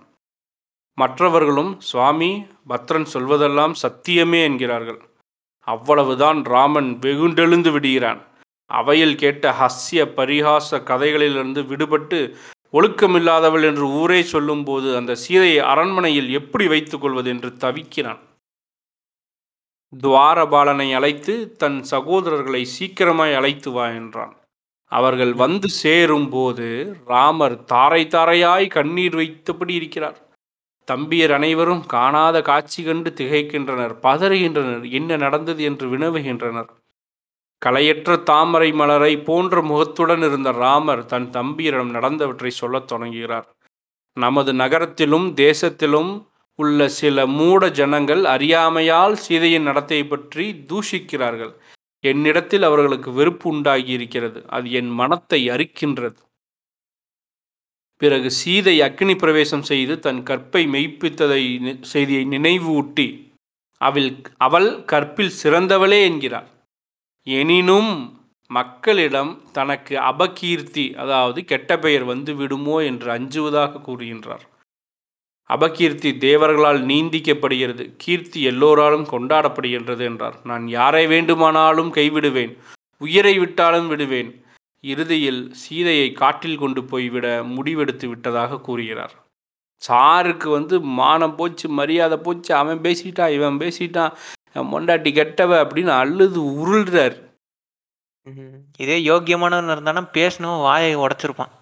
மற்றவர்களும் 0.94 1.80
சுவாமி 1.80 2.30
பத்ரன் 2.68 3.06
சொல்வதெல்லாம் 3.12 3.74
சத்தியமே 3.82 4.42
என்கிறார்கள். 4.42 5.00
அவ்வளவுதான் 5.60 6.44
ராமன் 6.44 6.98
வெகுண்டெழுந்து 7.00 7.70
விடுகிறான். 7.70 8.20
அவையில் 8.70 9.16
கேட்ட 9.16 9.54
ஹஸ்ய 9.60 10.04
பரிகாச 10.16 10.80
கதைகளிலிருந்து 10.84 11.62
விடுபட்டு 11.62 12.34
ஒழுக்கமில்லாதவள் 12.74 13.62
என்று 13.62 13.86
ஊரே 13.88 14.22
சொல்லும்போது 14.22 14.96
அந்த 14.96 15.14
சீதையை 15.14 15.58
அரண்மனையில் 15.58 16.30
எப்படி 16.30 16.66
வைத்துக்கொள்வது 16.66 17.30
என்று 17.30 17.50
தவிக்கிறான். 17.60 18.20
துவாரபாலனை 19.92 20.94
அழைத்து 20.94 21.52
தன் 21.52 21.84
சகோதரர்களை 21.90 22.66
சீக்கிரமாய் 22.78 23.34
அழைத்து 23.34 23.70
வா 23.70 23.86
என்றான். 23.88 24.34
அவர்கள் 24.92 25.32
வந்து 25.34 25.68
சேரும் 25.68 26.28
போது 26.28 26.66
ராமர் 27.06 27.64
தாரை 27.64 28.06
தாரையாய் 28.06 28.66
கண்ணீர் 28.68 29.16
வைத்தபடி 29.16 29.74
இருக்கிறார். 29.74 30.18
தம்பியர் 30.88 31.30
அனைவரும் 31.30 31.86
காணாத 31.86 32.42
காட்சி 32.42 32.82
கண்டு 32.82 33.10
திகைக்கின்றனர் 33.10 33.94
பதறுகின்றனர் 34.02 34.90
என்ன 34.90 35.16
நடந்தது 35.16 35.62
என்று 35.62 35.98
வினவுகின்றனர். 35.98 36.70
கலையற்ற 37.62 38.16
தாமரை 38.22 38.72
மலரை 38.72 39.18
போன்ற 39.18 39.62
முகத்துடன் 39.62 40.22
இருந்த 40.22 40.50
ராமர் 40.52 41.04
தன் 41.04 41.30
தம்பியரிடம் 41.30 41.94
நடந்தவற்றை 41.96 42.50
சொல்லத் 42.50 42.86
தொடங்குகிறார். 42.86 43.48
நமது 44.16 44.52
நகரத்திலும் 44.52 45.34
தேசத்திலும் 45.34 46.12
உள்ள 46.58 46.88
சில 47.00 47.26
மூட 47.38 47.62
ஜனங்கள் 47.78 48.22
அறியாமையால் 48.34 49.16
சீதையின் 49.24 49.68
நடத்தை 49.68 50.00
பற்றி 50.04 50.46
தூஷிக்கிறார்கள். 50.70 51.52
என்னிடத்தில் 52.04 52.64
அவர்களுக்கு 52.68 53.10
வெறுப்பு 53.12 53.46
உண்டாகி 53.52 53.92
இருக்கிறது 53.98 54.40
அது 54.56 54.66
என் 54.80 54.90
மனத்தை 55.00 55.40
அரிக்கின்றது. 55.54 56.18
பிறகு 58.00 58.28
சீதை 58.40 58.74
அக்னி 58.88 59.14
பிரவேசம் 59.22 59.64
செய்து 59.70 59.94
தன் 60.06 60.20
கற்பை 60.28 60.62
மெய்ப்பித்ததை 60.74 61.42
செய்தியை 61.92 62.24
நினைவூட்டி 62.34 63.08
அவள் 63.80 64.08
அவள் 64.46 64.68
கற்பில் 64.92 65.34
சிறந்தவளே 65.42 65.98
என்கிறார் 66.10 66.48
எனினும் 67.26 67.92
மக்களிடம் 68.50 69.32
தனக்கு 69.56 69.94
அபகீர்த்தி 70.10 70.86
அதாவது 71.02 71.40
கெட்ட 71.44 71.72
பெயர் 71.78 72.04
வந்து 72.12 72.32
விடுமோ 72.40 72.76
என்று 72.90 73.08
அஞ்சுவதாக 73.16 73.82
கூறுகின்றார். 73.88 74.44
அபகீர்த்தி 75.52 76.10
தேவர்களால் 76.18 76.80
நீந்திக்கப்படுகிறது. 76.84 77.94
கீர்த்தி 77.96 78.42
எல்லோராலும் 78.42 79.06
கொண்டாடப்படுகின்றது 79.06 80.00
என்றார். 80.00 80.36
நான் 80.44 80.68
யாரை 80.68 81.06
வேண்டுமானாலும் 81.06 81.94
கைவிடுவேன். 81.94 82.56
உயிரை 82.98 83.38
விட்டாலும் 83.38 83.88
விடுவேன். 83.88 84.44
இறுதியில் 84.80 85.52
சீதையை 85.52 86.12
காட்டில் 86.12 86.58
கொண்டு 86.58 86.84
போய் 86.84 87.08
விட 87.08 87.42
முடிவெடுத்து 87.42 88.06
விட்டதாக 88.06 88.60
கூறுகிறார். 88.60 89.14
சாருக்கு 89.88 90.50
வந்து 90.50 90.80
மானம் 90.80 91.36
போச்சு 91.36 91.68
மரியாதை 91.68 92.18
போச்சு 92.18 92.54
அவன் 92.54 92.78
பேசிட்டான் 92.78 93.34
இவன் 93.34 93.58
பேசிட்டான் 93.58 94.12
என் 94.52 94.70
மொண்டாட்டி 94.72 95.10
கெட்டவ 95.12 95.50
அப்படின்னு 95.62 95.88
அழுது 95.88 96.40
உருள்றார். 96.40 97.16
இதே 98.78 98.96
யோக்கியமானவன் 99.08 99.72
இருந்தானா 99.74 100.02
பேசணும் 100.12 100.60
வாயை 100.60 100.96
உடைச்சிருப்பான். 100.96 101.54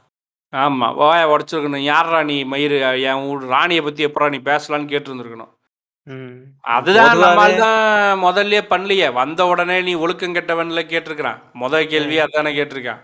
ஆமாம் 0.50 0.94
வாயை 0.94 1.28
உடச்சிருக்கணும். 1.28 1.76
யாரா 1.76 2.22
நீ 2.22 2.44
மயிறு? 2.44 3.02
என் 3.02 3.24
ஊர் 3.24 3.44
ராணியை 3.44 3.82
பற்றி 3.82 4.04
எப்படா 4.04 4.28
நீ 4.28 4.36
பேசலான்னு 4.36 4.88
கேட்டிருந்துருக்கணும். 4.88 5.54
ம். 6.02 6.40
அதுதான் 6.60 7.16
பொதுவாவே- 7.16 7.56
தான் 7.56 8.18
முதல்லயே 8.18 8.60
பண்ணலையே. 8.60 9.12
வந்த 9.12 9.46
உடனே 9.46 9.80
நீ 9.80 9.94
ஒழுக்கம் 9.94 10.34
கெட்டவன்ல 10.34 10.82
கேட்டிருக்கிறான். 10.82 11.38
முதல் 11.52 11.86
கேள்வி 11.86 12.18
அதானே 12.18 12.52
கேட்டிருக்கான். 12.52 13.00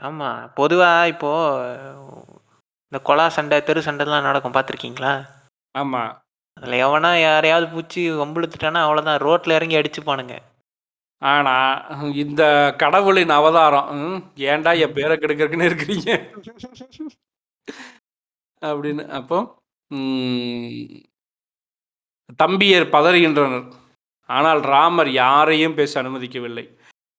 ஆமா. 0.00 0.50
பொதுவா 0.56 1.06
இப்போ 1.06 1.58
இந்த 2.88 3.04
கொலா 3.04 3.26
சண்டை 3.26 3.62
தெரு 3.62 3.80
சண்டைலாம் 3.80 4.22
நடக்கும். 4.22 4.52
பார்த்துருக்கீங்களா? 4.52 5.26
ஆமா. 5.78 6.24
அதில் 6.60 6.84
எவனா 6.84 7.20
யாரையாவது 7.20 7.68
பூச்சி 7.68 8.10
வம்பிழுத்துட்டானா 8.10 8.82
அவ்வளோதான் 8.82 9.18
ரோட்டில் 9.18 9.54
இறங்கி 9.54 9.76
அடிச்சுப்பானுங்க. 9.76 10.38
ஆனா 11.22 11.54
இந்த 12.22 12.42
கடவுளின் 12.78 13.32
அவதாரம் 13.38 13.88
ம், 14.00 14.18
ஏன்டா 14.46 14.72
என் 14.84 14.92
பேரை 14.92 15.14
கெடுக்கிறதுக்குன்னு 15.16 15.68
இருக்கிறீங்க? 15.70 16.10
அப்படின்னு 18.62 19.04
அப்போ 19.18 19.38
ம், 19.90 20.84
தம்பியர் 22.40 22.92
பதறுகின்றனர். 22.94 23.66
ஆனால் 24.28 24.60
ராமர் 24.72 25.10
யாரையும் 25.22 25.74
பேச 25.74 25.92
அனுமதிக்கவில்லை. 26.02 26.64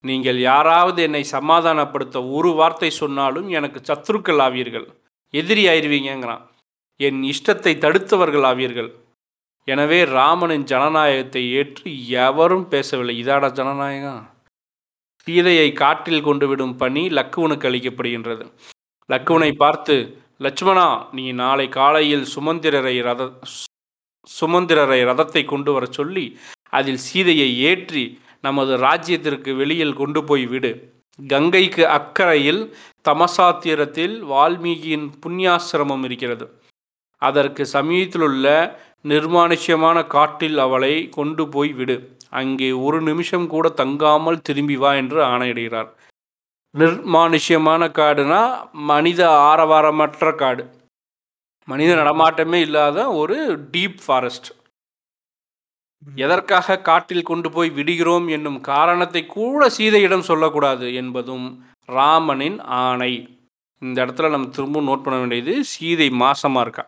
நீங்கள் 0.03 0.39
யாராவது 0.43 0.99
என்னை 1.03 1.23
சமாதானப்படுத்த 1.31 2.17
ஒரு 2.35 2.49
வார்த்தை 2.59 2.89
சொன்னாலும் 3.01 3.47
எனக்கு 3.49 3.79
சத்துருக்கள் 3.89 4.41
ஆவீர்கள் 4.45 4.87
எதிரி 5.33 5.63
ஆயிருவீங்கங்கிறான். 5.67 6.43
என் 6.99 7.21
இஷ்டத்தை 7.23 7.73
தடுத்தவர்கள் 7.77 8.45
ஆவீர்கள் 8.51 8.89
எனவே 9.67 9.99
ராமனின் 10.17 10.65
ஜனநாயகத்தை 10.71 11.43
ஏற்று 11.59 11.87
எவரும் 12.25 12.67
பேசவில்லை. 12.73 13.15
இதாடா 13.23 13.49
ஜனநாயகம். 13.59 14.21
சீதையை 15.27 15.69
காட்டில் 15.81 16.25
கொண்டு 16.27 16.45
விடும் 16.49 16.75
பணி 16.81 17.03
லக்குவனுக்கு 17.17 17.67
அளிக்கப்படுகின்றது. 17.69 18.43
லக்குவனை 19.09 19.51
பார்த்து 19.63 19.95
லட்சுமணா 20.45 20.87
நீ 21.17 21.25
நாளை 21.41 21.67
காலையில் 21.79 22.25
சுமந்திரரை 22.35 22.95
ரத 23.07 23.23
சுமந்திரரை 24.27 24.99
ரதத்தை 25.09 25.43
கொண்டு 25.51 25.71
வர 25.75 25.85
சொல்லி 25.97 26.25
அதில் 26.77 27.01
சீதையை 27.07 27.49
ஏற்றி 27.69 28.03
நமது 28.47 28.73
ராஜ்யத்திற்கு 28.85 29.51
வெளியில் 29.59 29.99
கொண்டு 30.01 30.21
போய் 30.29 30.45
விடு. 30.53 30.71
கங்கைக்கு 31.19 31.83
அக்கறையில் 31.97 32.61
தமசாத்திரத்தில் 33.09 34.15
வால்மீகியின் 34.31 35.07
புண்ணியாசிரமம் 35.23 36.03
இருக்கிறது. 36.07 36.45
அதற்கு 37.21 37.63
சமீபத்திலுள்ள 37.75 38.47
நிர்மானுஷ்யமான 39.05 39.97
காட்டில் 40.07 40.57
அவளை 40.57 40.93
கொண்டு 41.09 41.43
போய் 41.49 41.73
விடு. 41.73 41.97
அங்கே 42.29 42.69
ஒரு 42.85 43.01
நிமிஷம் 43.01 43.47
கூட 43.47 43.69
தங்காமல் 43.69 44.41
திரும்பி 44.41 44.77
வா 44.77 44.93
என்று 44.93 45.19
ஆணையிடுகிறார். 45.23 45.89
நிர்மானுஷ்யமான 46.75 47.83
காடுனா 47.99 48.41
மனித 48.71 49.21
ஆரவாரமற்ற 49.51 50.35
காடு. 50.35 50.63
மனித 51.67 51.91
நடமாட்டமே 51.95 52.59
இல்லாத 52.67 52.97
ஒரு 53.11 53.37
டீப் 53.71 53.99
ஃபாரஸ்ட் 54.05 54.49
எதற்காக 56.23 56.77
காட்டில் 56.79 57.27
கொண்டு 57.29 57.51
போய் 57.51 57.69
விடுகிறோம் 57.69 58.27
என்னும் 58.27 58.59
காரணத்தை 58.61 59.25
கூட 59.25 59.69
சீதையிடம் 59.69 60.27
சொல்லக்கூடாது 60.29 60.93
என்பதும் 60.93 61.47
ராமனின் 61.89 62.59
ஆணை. 62.83 63.13
இந்த 63.81 63.97
இடத்துல 64.05 64.29
நம்ம 64.29 64.47
திரும்ப 64.47 64.81
நோட் 64.81 65.03
பண்ண 65.03 65.17
வேண்டியது 65.19 65.53
சீதை 65.63 66.09
மாசமாக 66.23 66.61
இருக்கா? 66.61 66.85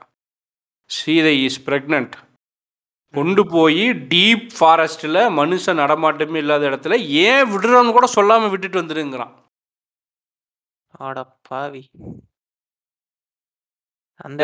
சீதை 0.90 1.34
இஸ் 1.46 1.62
பிரெக்னன்ட் 1.66 2.16
கொண்டு 3.14 3.44
போய் 3.54 3.84
டீப் 4.12 4.46
ஃபாரஸ்ட்டில் 4.58 5.22
மனுஷன் 5.38 5.82
நடமாட்டமே 5.82 6.42
இல்லாத 6.44 6.70
இடத்துல 6.70 6.98
ஏன் 7.26 7.50
விடுறோன்னு 7.54 7.96
கூட 7.98 8.08
சொல்லாமல் 8.16 8.52
விட்டுட்டு 8.52 8.82
வந்துருங்கிறான் 8.82 9.34
அட 11.00 11.18
பாவி! 11.48 11.82
அந்த. 14.26 14.42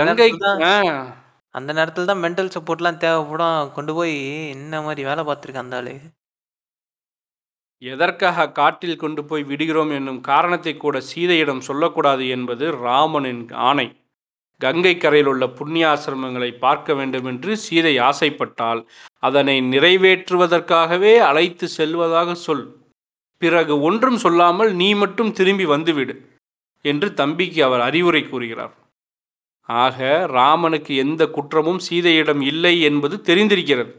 அந்த 1.55 1.71
நேரத்துல 1.77 2.07
தான் 2.09 2.21
மென்டல் 2.23 2.53
சப்போர்ட்லாம் 2.55 3.01
தேவைப்படும். 3.03 3.71
கொண்டு 3.77 3.93
போய் 3.97 4.15
என்ன 4.55 4.81
மாரி 4.81 5.03
வேல 5.09 5.23
பார்த்துருக்கான் 5.27 5.65
அந்த 5.65 5.79
ஆளு. 5.81 5.93
எதற்காக 7.81 8.45
காட்டில் 8.51 8.97
கொண்டு 8.97 9.21
போய் 9.25 9.43
விடுகிறோம் 9.43 9.91
என்னும் 9.91 10.21
காரணத்தை 10.23 10.73
கூட 10.77 10.97
சீதையிடம் 11.09 11.65
சொல்லக்கூடாது 11.67 12.25
என்பது 12.35 12.65
ராமனின் 12.85 13.41
ஆணை. 13.67 13.87
கங்கை 14.57 14.97
கரையில் 14.97 15.27
உள்ள 15.27 15.45
புண்ணியாசிரமங்களை 15.45 16.57
பார்க்க 16.57 16.93
வேண்டுமென்று 16.93 17.57
சீதை 17.57 17.97
ஆசைப்பட்டால் 17.99 18.81
அதனை 19.19 19.61
நிறைவேற்றுவதற்காகவே 19.61 21.17
அழைத்து 21.17 21.67
செல்வதாக 21.67 22.33
சொல். 22.33 22.65
பிறகு 23.41 23.81
ஒன்றும் 23.81 24.17
சொல்லாமல் 24.17 24.73
நீ 24.73 24.93
மட்டும் 24.93 25.31
திரும்பி 25.31 25.65
வந்துவிடு 25.65 26.15
என்று 26.81 27.13
தம்பிக்கு 27.13 27.63
அவர் 27.63 27.79
அறிவுரை 27.79 28.29
கூறுகிறார். 28.29 28.73
ஆக 29.69 30.27
ராமனுக்கு 30.27 30.95
எந்த 30.95 31.27
குற்றமும் 31.27 31.79
சீதையிடம் 31.79 32.41
இல்லை 32.41 32.81
என்பது 32.81 33.15
தெரிந்திருக்கிறது. 33.21 33.93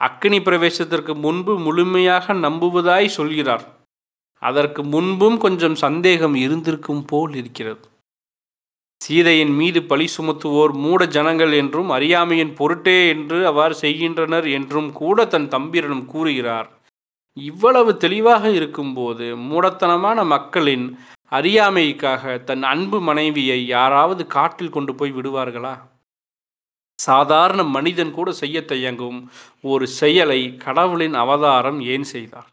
அக்கினி 0.00 0.38
பிரவேசத்திற்கு 0.38 1.14
முன்பு 1.14 1.58
முழுமையாக 1.58 2.34
நம்புவதாய் 2.34 3.14
சொல்கிறார். 3.18 3.64
அதற்கு 4.42 4.82
முன்பும் 4.84 5.38
கொஞ்சம் 5.38 5.74
சந்தேகம் 5.74 6.34
இருந்திருக்கும் 6.34 7.04
போல் 7.04 7.34
இருக்கிறது. 7.34 7.82
சீதையின் 9.02 9.54
மீது 9.60 9.80
பழி 9.82 10.06
சுமத்துவோர் 10.16 10.72
மூட 10.84 11.02
ஜனங்கள் 11.06 11.52
என்றும் 11.52 11.90
அறியாமையின் 11.90 12.52
பொருட்டே 12.54 12.98
என்று 13.08 13.38
அவ்வாறு 13.46 13.74
செய்கின்றனர் 13.74 14.46
என்றும் 14.48 14.90
கூட 14.92 15.24
தன் 15.26 15.48
தம்பியரிடம் 15.48 16.04
கூறுகிறார். 16.06 16.68
இவ்வளவு 17.36 17.90
தெளிவாக 17.96 18.44
இருக்கும்போது 18.50 19.26
மூடத்தனமான 19.50 20.18
மக்களின் 20.24 20.86
அறியாமைக்காக 21.32 22.24
தன் 22.44 22.62
அன்பு 22.62 22.98
மனைவியை 23.00 23.60
யாராவது 23.66 24.22
காட்டில் 24.26 24.74
கொண்டு 24.76 24.94
போய் 24.94 25.12
விடுவார்களா? 25.12 25.74
சாதாரண 26.98 27.60
மனிதன் 27.76 28.12
கூட 28.12 28.30
செய்ய 28.32 28.58
தயங்கும் 28.62 29.20
ஒரு 29.64 29.86
செயலை 30.00 30.40
கடவுளின் 30.56 31.14
அவதாரம் 31.14 31.80
ஏன் 31.94 32.06
செய்தார்? 32.14 32.48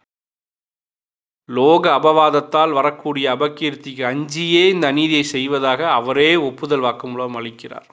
லோக 1.57 1.83
அபவாதத்தால் 1.99 2.71
வரக்கூடிய 2.71 3.25
அபகீர்த்திக்கு 3.35 4.03
அஞ்சியே 4.11 4.63
இந்த 4.69 4.87
அநீதியை 4.87 5.23
செய்வதாக 5.23 5.81
அவரே 5.91 6.35
ஒப்புதல் 6.35 6.83
வாக்குமூலம் 6.83 7.37
அளிக்கிறார். 7.39 7.87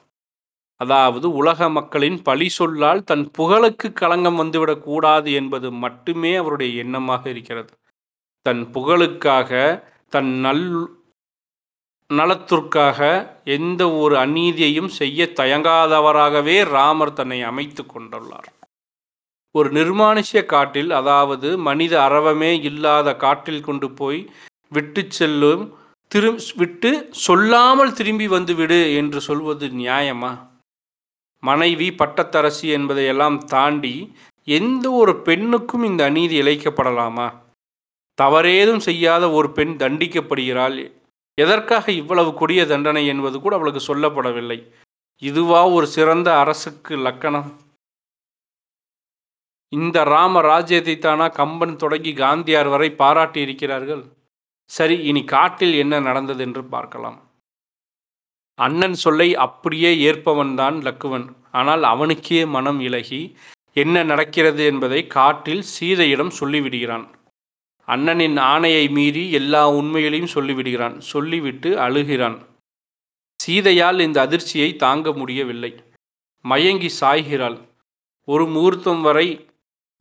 அதாவது 0.81 1.27
உலக 1.31 1.69
மக்களின் 1.69 2.17
பழி 2.21 2.49
சொல்லால் 2.49 3.03
தன் 3.03 3.25
புகழுக்கு 3.31 3.93
களங்கம் 3.93 4.39
வந்துவிடக்கூடாது 4.41 5.29
என்பது 5.33 5.71
மட்டுமே 5.71 6.35
அவருடைய 6.35 6.83
எண்ணமாக 6.83 7.23
இருக்கிறது. 7.29 7.71
தன் 8.45 8.63
புகழுக்காக, 8.73 9.51
தன் 10.09 10.31
நல் 10.45 10.67
நலத்திற்காக 12.09 12.99
எந்த 13.43 13.81
ஒரு 13.91 14.15
அநீதியையும் 14.15 14.91
செய்ய 14.99 15.25
தயங்காதவராகவே 15.39 16.57
ராமர் 16.75 17.13
தன்னை 17.13 17.39
அமைத்து 17.41 17.83
கொண்டுள்ளார். 17.83 18.47
ஒரு 19.57 19.69
நிர்மானுஷ்ய 19.71 20.41
காட்டில் 20.45 20.91
அதாவது 20.91 21.49
மனித 21.67 21.93
அரவமே 21.99 22.51
இல்லாத 22.61 23.15
காட்டில் 23.15 23.65
கொண்டு 23.67 23.87
போய் 23.91 24.19
விட்டுச் 24.71 25.15
செல்லும் 25.19 25.63
திரு 26.11 26.29
விட்டு 26.55 26.89
சொல்லாமல் 27.25 27.93
திரும்பி 27.93 28.27
வந்துவிடு 28.27 28.79
என்று 28.95 29.19
சொல்வது 29.21 29.67
நியாயமா? 29.81 30.31
மனைவி 31.43 31.87
பட்டத்தரசி 31.97 32.67
என்பதையெல்லாம் 32.77 33.37
தாண்டி 33.45 33.95
எந்த 34.47 34.85
ஒரு 34.91 35.13
பெண்ணுக்கும் 35.21 35.83
இந்த 35.83 36.01
அநீதி 36.03 36.35
இழைக்கப்படலாமா? 36.41 37.27
தவறேதும் 38.17 38.83
செய்யாத 38.87 39.23
ஒரு 39.31 39.49
பெண் 39.51 39.73
தண்டிக்கப்படுகிறாள். 39.79 40.77
எதற்காக 41.37 41.85
இவ்வளவு 41.91 42.31
கொடிய 42.33 42.61
தண்டனை 42.65 43.03
என்பது 43.07 43.37
கூட 43.41 43.53
அவளுக்கு 43.55 43.81
சொல்லப்படவில்லை. 43.89 44.59
இதுவா 45.21 45.61
ஒரு 45.69 45.87
சிறந்த 45.87 46.29
அரசுக்கு 46.37 46.93
லக்கணம்? 46.97 47.49
இந்த 49.69 50.03
ராம 50.03 50.41
ராஜ்யத்தைத்தானா 50.41 51.31
கம்பன் 51.31 51.75
தொடங்கி 51.75 52.13
காந்தியார் 52.13 52.69
வரை 52.69 52.91
பாராட்டி 52.91 53.41
இருக்கிறார்கள்? 53.41 54.03
சரி 54.65 54.99
இனி 54.99 55.23
காட்டில் 55.23 55.73
என்ன 55.73 55.99
நடந்தது 55.99 56.43
என்று 56.43 56.63
பார்க்கலாம். 56.63 57.17
அண்ணன் 58.55 58.93
சொல்லை 58.93 59.35
அப்படியே 59.35 60.11
ஏற்பவன்தான் 60.11 60.77
லக்குவன். 60.87 61.27
ஆனால் 61.51 61.83
அவனுக்கே 61.83 62.45
மனம் 62.45 62.79
இலகி 62.79 63.35
என்ன 63.73 64.03
நடக்கிறது 64.03 64.65
என்பதை 64.65 65.07
காட்டில் 65.07 65.61
சீதையிடம் 65.61 66.31
சொல்லிவிடுகிறான். 66.39 67.05
அண்ணனின் 67.87 68.37
ஆணையை 68.37 68.89
மீறி 68.89 69.31
எல்லா 69.31 69.69
உண்மைகளையும் 69.69 70.33
சொல்லிவிடுகிறான். 70.33 70.97
சொல்லிவிட்டு 70.97 71.79
அழுகிறான். 71.79 72.37
சீதையால் 73.39 73.99
இந்த 73.99 74.21
அதிர்ச்சியை 74.21 74.75
தாங்க 74.75 75.11
முடியவில்லை. 75.11 75.83
மயங்கி 76.41 76.89
சாய்கிறாள். 77.01 77.57
ஒரு 78.23 78.45
முகூர்த்தம் 78.47 79.01
வரை 79.01 79.46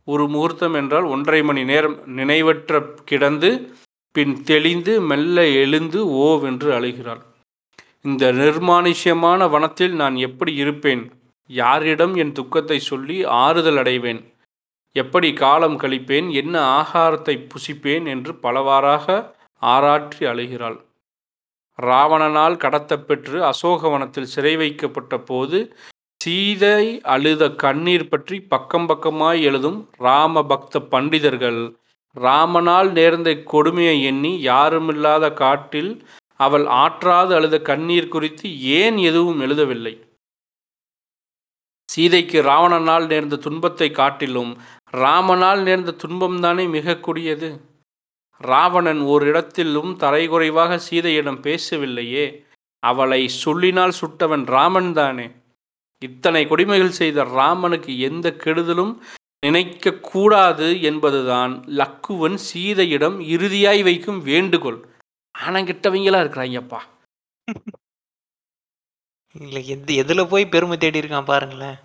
ஒரு 0.07 0.25
முகூர்த்தம் 0.29 0.75
என்றால் 0.75 1.05
ஒன்றரை 1.05 1.43
மணி 1.43 1.65
நேரம் 1.65 1.97
நினைவற்ற 2.19 2.81
கிடந்து 3.05 3.51
பின் 4.15 4.35
தெளிந்து 4.43 4.93
மெல்ல 5.01 5.47
எழுந்து 5.63 6.01
ஓவென்று 6.27 6.69
அழுகிறாள். 6.79 7.23
இந்த 8.03 8.25
நிர்மானுஷ்யமான 8.33 9.49
வனத்தில் 9.51 9.95
நான் 9.95 10.17
எப்படி 10.17 10.55
இருப்பேன்? 10.55 11.03
யாரிடம் 11.51 12.15
என் 12.15 12.33
துக்கத்தை 12.33 12.79
சொல்லி 12.79 13.17
ஆறுதல் 13.25 13.77
அடைவேன்? 13.77 14.21
எப்படி 14.97 15.33
காலம் 15.33 15.79
கழிப்பேன்? 15.81 16.29
என்ன 16.33 16.55
ஆகாரத்தை 16.79 17.35
புசிப்பேன்? 17.53 18.07
என்று 18.07 18.35
பலவாறாக 18.35 19.07
ஆராற்றி 19.63 20.25
அழுகிறாள். 20.33 20.79
ராவணனால் 21.79 22.57
கடத்தப்பெற்று 22.57 23.39
அசோகவனத்தில் 23.51 24.33
சிறை 24.35 24.57
வைக்கப்பட்ட 24.57 25.15
போது 25.21 25.59
சீதை 26.27 27.01
அழுத 27.03 27.51
கண்ணீர் 27.51 28.09
பற்றி 28.09 28.41
பக்கம் 28.41 28.87
பக்கமாய் 28.89 29.41
எழுதும் 29.43 29.77
ராம 29.97 30.43
பக்த 30.43 30.81
பண்டிதர்கள் 30.81 31.61
ராமனால் 32.17 32.91
நேர்ந்த 32.93 33.35
கொடுமையை 33.43 34.03
எண்ணி 34.03 34.33
யாருமில்லாத 34.47 35.33
காட்டில் 35.33 36.05
அவள் 36.41 36.67
ஆற்றாது 36.67 37.35
அழுத 37.35 37.61
கண்ணீர் 37.61 38.09
குறித்து 38.09 38.61
ஏன் 38.61 38.97
எதுவும் 38.97 39.41
எழுதவில்லை? 39.41 39.95
சீதைக்கு 41.89 42.43
ராவணனால் 42.43 43.07
நேர்ந்த 43.07 43.37
துன்பத்தை 43.37 43.91
காட்டிலும் 43.91 44.53
ராமனால் 44.93 45.63
நேர்ந்த 45.63 45.97
துன்பம்தானே 46.05 46.67
மிக 46.69 46.99
கொடியது. 46.99 47.61
ராவணன் 48.41 49.01
ஓரிடத்திலும் 49.01 49.93
தரைகுறைவாக 49.97 50.77
சீதையிடம் 50.77 51.43
பேசவில்லையே. 51.43 52.29
அவளை 52.81 53.29
சொல்லினால் 53.29 53.99
சுட்டவன் 54.03 54.47
ராமன்தானே. 54.47 55.29
இத்தனை 56.05 56.47
கொடுமைகள் 56.47 56.91
செய்த 56.91 57.25
ராமனுக்கு 57.25 57.99
எந்த 58.01 58.37
கெடுதலும் 58.45 58.99
நினைக்கக் 59.47 60.03
கூடாது 60.03 60.83
என்பதுதான் 60.83 61.53
லக்குவன் 61.67 62.35
சீதையிடம் 62.35 63.21
இறுதியாய் 63.21 63.83
வைக்கும் 63.83 64.23
வேண்டுகோள். 64.23 64.79
ஆனங்கெட்டவங்களா 65.39 66.21
இருக்கிறாய்ங்கப்பா. 66.25 66.81
இல்ல 69.35 69.59
எது 69.61 70.03
எதுல 70.03 70.29
போய் 70.29 70.49
பெருமை 70.49 70.77
தேடி 70.77 71.01
இருக்கான் 71.01 71.25
பாருங்களேன். 71.25 71.77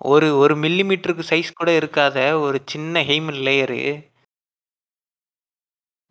ஒரு 0.00 0.36
ஒரு 0.36 0.54
மில்லிமீட்டருக்கு 0.54 1.22
சைஸ் 1.30 1.54
கூட 1.54 1.78
இருக்காத 1.78 2.40
ஒரு 2.40 2.62
சின்ன 2.66 3.02
ஹெய்மன் 3.02 3.40
லேயரு. 3.48 3.82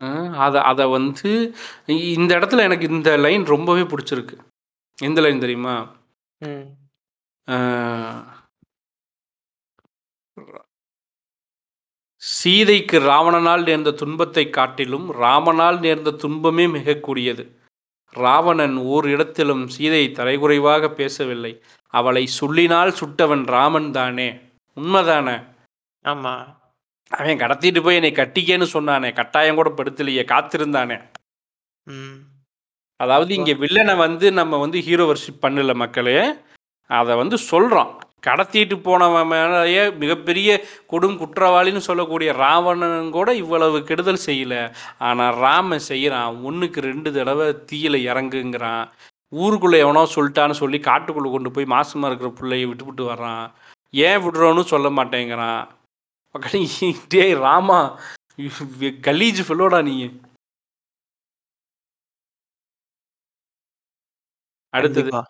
ஆ 0.02 0.10
அத 0.46 0.62
அத 0.62 0.88
வந்து 0.88 1.56
இந்த 1.88 2.40
இடத்துல 2.40 2.60
எனக்கு 2.60 2.88
இந்த 2.90 3.18
லைன் 3.18 3.46
ரொம்பவே 3.46 3.82
புடிச்சிருக்கு. 3.82 4.38
எந்த 4.98 5.22
லைன் 5.22 5.40
தெரியுமா? 5.40 5.76
ஆ. 7.50 8.40
சீதைக்கு 12.16 13.00
ராவணனால் 13.00 13.64
நேர்ந்த 13.64 13.92
துன்பத்தைக் 13.92 14.54
காட்டிலும் 14.54 15.14
ராமனால் 15.14 15.80
நேர்ந்த 15.80 16.12
துன்பமே 16.12 16.68
மிகக் 16.68 17.04
கொடியது. 17.04 17.60
ராவணன் 18.10 18.76
ஓர் 18.78 19.08
இடத்திலும் 19.08 19.68
சீதை 19.68 20.12
தரைகுறைவாக 20.12 20.90
பேசவில்லை. 20.90 21.64
அவளை 21.88 22.28
சொல்லினால் 22.28 22.92
சுட்டவன் 22.92 23.46
ராமன் 23.46 23.92
தானே. 23.92 24.32
உண்மதானே? 24.76 25.56
ஆமா. 26.06 26.60
அவன் 27.10 27.38
கடத்திட்டு 27.38 27.84
போய் 27.84 27.96
என்னை 27.96 28.12
கட்டிக்கன்னு 28.12 28.68
சொன்னானே. 28.74 29.14
கட்டாயம் 29.14 29.56
கூட 29.56 29.70
படுத்தலையே. 29.70 30.24
காத்திருந்தானே. 30.26 31.12
ம். 31.84 32.31
அதாவது 33.04 33.32
இங்க 33.40 33.54
வில்லன 33.64 33.96
வந்து 34.06 34.28
நம்ம 34.40 34.58
வந்து 34.64 34.80
ஹீரோ 34.88 35.06
வொர்ஷிப் 35.10 35.44
பண்ணல 35.46 35.74
மக்களே. 35.84 36.16
அத 36.90 37.16
வந்து 37.22 37.38
சொல்றோம். 37.52 37.92
கடத்திட்டு 38.26 38.76
போனவன் 38.88 39.30
மேலயே 39.32 39.84
மிகப்பெரிய 40.02 40.50
கொடும் 40.92 41.16
குற்றவாளின்னு 41.22 41.82
சொல்லக்கூடிய 41.88 42.30
ராவணன் 42.42 43.10
கூட 43.16 43.30
இவ்வளவு 43.44 43.78
கெடுதல் 43.90 44.26
செய்யல. 44.26 44.56
ஆனா 45.08 45.26
ராமன் 45.44 45.88
செய்றான். 45.92 46.36
1க்கு 46.48 46.82
2 46.90 47.16
தடவ 47.18 47.50
தீயில 47.72 47.96
இறங்குங்கிறான். 48.12 48.84
ஊருக்குள்ள 49.34 49.76
எவனோ 49.86 50.04
சொல்ட்டான்னு 50.16 50.62
சொல்லி 50.62 50.80
காட்டுக்குள்ள 50.90 51.30
கொண்டு 51.34 51.52
போய் 51.56 51.74
மாசமா 51.76 52.08
இருக்கிற 52.10 52.32
புள்ளைய 52.40 52.70
விட்டுப்புட்டு 52.70 53.06
வர்றான். 53.12 53.46
ஏன் 53.94 54.22
விடுறோன்னு 54.26 54.64
சொல்ல 54.74 54.90
மாட்டேங்கிறான். 54.98 55.62
டேய் 57.14 57.36
ராமா 57.46 57.80
கலீஜ் 59.08 59.42
ஃபெல்லோடா 59.48 59.80
நீ. 59.88 59.96
அடுத்தது 64.74 65.10
கண்டிப்பா. 65.10 65.22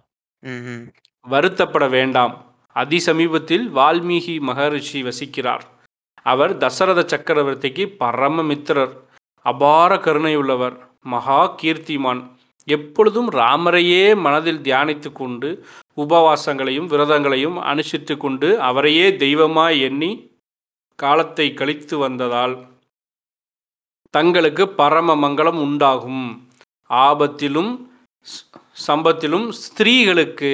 ம், 0.44 0.62
ம். 0.70 0.84
வருத்தப்பட 1.26 1.86
வேண்டாம் 1.90 2.34
அதிசமீபத்தில் 2.76 3.66
வால்மீகி 3.74 4.36
மகரிஷி 4.44 5.00
வசிக்கிறார் 5.04 5.64
அவர் 6.26 6.54
தசரத 6.58 7.02
சக்கரவர்த்திக்கு 7.08 7.84
பரம 8.00 8.44
மித்திரர் 8.44 8.94
அபார 9.46 9.92
கருணையுள்ளவர் 10.04 10.76
மகா 11.06 11.42
கீர்த்திமான் 11.60 12.22
எப்பொழுதும் 12.68 13.30
ராமரையே 13.36 14.04
மனதில் 14.22 14.64
தியானித்து 14.64 15.12
கொண்டு 15.14 15.50
உபவாசங்களையும் 15.98 16.90
விரதங்களையும் 16.90 17.58
அனுஷ்டித்து 17.66 18.16
கொண்டு 18.18 18.50
அவரையே 18.68 19.08
தெய்வமாய் 19.18 19.80
எண்ணி 19.82 20.12
காலத்தை 21.00 21.48
கழித்து 21.54 21.96
வந்ததால் 21.98 22.54
தங்களுக்கு 24.14 24.64
பரம 24.76 25.16
மங்களம் 25.20 25.60
உண்டாகும் 25.62 26.26
ஆபத்திலும் 26.90 27.72
ஸ்- 28.26 28.46
சம்பத்திலும் 28.78 29.48
ஸ்திரீகளுக்கு 29.62 30.52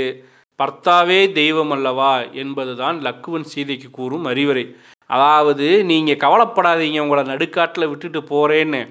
பர்த்தாவே 0.59 1.19
தெய்வம் 1.31 1.73
அல்லவா 1.75 2.13
என்பதுதான் 2.43 2.97
லக்குவன் 3.07 3.49
சீதைக்கு 3.51 3.89
கூறும் 3.97 4.25
அறிவுரை. 4.25 4.65
அதாவது 5.09 5.67
நீங்கள் 5.91 6.21
கவலைப்படாதீங்க 6.23 7.03
உங்களை 7.05 7.23
நடுக்காட்டில் 7.33 7.89
விட்டுட்டு 7.89 8.21
போகிறேன்னு 8.31 8.81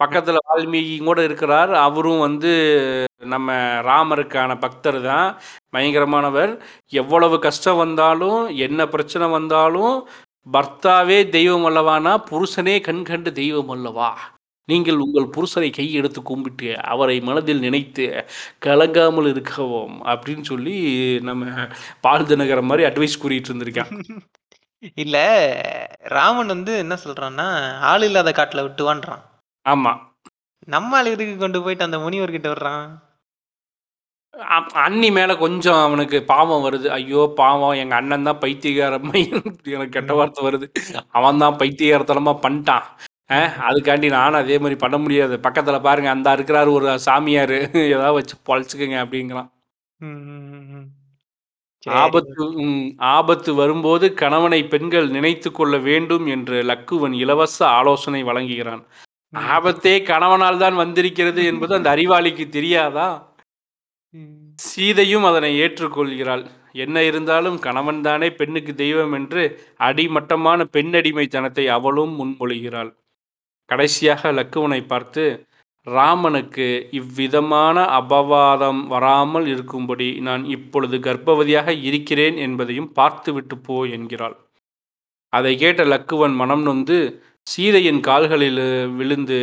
பக்கத்தில் 0.00 0.46
வால்மீகி 0.48 0.96
கூட 1.04 1.18
இருக்கிறார். 1.28 1.72
அவரும் 1.86 2.24
வந்து 2.26 2.52
நம்ம 3.32 3.54
ராமருக்கான 3.88 4.50
பக்தர் 4.64 5.00
தான். 5.10 5.28
பயங்கரமானவர். 5.76 6.52
எவ்வளவு 7.02 7.38
கஷ்டம் 7.46 7.82
வந்தாலும் 7.84 8.40
என்ன 8.66 8.88
பிரச்சனை 8.94 9.28
வந்தாலும் 9.38 9.94
பர்த்தாவே 10.46 11.18
தெய்வம் 11.36 11.66
அல்லவானா 11.70 12.12
புருஷனே 12.30 12.76
கண் 12.88 13.02
கண்டு 13.02 13.30
தெய்வம் 13.32 13.72
அல்லவா 13.74 14.10
நீங்கள் 14.68 14.98
உங்கள் 14.98 15.32
புருஷனை 15.36 15.70
கை 15.72 15.86
எடுத்து 15.92 16.20
கும்பிட்டு 16.22 16.68
அவரை 16.92 17.16
மனதில் 17.20 17.60
நினைத்து 17.60 18.06
கலங்காமல் 18.66 19.28
இருக்கவும் 19.28 19.96
அப்படின்னு 20.04 20.44
சொல்லி 20.44 20.74
நம்ம 21.22 21.66
பால் 22.00 22.28
தினகரன் 22.30 22.70
மாதிரி 22.70 22.88
அட்வைஸ் 22.88 23.22
கூறிட்டு 23.22 23.50
இருந்திருக்கான். 23.52 23.92
இல்ல 25.04 25.16
ராமன் 26.14 26.52
வந்து 26.54 26.72
என்ன 26.78 26.94
சொல்றான்னா 27.04 27.46
ஆள் 27.90 28.04
இல்லாத 28.08 28.30
காட்டுல 28.32 28.64
விட்டுவான்றான். 28.66 29.22
ஆமாம் 29.66 30.00
நம்ம 30.68 30.96
ஆள் 30.98 31.12
எதுக்கு 31.14 31.36
கொண்டு 31.38 31.58
போயிட்டு 31.64 31.86
அந்த 31.88 31.98
முனிவர்கிட்ட 31.98 32.48
விடுறான்? 32.52 32.86
அ- 34.34 34.72
அண்ணி 34.84 35.08
மேலே 35.10 35.34
கொஞ்சம் 35.36 35.80
அவனுக்கு 35.86 36.18
பாவம் 36.24 36.64
வருது. 36.66 36.88
ஐயோ 36.98 37.22
பாவம் 37.36 37.78
எங்கள் 37.82 37.98
அண்ணன் 38.00 38.28
தான் 38.28 38.40
பைத்தியகாரமை 38.40 39.22
எனக்கு 39.74 39.94
கெட்ட 39.96 40.12
வார்த்தை 40.14 40.42
வருது. 40.46 40.66
அவன் 41.18 41.42
தான் 41.44 41.58
பைத்தியகாரத்தனமாக 41.62 42.42
பண்ணிட்டான். 42.44 42.86
அஹ், 43.30 43.54
அதுக்காண்டி 43.68 44.08
நானும் 44.12 44.40
அதே 44.40 44.56
மாதிரி 44.60 44.76
பண்ண 44.80 44.96
முடியாது 45.00 45.34
பக்கத்தில் 45.44 45.86
பாருங்க 45.86 46.08
அந்த 46.12 46.28
இருக்கிறாரு 46.36 46.70
ஒரு 46.76 46.86
சாமியார் 47.06 47.56
ஏதாவது 47.88 48.16
வச்சு 48.18 48.34
பொழைச்சிக்கங்க 48.46 48.96
அப்படிங்கிறான் 49.02 49.48
ம், 50.00 50.20
ம், 50.28 50.46
ம், 50.52 50.66
ம். 50.74 50.86
சரி. 51.82 51.94
ஆபத்து 51.98 52.44
ம், 52.62 52.86
ஆபத்து 53.10 53.50
வரும்போது 53.58 54.06
கணவனை 54.20 54.60
பெண்கள் 54.72 55.08
நினைத்து 55.16 55.50
கொள்ள 55.52 55.76
வேண்டும் 55.88 56.26
என்று 56.34 56.56
லக்குவன் 56.70 57.16
இலவச 57.22 57.58
ஆலோசனை 57.74 58.20
வழங்குகிறான் 58.28 58.82
ம். 59.32 59.42
ஆபத்தே 59.50 59.94
கணவனால் 60.08 60.62
தான் 60.62 60.78
வந்திருக்கிறது 60.82 61.42
என்பது 61.50 61.74
அந்த 61.78 61.90
அறிவாளிக்கு 61.94 62.46
தெரியாதா 62.54 63.08
ம். 64.14 64.32
சீதையும் 64.66 65.26
அதனை 65.30 65.50
ஏற்றுக்கொள்கிறாள் 65.62 66.44
என்ன 66.78 66.98
இருந்தாலும் 67.08 67.58
கணவன் 67.62 68.00
தானே 68.04 68.28
பெண்ணுக்கு 68.36 68.72
தெய்வம் 68.80 69.14
என்று 69.18 69.42
அடிமட்டமான 69.86 70.66
பெண்ணடிமைத்தனத்தை 70.74 71.66
அவளும் 71.76 72.14
முன்மொழிகிறாள் 72.18 72.90
கடைசியாக 73.68 74.32
லக்குவனை 74.32 74.86
பார்த்து 74.86 75.46
ராமனுக்கு 75.86 76.88
இவ்விதமான 76.90 77.84
அபவாதம் 78.00 78.86
வராமல் 78.86 79.46
இருக்கும்படி 79.46 80.20
நான் 80.20 80.44
இப்பொழுது 80.44 80.98
கர்ப்பவதியாக 80.98 81.82
இருக்கிறேன் 81.82 82.36
என்பதையும் 82.36 82.92
பார்த்துவிட்டு 82.92 83.58
போ 83.58 83.84
என்கிறாள். 83.84 84.36
அதை 85.32 85.56
கேட்ட 85.56 85.84
லக்குவன் 85.84 86.34
மனம் 86.34 86.62
நொந்து 86.62 86.98
சீதையின் 87.42 88.00
கால்களில் 88.00 88.88
விழுந்து 88.88 89.40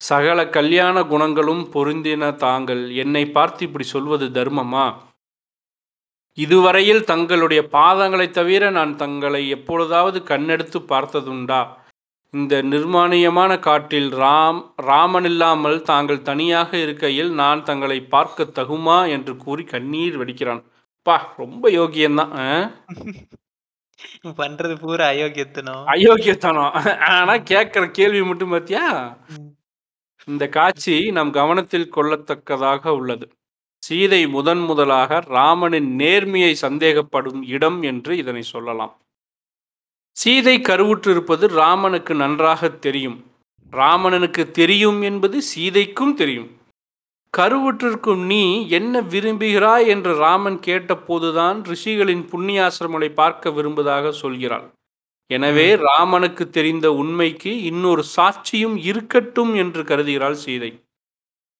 சகல 0.00 0.48
கல்யாண 0.48 1.02
குணங்களும் 1.04 1.68
பொருந்தின 1.72 2.34
தாங்கள் 2.36 2.94
என்னை 2.94 3.26
பார்த்து 3.26 3.66
இப்படி 3.66 3.84
சொல்வது 3.84 4.28
தர்மமா? 4.28 4.86
இதுவரையில் 6.38 7.04
தங்களுடைய 7.04 7.68
பாதங்களைத் 7.72 8.32
தவிர 8.32 8.70
நான் 8.70 8.96
தங்களை 8.96 9.48
எப்பொழுதாவது 9.48 10.18
கண்ணெடுத்து 10.20 10.78
பார்த்ததுண்டா? 10.88 11.60
இந்த 12.34 12.62
நிர்மாணியமான 12.62 13.52
காட்டில் 13.58 14.10
ராம் 14.14 14.58
ராமன் 14.80 15.24
இல்லாமல் 15.24 15.78
தாங்கள் 15.82 16.22
தனியாக 16.22 16.70
இருக்கையில் 16.78 17.30
நான் 17.34 17.64
தங்களை 17.64 17.98
பார்க்க 18.06 18.46
தகுமா? 18.58 18.98
என்று 19.10 19.32
கூறி 19.36 19.64
கண்ணீர் 19.64 20.18
வடிக்கிறான். 20.20 20.62
பா 21.06 21.16
ரொம்ப 21.36 21.64
யோகியம்தான்? 21.70 22.34
பண்றது 24.40 24.74
பூரா 24.80 25.06
அயோக்கியத்தனம். 25.12 25.84
அயோக்கியத்தனம். 25.92 26.72
ஆனா 27.12 27.34
கேட்குற 27.50 27.90
கேள்வி 27.90 28.22
மட்டும் 28.22 28.52
பார்த்தியா 28.52 28.84
ம். 29.34 29.50
இந்த 30.28 30.44
காட்சி 30.50 30.96
நம் 31.10 31.32
கவனத்தில் 31.32 31.92
கொள்ளத்தக்கதாக 31.96 32.84
உள்ளது. 32.98 33.26
சீதை 33.82 34.22
முதன் 34.28 34.62
முதலாக 34.62 35.20
ராமனின் 35.30 35.90
நேர்மையை 36.00 36.52
சந்தேகப்படும் 36.62 37.42
இடம் 37.48 37.80
என்று 37.84 38.12
இதனை 38.18 38.42
சொல்லலாம். 38.48 38.94
சீதை 40.20 40.54
கருவுற்றிருப்பது 40.68 41.44
ராமனுக்கு 41.60 42.14
நன்றாக 42.14 42.68
தெரியும். 42.86 43.18
ராமணனுக்கு 43.72 44.42
தெரியும் 44.58 44.98
என்பது 45.02 45.36
சீதைக்கும் 45.50 46.14
தெரியும். 46.14 46.48
கருவுற்றிருக்கும் 47.34 48.22
நீ 48.32 48.42
என்ன 48.78 49.02
விரும்புகிறாய் 49.12 49.86
என்று 49.86 50.12
ராமன் 50.16 50.58
கேட்டபோதுதான் 50.66 51.58
ரிஷிகளின் 51.70 52.24
புண்ணியாசிரமங்களை 52.32 53.10
பார்க்க 53.20 53.50
விரும்புவதாக 53.50 54.12
சொல்கிறாள். 54.22 54.66
எனவே 55.30 55.68
ராமனுக்கு 55.88 56.44
தெரிந்த 56.50 56.86
உண்மைக்கு 57.02 57.52
இன்னொரு 57.70 58.04
சாட்சியும் 58.16 58.76
இருக்கட்டும் 58.90 59.54
என்று 59.54 59.82
கருதுகிறாள் 59.82 60.38
சீதை. 60.44 60.70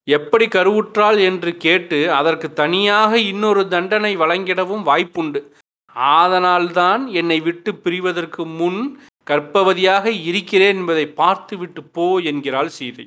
எப்படி 0.08 0.46
கருவுற்றாள் 0.56 1.18
என்று 1.30 1.50
கேட்டு 1.56 2.00
அதற்கு 2.12 2.48
தனியாக 2.52 3.12
இன்னொரு 3.32 3.62
தண்டனை 3.68 4.12
வழங்கிடவும் 4.16 4.86
வாய்ப்புண்டு. 4.90 5.42
ஆதனால்தான் 5.97 7.03
என்னை 7.20 7.38
விட்டு 7.41 7.70
பிரிவதற்கு 7.84 8.43
முன் 8.61 8.80
கர்ப்பவதியாக 9.30 10.07
இருக்கிறேன் 10.28 10.78
என்பதை 10.80 11.07
பார்த்துவிட்டு 11.20 11.80
போ 11.97 12.07
என்கிறாள் 12.30 12.70
சீதை. 12.78 13.07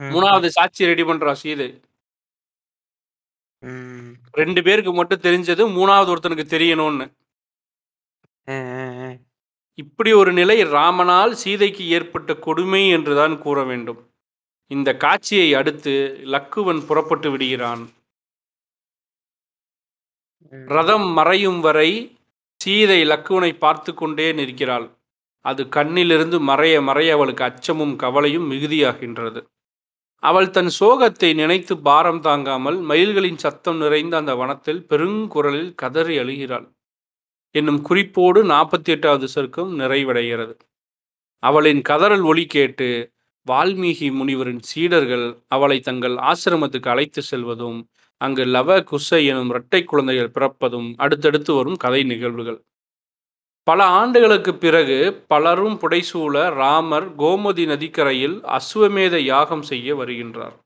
மூணாவது 0.00 0.48
சாட்சி 0.56 0.82
ரெடி 0.90 1.04
பண்றா 1.10 1.32
சீதை. 1.42 1.68
ரெண்டு 4.40 4.60
பேருக்கு 4.66 4.92
மட்டும் 4.94 5.24
தெரிஞ்சது 5.26 5.62
மூணாவது 5.78 6.10
ஒருத்தனுக்கு 6.14 6.46
தெரியணும்னு. 6.54 7.06
இப்படி 9.78 10.10
ஒரு 10.20 10.32
நிலை 10.32 10.56
ராமனால் 10.76 11.32
சீதைக்கு 11.42 11.84
ஏற்பட்ட 11.96 12.34
கொடுமை 12.46 12.82
என்றுதான் 12.96 13.34
கூற 13.44 13.58
வேண்டும் 13.70 14.00
இந்த 14.70 14.90
காட்சியை 15.04 15.48
அடுத்து 15.60 15.94
லக்குவன் 16.34 16.80
புறப்பட்டு 16.88 17.28
விடுகிறான். 17.32 17.82
ரதம் 20.50 21.08
மறையும் 21.12 21.60
வரை 21.60 21.90
சீதை 22.60 22.98
லக்குவனை 23.04 23.52
பார்த்து 23.58 23.94
கொண்டே 23.94 24.32
நிற்கிறாள். 24.32 24.86
அது 25.44 25.62
கண்ணிலிருந்து 25.68 26.38
மறைய 26.40 26.74
மறைய 26.80 27.12
அவளுக்கு 27.12 27.44
அச்சமும் 27.44 27.96
கவலையும் 27.96 28.50
மிகுதியாகின்றது. 28.50 29.40
அவள் 30.22 30.50
தன் 30.50 30.70
சோகத்தை 30.80 31.34
நினைத்து 31.34 31.74
பாரம் 31.78 32.20
தாங்காமல் 32.20 32.78
மயில்களின் 32.80 33.36
சத்தம் 33.36 33.76
நிறைந்த 33.76 34.16
அந்த 34.16 34.34
வனத்தில் 34.34 34.82
பெருங்குரலில் 34.90 35.72
கதறி 35.74 36.18
அழுகிறாள். 36.18 36.66
என்னும் 37.54 37.80
குறிப்போடு 37.82 38.44
நாற்பத்தி 38.44 38.90
எட்டாவது 38.90 39.28
சருக்கம் 39.34 39.72
நிறைவடைகிறது. 39.80 40.54
அவளின் 41.42 41.82
கதறல் 41.88 42.24
ஒலி 42.24 42.46
கேட்டு 42.46 42.88
வால்மீகி 43.46 44.08
முனிவரின் 44.12 44.62
சீடர்கள் 44.62 45.26
அவளை 45.48 45.80
தங்கள் 45.80 46.16
ஆசிரமத்துக்கு 46.30 46.88
அழைத்து 46.88 47.22
செல்வதும் 47.30 47.80
அங்கு 48.24 48.44
லவ 48.54 48.78
குசை 48.90 49.20
எனும் 49.26 49.50
இரட்டை 49.50 49.80
குழந்தைகள் 49.84 50.34
பிறப்பதும் 50.36 50.88
அடுத்தடுத்து 50.96 51.52
வரும் 51.54 51.80
கதை 51.84 52.02
நிகழ்வுகள். 52.02 52.58
பல 53.66 53.80
ஆண்டுகளுக்கு 54.00 54.52
பிறகு 54.54 54.98
பலரும் 55.28 55.76
புடைசூழ 55.82 56.34
ராமர் 56.54 57.06
கோமதி 57.16 57.64
நதிக்கரையில் 57.66 58.36
அஸ்வமேத 58.56 59.16
யாகம் 59.32 59.64
செய்ய 59.70 59.96
வருகின்றார். 59.96 60.56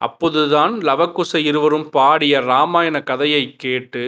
அப்போதுதான் 0.00 0.74
லவகுச 0.88 1.38
இருவரும் 1.50 1.86
பாடிய 1.90 2.40
ராமாயண 2.50 2.96
கதையை 3.02 3.44
கேட்டு 3.56 4.04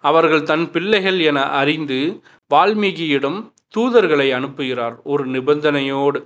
அவர்கள் 0.00 0.46
தன் 0.50 0.66
பிள்ளைகள் 0.70 1.18
என 1.30 1.38
அறிந்து 1.60 2.00
வால்மீகியிடம் 2.50 3.38
தூதர்களை 3.74 4.28
அனுப்புகிறார் 4.38 4.96
ஒரு 5.04 5.24
நிபந்தனையோடு. 5.26 6.20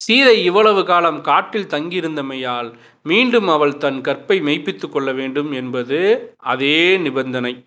சீதை 0.00 0.36
இவ்வளவு 0.44 0.80
காலம் 0.84 1.20
காட்டில் 1.20 1.72
தங்கியிருந்தமையால் 1.74 2.70
மீண்டும் 3.02 3.48
அவள் 3.48 3.76
தன் 3.76 4.00
கற்பை 4.00 4.40
மெய்ப்பித்துக் 4.40 4.92
கொள்ள 4.92 5.12
வேண்டும் 5.12 5.52
என்பது 5.52 5.98
அதே 6.38 6.96
நிபந்தனை. 6.96 7.66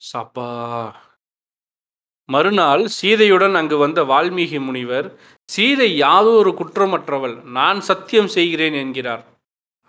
சப்பா. 0.00 0.48
மறுநாள் 2.28 2.88
சீதையுடன் 2.88 3.54
அங்கு 3.54 3.76
வந்த 3.76 4.04
வால்மீகி 4.04 4.60
முனிவர் 4.60 5.18
சீதை 5.44 5.96
யாதோ 5.96 6.30
ஒரு 6.30 6.50
குற்றமற்றவள் 6.50 7.42
நான் 7.42 7.80
சத்தியம் 7.80 8.26
செய்கிறேன் 8.26 8.72
என்கிறார். 8.72 9.24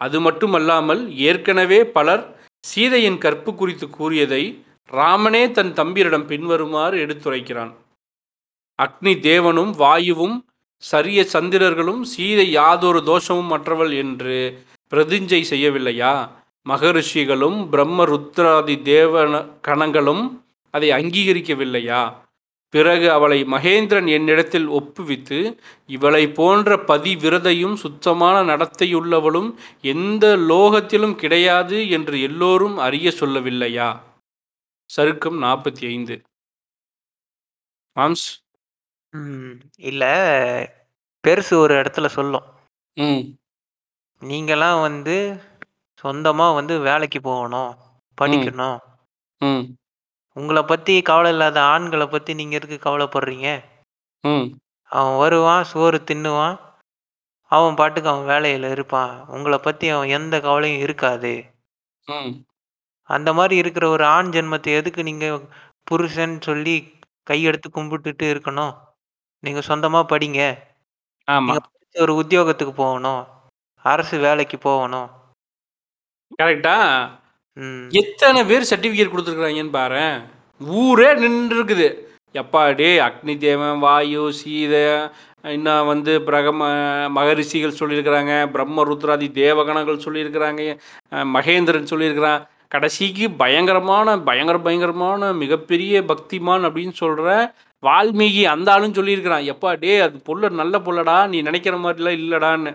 அது 0.01 0.21
மட்டுமல்லாமல் 0.21 1.17
ஏற்கனவே 1.17 1.85
பலர் 1.85 2.23
சீதையின் 2.59 3.17
கற்பு 3.17 3.55
குறித்து 3.55 3.89
கூறியதை 3.89 4.43
ராமனே 4.91 5.51
தன் 5.51 5.73
தம்பியரிடம் 5.73 6.25
பின்வருமாறு 6.25 6.97
எடுத்துரைக்கிறான். 7.05 7.73
அக்னி 8.79 9.13
தேவனும் 9.27 9.75
வாயுவும் 9.75 10.37
சரிய 10.77 11.25
சந்திரர்களும் 11.33 12.01
சீதை 12.01 12.51
யாதொரு 12.51 13.03
தோஷமும் 13.03 13.47
மற்றவள் 13.47 13.91
என்று 13.91 14.63
பிரதிஞ்சை 14.89 15.43
செய்யவில்லையா? 15.49 16.29
மகரிஷிகளும் 16.61 17.69
பிரம்ம 17.69 18.05
ருத்ராதி 18.05 18.75
தேவன 18.83 19.59
கணங்களும் 19.61 20.45
அதை 20.71 20.89
அங்கீகரிக்கவில்லையா? 20.89 22.15
பிறகு 22.69 23.11
அவளை 23.11 23.43
மகேந்திரன் 23.43 24.09
என்னிடத்தில் 24.09 24.69
ஒப்புவித்து 24.69 25.57
இவளை 25.87 26.27
போன்ற 26.27 26.75
பதிவிரதையும் 26.75 27.73
சுத்தமான 27.73 28.55
நடத்தையுள்ளவளும் 28.55 29.53
எந்த 29.81 30.37
லோகத்திலும் 30.37 31.15
கிடையாது 31.15 31.89
என்று 31.89 32.21
எல்லோரும் 32.21 32.77
அறிய 32.77 33.11
சொல்லவில்லையா? 33.19 33.99
சருக்கம் 34.97 35.37
நாற்பத்தி 35.41 35.85
ஐந்து. 35.87 36.21
மாம்ஸ் 37.99 38.44
ம். 39.15 39.59
இல்ல 39.77 40.03
பெருசு 41.23 41.53
ஒரு 41.53 41.73
இடத்துல 41.75 42.07
சொல்லும். 42.07 42.45
ம் 42.97 43.23
நீங்கலாம் 44.21 44.81
வந்து 44.81 45.15
சொந்தமா 46.03 46.53
வந்து 46.53 46.79
வேலைக்கு 46.79 47.21
போகணும். 47.21 47.71
படிக்கணும். 48.21 48.77
ம் 49.41 49.63
உங்கள 50.35 50.67
பத்தி 50.67 51.01
கவலை 51.01 51.31
இல்லாத 51.31 51.61
ஆண்கள 51.61 52.09
பத்தி 52.09 52.33
நீங்க 52.33 52.55
எதுக்கு 52.55 52.77
கவலைப்படுறீங்க? 52.85 53.63
ம் 54.23 54.47
அவன் 54.83 55.17
வருவான், 55.17 55.63
சோறு 55.63 56.03
தின்னுவான். 56.11 56.57
அவன் 57.51 57.75
பாட்டுக்கு 57.75 58.09
அவன் 58.09 58.27
வேலையில 58.27 58.71
இருப்பான். 58.71 59.13
உங்கள 59.31 59.57
பத்தி 59.57 59.89
அவன் 59.89 60.07
எந்த 60.09 60.41
கவலையும் 60.41 60.79
இருக்காது. 60.79 61.33
ம் 62.07 62.31
அந்த 63.09 63.33
மாரி 63.33 63.55
இருக்கிற 63.55 63.89
ஒரு 63.89 64.05
ஆண் 64.05 64.27
ஜென்மத்த 64.27 64.67
எதுக்கு 64.75 65.03
நீங்க 65.03 65.25
புருஷன் 65.83 66.41
சொல்லி 66.41 66.75
கையெடுத்து 67.29 67.67
கும்பிட்டுட்டு 67.73 68.25
இருக்கணும்? 68.33 68.73
நீங்க 69.45 69.61
சொந்தமா 69.67 70.01
படிங்க. 70.09 70.41
ஆமா 71.27 71.47
நீங்க 71.47 71.61
படிச்சு 71.65 72.03
ஒரு 72.03 72.13
உத்தியோகத்துக்கு 72.21 72.73
போகணும். 72.77 73.21
அரசு 73.85 74.15
வேலைக்கு 74.19 74.57
போகணும். 74.61 75.09
கரெக்டா 76.39 76.77
ம். 77.57 77.83
எத்தனை 77.99 78.39
பேர் 78.45 78.69
சர்டிஃபிகேட் 78.69 79.11
கொடுத்துருக்குறாங்கன்னு 79.11 79.77
பாரேன் 79.77 80.15
ஊரே 80.61 81.09
நின்று 81.21 81.55
இருக்குது 81.55 81.87
எப்பா 82.35 82.61
டேய் 82.75 82.99
அக்னி 82.99 83.33
தேவன் 83.37 83.77
வாயு 83.79 84.23
சீதை 84.39 84.81
இன்னும் 85.51 85.87
வந்து 85.87 86.13
பிரகம 86.23 86.59
மகரிஷிகள் 87.09 87.77
சொல்லியிருக்கிறாங்க 87.79 88.33
பிரம்ம 88.51 88.83
ருத்ராதி 88.83 89.27
தேவகணங்கள் 89.37 90.03
சொல்லியிருக்கிறாங்க 90.05 90.61
மகேந்திரன் 91.35 91.91
சொல்லியிருக்கிறான் 91.91 92.41
கடைசிக்கு 92.67 93.25
பயங்கரமான 93.37 94.17
பயங்கர 94.21 94.57
பயங்கரமான 94.59 95.31
மிகப்பெரிய 95.33 96.01
பக்திமான் 96.03 96.67
அப்படின்னு 96.67 96.95
சொல்கிற 96.97 97.27
வால்மீகி 97.85 98.43
அந்த 98.53 98.69
ஆளும் 98.73 98.97
சொல்லியிருக்கிறான் 98.97 99.47
எப்பா 99.53 99.71
டே 99.81 99.93
அது 100.05 100.17
பொல்ல 100.27 100.51
நல்ல 100.61 100.75
பொல்லடா 100.85 101.17
நீ 101.31 101.39
நினைக்கிற 101.47 101.77
மாதிரிலாம் 101.83 102.19
இல்லடான்னு 102.19 102.73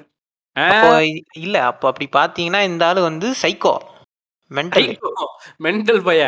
இல்ல 1.40 1.56
அப்போ 1.70 1.86
அப்படி 1.90 2.06
பார்த்தீங்கன்னா 2.12 2.60
இந்த 2.68 2.84
ஆளு 2.86 3.00
வந்து 3.04 3.28
சைக்கோ. 3.42 3.74
மென்டல். 4.50 4.88
மென்டல் 5.64 6.00
பைய 6.06 6.22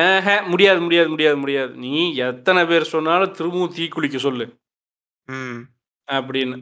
ஏஹ 0.00 0.26
முடியாது 0.52 0.80
முடியாது 0.84 1.08
முடியாது 1.12 1.38
முடியாது 1.42 1.72
நீ 1.84 1.92
எத்தனை 2.26 2.62
பேர் 2.70 2.92
சொன்னாலும் 2.92 3.34
திரும்பவும் 3.38 3.74
தீக்குளிக்க 3.76 4.18
சொல்லு 4.26 4.46
ம். 5.28 5.60
அப்படின்னு 6.08 6.58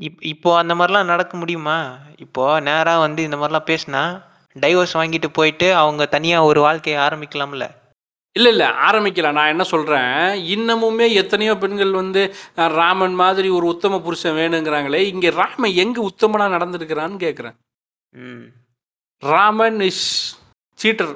இப் 0.00 0.20
இப்போ 0.30 0.50
அந்த 0.60 0.74
மாரிலாம் 0.78 1.10
நடக்க 1.10 1.34
முடியுமா? 1.38 1.76
இப்போ 2.24 2.44
நேரா 2.66 2.94
வந்து 3.02 3.20
இந்த 3.26 3.36
மாரிலாம் 3.38 3.68
பேசினா, 3.68 4.02
டைவர்ஸ் 4.56 4.96
வாங்கிட்டு 4.98 5.28
போயிட்டு 5.32 5.68
அவங்க 5.76 6.04
தனியா 6.14 6.38
ஒரு 6.48 6.60
வாழ்க்கைய 6.66 6.98
ஆரம்பிக்கலாம்ல? 7.04 7.66
இல்லை 8.36 8.50
இல்லை 8.52 8.66
ஆரம்பிக்கலாம் 8.86 9.32
நான் 9.32 9.48
என்ன 9.48 9.64
சொல்கிறேன் 9.64 10.14
இன்னமுமே 10.54 11.06
எத்தனையோ 11.12 11.52
பெண்கள் 11.56 11.92
வந்து 11.92 12.22
ராமன் 12.78 13.14
மாதிரி 13.14 13.48
ஒரு 13.48 13.66
உத்தம 13.66 14.00
புருஷன் 14.00 14.36
வேணுங்கிறாங்களே 14.36 15.00
இங்கே 15.12 15.30
ராமன் 15.38 15.76
எங்கே 15.76 16.00
உத்தமனாக 16.00 16.54
நடந்திருக்கிறான்னு 16.56 17.18
கேட்குறேன் 17.18 17.56
ம். 18.12 18.44
Raman 19.22 19.80
is 19.80 20.04
seater. 20.78 21.12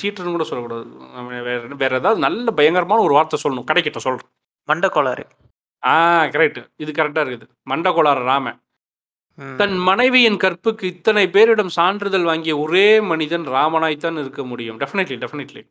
சீட்டர்னு 0.00 0.30
கூட 0.30 0.44
சொல்லக்கூடாது. 0.44 0.86
அவன் 1.12 1.42
வேற 1.42 1.60
வேற 1.82 1.92
ஏதாவது 1.96 2.20
நல்ல 2.20 2.50
பயங்கரமான 2.50 3.02
ஒரு 3.02 3.14
வார்த்தை 3.14 3.38
சொல்லணும். 3.44 3.68
கடைக்கிட்ட 3.70 3.96
சொல்கிறேன் 3.96 4.30
மண்டக்கோளாறு. 4.68 5.24
ஆ 5.82 5.94
கரெக்ட் 6.24 6.60
இது 6.76 6.90
கரெக்டாக 6.92 7.24
இருக்குது. 7.24 7.46
மண்டகோளாறு 7.70 8.22
ராமன். 8.24 8.58
ம். 9.38 9.56
தன் 9.56 9.76
மனைவியின் 9.88 10.36
கற்புக்கு 10.36 10.84
இத்தனை 10.84 11.24
பேரிடம் 11.26 11.72
சான்றிதழ் 11.78 12.22
வாங்கிய 12.22 12.58
ஒரே 12.58 12.88
மனிதன் 13.10 13.46
ராமனாய்த்தான் 13.48 14.18
இருக்க 14.18 14.44
முடியும். 14.44 14.80
Definitely 14.80 15.18
definitely. 15.24 15.62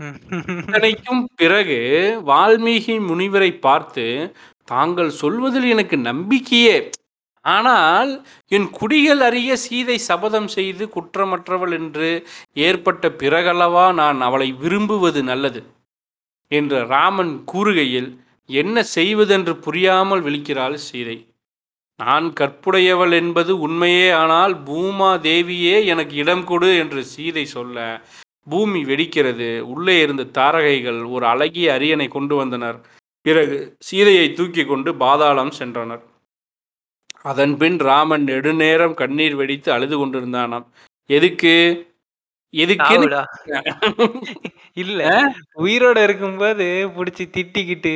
இத்தனைக்கும் 0.00 1.22
பிறகு 1.36 1.78
வால்மீகி 2.26 2.94
முனிவரை 3.08 3.50
பார்த்து 3.58 4.04
தாங்கள் 4.64 5.10
சொல்வதில் 5.20 5.68
எனக்கு 5.68 5.96
நம்பிக்கையே. 6.00 6.76
ஆனால் 7.44 8.10
என் 8.48 8.68
குடிகள் 8.70 9.22
அறிய 9.28 9.50
சீதை 9.56 9.96
சபதம் 10.08 10.48
செய்து 10.48 10.84
குற்றமற்றவள் 10.86 11.72
என்று 11.78 12.08
ஏற்பட்ட 12.66 13.08
பிறகல்லவா 13.22 13.86
நான் 13.92 14.20
அவளை 14.20 14.48
விரும்புவது 14.62 15.22
நல்லது? 15.22 15.60
என்று 16.50 16.78
ராமன் 16.86 17.34
கூறுகையில் 17.52 18.10
என்ன 18.50 18.82
செய்வதென்று 18.96 19.54
புரியாமல் 19.56 20.22
விழிக்கிறாள் 20.22 20.78
சீதை. 20.86 21.18
நான் 22.00 22.26
கற்புடையவள் 22.32 23.12
என்பது 23.12 23.52
உண்மையே 23.58 24.06
ஆனால் 24.12 24.54
பூமா 24.66 25.10
தேவியே 25.26 25.76
எனக்கு 25.86 26.14
இடம் 26.16 26.44
கொடு 26.44 26.70
என்று 26.76 27.00
சீதை 27.04 27.44
சொல்ல 27.56 27.78
பூமி 28.46 28.84
வெடிக்கிறது 28.84 29.48
உள்ளே 29.68 30.00
இருந்த 30.00 30.24
தாரகைகள் 30.32 31.00
ஒரு 31.06 31.26
அழகிய 31.26 31.72
அரியணை 31.72 32.08
கொண்டு 32.08 32.36
வந்தனர். 32.36 32.78
பிறகு 33.26 33.56
சீதையை 33.80 34.26
தூக்கி 34.32 34.64
கொண்டு 34.64 34.90
பாதாளம் 34.96 35.52
சென்றனர். 35.58 36.02
அதன்பின் 37.22 37.78
ராமன் 37.80 38.24
நெடுநேரம் 38.24 38.94
கண்ணீர் 38.94 39.34
வெடித்து 39.34 39.72
அழுது 39.72 39.96
கொண்டிருந்தானாம். 39.96 40.66
எதுக்கு? 41.10 41.54
எதுக்கு. 42.54 42.94
இல்ல. 44.76 45.00
உயிரோட 45.58 45.98
இருக்கும்போது 46.02 46.66
புடிச்சு 46.96 47.24
திட்டிக்கிட்டு 47.36 47.94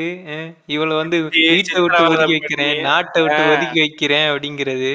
இவள 0.68 0.88
வந்து 0.96 1.18
வீட்டை 1.26 1.80
விட்டு 1.80 2.02
ஒதுக்கி 2.06 2.34
வைக்கிறேன் 2.34 2.80
நாட்டை 2.80 3.22
விட்டு. 3.22 3.42
ஒதுக்கி 3.54 3.80
வைக்கிறேன் 3.80 4.28
அப்படிங்கிறது. 4.32 4.92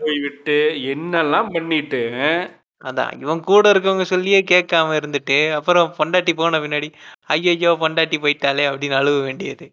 போய் 0.00 0.18
விட்டு 0.24 0.56
என்னெல்லாம் 0.92 1.48
பண்ணிட்டு 1.52 2.02
அதான் 2.88 3.12
இவன் 3.22 3.40
கூட 3.40 3.64
இருக்கவங்க 3.72 4.04
சொல்லியே 4.12 4.40
கேட்காம 4.50 4.96
இருந்துட்டு 5.00 5.38
அப்புறம் 5.52 5.94
பொண்டாட்டி 5.98 6.32
போன 6.34 6.58
பின்னாடி 6.60 6.88
ஐயையோ 7.36 7.72
பொண்டாட்டி 7.82 8.18
போயிட்டாலே 8.24 8.64
அப்படின்னு 8.70 8.98
அழுவ 9.00 9.18
வேண்டியது. 9.20 9.66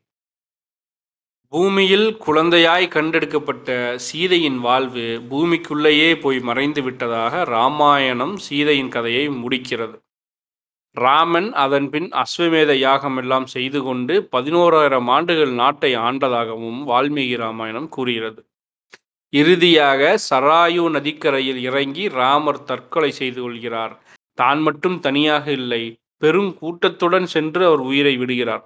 பூமியில் 1.53 2.07
குழந்தையாய் 2.17 2.85
கண்டெடுக்கப்பட்ட 2.87 3.69
சீதையின் 4.07 4.59
வாழ்வு 4.59 5.05
பூமிக்குள்ளேயே 5.31 6.09
போய் 6.21 6.39
மறைந்து 6.39 6.81
விட்டதாக 6.83 7.43
ராமாயணம் 7.43 8.35
சீதையின் 8.37 8.93
கதையை 8.95 9.25
முடிக்கிறது. 9.41 9.97
ராமன் 10.97 11.49
அதன்பின் 11.53 12.09
அஸ்வமேத 12.23 12.71
யாகம் 12.77 13.17
எல்லாம் 13.17 13.45
செய்து 13.45 13.79
கொண்டு 13.83 14.15
பதினோராயிரம் 14.31 15.09
ஆண்டுகள் 15.09 15.53
நாட்டை 15.61 15.91
ஆண்டதாகவும் 16.07 16.81
வால்மீகி 16.91 17.37
ராமாயணம் 17.37 17.89
கூறுகிறது. 17.89 18.41
இறுதியாக 19.33 20.01
சராயு 20.29 20.83
நதிக்கரையில் 20.95 21.59
இறங்கி 21.67 22.03
ராமர் 22.19 22.65
தற்கொலை 22.69 23.11
செய்து 23.19 23.39
கொள்கிறார். 23.41 23.93
தான் 24.37 24.59
மட்டும் 24.65 24.97
தனியாக 25.05 25.45
இல்லை 25.59 25.83
பெரும் 26.21 26.51
கூட்டத்துடன் 26.59 27.27
சென்று 27.33 27.61
அவர் 27.69 27.83
உயிரை 27.89 28.13
விடுகிறார். 28.21 28.63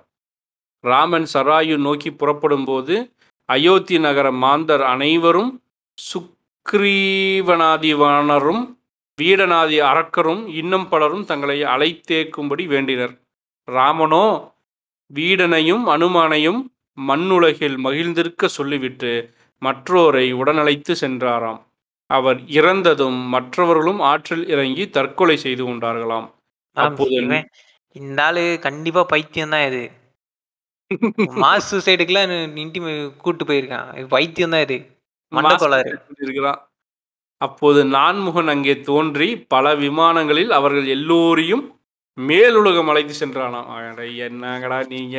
ராமன் 0.84 1.28
சராயு 1.34 1.76
நோக்கி 1.86 2.09
புறப்படும் 2.13 2.65
போது 2.70 2.95
அயோத்தி 3.49 3.97
நகர 4.05 4.28
மாந்தர் 4.43 4.84
அனைவரும் 4.93 5.51
சுக்ரீவனாதிவானரும் 5.97 7.03
வீடனாதி 9.20 9.78
அரக்கரும் 9.91 10.43
இன்னும் 10.59 10.88
பலரும் 10.91 11.26
தங்களை 11.26 11.57
அழைத்தேக்கும்படி 11.74 12.63
வேண்டினர். 12.74 13.13
ராமனோ 13.68 14.26
வீடனையும் 15.11 15.86
அனுமானையும் 15.95 16.59
மண்ணுலகில் 16.97 17.78
மகிழ்ந்திருக்க 17.86 18.45
சொல்லிவிட்டு 18.57 19.11
மற்றோரை 19.61 20.25
உடனழைத்து 20.41 20.93
சென்றாராம். 21.03 21.61
அவர் 22.09 22.39
இறந்ததும் 22.57 23.19
மற்றவர்களும் 23.33 24.01
ஆற்றில் 24.11 24.45
இறங்கி 24.53 24.83
தற்கொலை 24.97 25.37
செய்து 25.45 25.63
கொண்டார்களாம். 25.67 26.27
அப்போது 26.77 27.39
இந்த 27.95 28.21
ஆளு 28.27 28.43
கண்டிப்பா 28.65 29.01
பைத்தியம் 29.13 29.53
தான் 29.55 29.65
இது. 29.69 29.83
மாஸ் 31.43 31.69
சூசைடுக்குலாம் 31.71 32.33
நின்ட்டி 32.57 32.79
கூட்டு 33.23 33.43
போயிருக்கான். 33.49 33.89
இது 33.99 34.07
பைத்தியம் 34.15 34.53
தான் 34.55 34.65
இது. 34.67 34.77
மண்டக்கோளாறு 35.31 35.91
இருக்கிறான் 36.25 36.61
அப்போது 37.41 37.79
நான்முகன் 37.95 38.51
அங்கே 38.53 38.73
தோன்றி 38.89 39.27
பல 39.53 39.73
விமானங்களில் 39.83 40.53
அவர்கள் 40.59 40.87
எல்லோரையும் 40.95 41.63
மேலுலகம் 42.17 42.89
அழைத்து 42.91 43.15
சென்றானாம். 43.19 43.67
என்னங்கடா 44.27 44.79
நீங்க? 44.93 45.17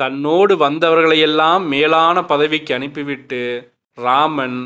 தன்னோடு 0.00 0.54
வந்தவர்களையெல்லாம் 0.56 1.64
மேலான 1.66 2.16
பதவிக்கு 2.24 2.72
அனுப்பிவிட்டு 2.74 3.40
ராமன் 3.98 4.58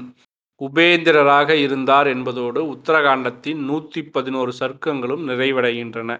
உபேந்திரராக 0.60 1.50
இருந்தார் 1.56 2.06
என்பதோடு 2.06 2.60
உத்தரகாண்டத்தின் 2.74 3.60
நூற்றி 3.68 4.00
பதினோரு 4.14 4.52
சர்க்கங்களும் 4.60 5.22
நிறைவடைகின்றன. 5.28 6.10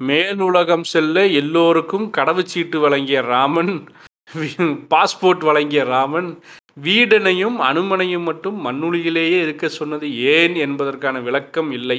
மேலுலகம் 0.00 0.86
செல்ல 0.92 1.26
எல்லோருக்கும் 1.40 2.06
கடவுச்சீட்டு 2.12 2.78
வழங்கிய 2.80 3.18
ராமன் 3.32 3.72
பாஸ்போர்ட் 4.92 5.42
வழங்கிய 5.48 5.82
ராமன் 5.84 6.30
வீடனையும் 6.76 7.56
அனுமனையும் 7.70 8.22
மட்டும் 8.22 8.58
மண்ணுளியிலேயே 8.66 9.38
இருக்க 9.40 9.68
சொன்னது 9.68 10.06
ஏன் 10.36 10.54
என்பதற்கான 10.54 11.16
விளக்கம் 11.20 11.70
இல்லை. 11.72 11.98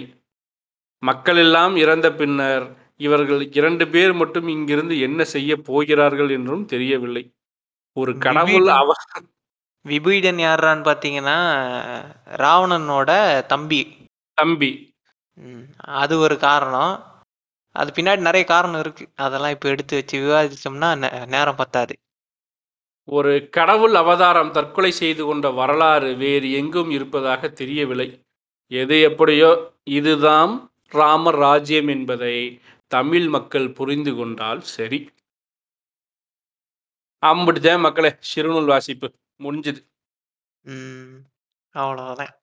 மக்கள் 1.04 1.38
எல்லாம் 1.38 1.76
இறந்த 1.76 2.08
பின்னர் 2.14 2.66
இவர்கள் 3.04 3.51
இரண்டு 3.51 3.88
பேர் 3.88 4.14
மட்டும் 4.14 4.47
இங்கிருந்து 4.47 4.99
என்ன 4.99 5.24
செய்ய 5.24 5.58
போகிறார்கள் 5.58 6.30
என்றும் 6.30 6.66
தெரியவில்லை. 6.66 7.24
ஒரு 7.93 8.18
கடவுள் 8.18 8.51
விபீடன். 8.51 8.76
அவ 8.76 8.93
விபீடன் 9.82 10.36
யாரான்னு 10.36 10.84
பார்த்தீங்கன்னா 10.84 11.38
ராவணனோட 12.26 13.45
தம்பி. 13.45 14.06
தம்பி. 14.34 14.95
ம், 15.34 15.62
அது 15.78 16.20
ஒரு 16.20 16.38
காரணம். 16.38 17.04
அது 17.72 17.91
பின்னாடி 17.95 18.18
நிறைய 18.18 18.47
காரணம் 18.47 18.80
இருக்கு. 18.80 19.10
அதெல்லாம் 19.16 19.49
இப்போ 19.49 19.70
எடுத்து 19.70 19.95
வச்சு 19.95 20.20
விவாதிச்சோம்னா 20.20 20.95
நே- 20.97 21.26
நேரம் 21.26 21.56
பத்தாது. 21.56 21.97
ஒரு 23.06 23.49
கடவுள் 23.51 23.95
அவதாரம் 23.95 24.51
தற்கொலை 24.51 24.91
செய்து 24.91 25.26
கொண்ட 25.26 25.49
வரலாறு 25.49 26.16
வேறு 26.16 26.51
எங்கும் 26.51 26.89
இருப்பதாக 26.89 27.49
தெரியவில்லை. 27.49 28.22
எது 28.68 29.01
எப்படியோ 29.01 29.72
இதுதான் 29.84 30.72
ராமர் 30.89 31.36
ராஜ்யம் 31.36 31.88
என்பதை 31.88 32.62
தமிழ் 32.88 33.28
மக்கள் 33.28 33.72
புரிந்து 33.72 34.16
கொண்டால் 34.16 34.62
சரி. 34.62 35.10
அம்பிட்டுதான் 37.24 37.80
மக்களே 37.80 38.16
சிறுநூல் 38.20 38.66
வாசிப்பு 38.66 39.08
முடிஞ்சுது. 39.44 39.82
ம், 40.66 41.18
அவ்வளவுதான். 41.76 42.34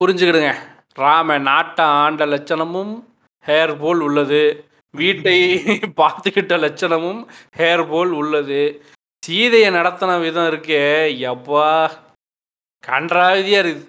புரிஞ்சுக்கிடுங்க. 0.00 0.52
ராம 0.94 1.38
நாட்டை 1.38 1.84
ஆண்ட 1.84 2.26
லட்சணமும் 2.26 3.04
ஹேர் 3.46 3.78
போல் 3.78 4.00
உள்ளது. 4.00 4.64
வீட்டை 4.90 5.36
பார்த்துக்கிட்ட 6.00 6.54
லட்சணமும் 6.64 7.20
ஹேர் 7.56 7.88
போல் 7.88 8.10
உள்ளது. 8.10 8.82
சீதையை 9.26 9.70
நடத்தின 9.70 10.20
விதம் 10.20 10.48
இருக்கே 10.50 10.82
எப்பா 11.30 11.66
கன்றாவிதியா 12.84 13.60
இருக்குது. 13.62 13.86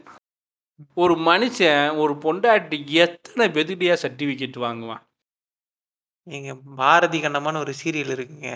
ஒரு 0.95 1.13
மனுஷன் 1.15 1.97
ஒரு 1.97 2.13
பொண்டாட்டி 2.13 2.85
எத்தனை 2.85 3.45
பெதுடியா 3.53 3.95
சர்டிஃபிகேட் 4.03 4.57
வாங்குவான்? 4.57 5.03
எங்க 6.27 6.55
பாரதி 6.75 7.19
கண்ணம்மான்னு 7.21 7.63
ஒரு 7.65 7.73
சீரியல் 7.83 8.13
இருக்குங்க. 8.15 8.49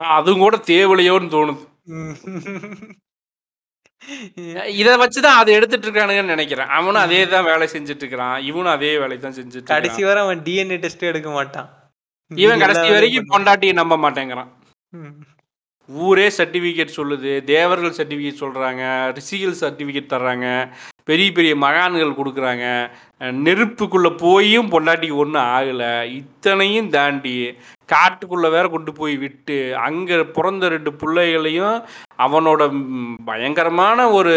அதுவும் 0.00 0.38
கூட 0.38 0.56
தேவையில்லையோன்னு 0.56 1.34
தோணுது. 1.36 1.62
இதை 4.80 4.92
வச்சுதான் 4.96 5.38
அதை 5.40 5.54
எடுத்துட்டு 5.54 5.86
இருக்கானுங்கன்னு 5.86 6.34
நினைக்கிறேன். 6.34 6.68
அவனும் 6.68 7.02
அதே 7.02 7.26
தான் 7.26 7.44
வேலை 7.44 7.66
செஞ்சுட்டு 7.72 8.02
இருக்கிறான் 8.04 8.42
இவனும் 8.42 8.72
அதே 8.72 8.98
வேலை 8.98 9.18
தான் 9.18 9.32
செஞ்சுட்டு 9.32 9.64
கடைசி 9.64 9.94
இருக்கான் 9.94 10.08
வரை 10.08 10.22
அவன் 10.22 10.42
டிஎன்ஏ 10.42 10.78
டெஸ்ட் 10.78 11.02
எடுக்க 11.02 11.30
மாட்டான். 11.30 11.68
இவன் 12.30 12.58
மீதி 12.58 12.64
கடைசி 12.64 12.80
வரைக்கும் 12.80 12.96
வேலையும் 12.96 13.30
பொண்டாட்டியை 13.32 13.72
நம்ப 13.72 13.96
மாட்டேங்கிறான். 13.96 14.50
பண்ணுவான். 14.52 15.10
ம். 15.10 15.14
ஊரே 15.88 16.26
சர்டிஃபிகேட் 16.36 16.96
சொல்லுது 16.96 17.44
தேவர்கள் 17.44 17.96
சர்டிஃபிகேட் 17.98 18.42
சொல்கிறாங்க 18.42 18.82
ரிஷிகள் 19.12 19.56
சர்டிஃபிகேட் 19.62 20.12
தர்றாங்க 20.14 20.46
பெரிய 21.04 21.32
பெரிய 21.32 21.56
மகான்கள் 21.56 22.18
கொடுக்குறாங்க. 22.18 22.66
நெருப்புக்குள்ளே 23.46 24.10
போயும் 24.16 24.70
பொண்டாட்டிக்கு 24.74 25.16
ஒன்றும் 25.24 25.48
ஆகலை. 25.56 25.90
இத்தனையும் 26.20 26.88
தாண்டி 26.88 27.34
காட்டுக்குள்ளே 27.92 28.50
வேற 28.50 28.68
கொண்டு 28.68 28.92
போய் 28.92 29.16
விட்டு 29.16 29.56
அங்கே 29.86 30.18
பிறந்த 30.36 30.68
ரெண்டு 30.68 30.92
பிள்ளைகளையும் 30.92 31.82
அவனோட 32.26 32.62
பயங்கரமான 33.24 34.10
ஒரு 34.10 34.34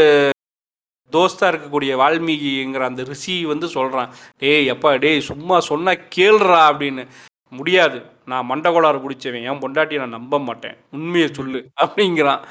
தோஸ்தாக 1.11 1.51
இருக்கக்கூடிய 1.51 1.91
வால்மீகிங்கிற 2.03 2.85
அந்த 2.89 3.03
ரிஷி 3.03 3.45
வந்து 3.45 3.67
சொல்கிறான் 3.67 4.11
டேய் 4.37 4.71
எப்பா 4.73 4.99
டேய் 4.99 5.27
சும்மா 5.31 5.59
சொன்னால் 5.59 6.05
கேளுறா 6.15 6.61
அப்படின்னு. 6.71 7.05
முடியாது. 7.49 7.99
நான் 8.27 8.49
மண்டகோளாறு 8.49 8.99
பிடிச்சவன் 8.99 9.43
என் 9.43 9.59
பொண்டாட்டியை 9.59 9.97
நான் 9.97 10.09
நம்ப 10.09 10.39
மாட்டேன். 10.39 10.75
உண்மையை 10.91 11.29
சொல்லு 11.33 11.69
அப்படிங்கிறான். 11.81 12.43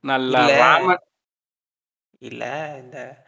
நல்லா 0.00 0.40
இல்ல. 0.40 0.56
ராமன். 0.56 0.98
இல்ல 2.18 2.74
இந்த 2.82 3.24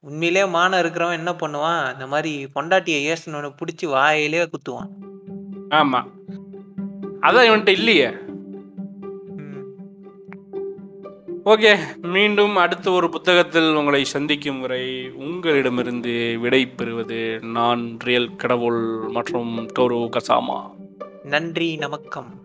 உண்மையிலே 0.00 0.46
மானம் 0.46 0.80
இருக்கிறவன் 0.80 1.12
என்ன 1.12 1.32
பண்ணுவான்? 1.32 1.92
இந்த 1.92 2.06
மாதிரி 2.06 2.48
பொண்டாட்டியை 2.54 3.16
ஏசனவனை 3.16 3.54
பிடிச்சி 3.58 3.88
வாயிலே 3.88 4.42
குத்துவான். 4.42 4.90
ஆமா. 5.70 6.04
அதான் 7.22 7.48
இவன்கிட்ட 7.48 7.68
இல்லையே. 7.68 8.10
ஓகே 11.44 12.00
மீண்டும் 12.00 12.56
அடுத்த 12.56 12.90
ஒரு 12.90 13.08
புத்தகத்தில் 13.08 13.74
உங்களை 13.74 14.04
சந்திக்கும் 14.04 14.60
வரை 14.60 15.10
உங்களிடமிருந்து 15.10 16.38
விடை 16.40 16.66
பெறுவது 16.66 17.38
நான் 17.42 17.96
ரியல் 17.98 18.36
கடவுள் 18.36 19.08
மற்றும் 19.08 19.68
டோரு 19.78 20.08
கசாமா. 20.16 20.88
நன்றி 21.22 21.76
நமக்கம். 21.76 22.42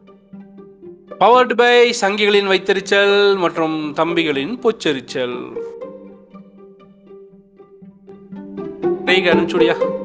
பவர்டு 1.20 1.56
பை 1.56 1.96
சங்கிகளின் 2.02 2.48
வைத்தறிச்சல் 2.48 3.38
மற்றும் 3.38 3.94
தம்பிகளின் 3.94 4.60
பொச்சரிச்சல். 4.60 5.64
அனுப்பிச்சுடியா. 9.06 10.05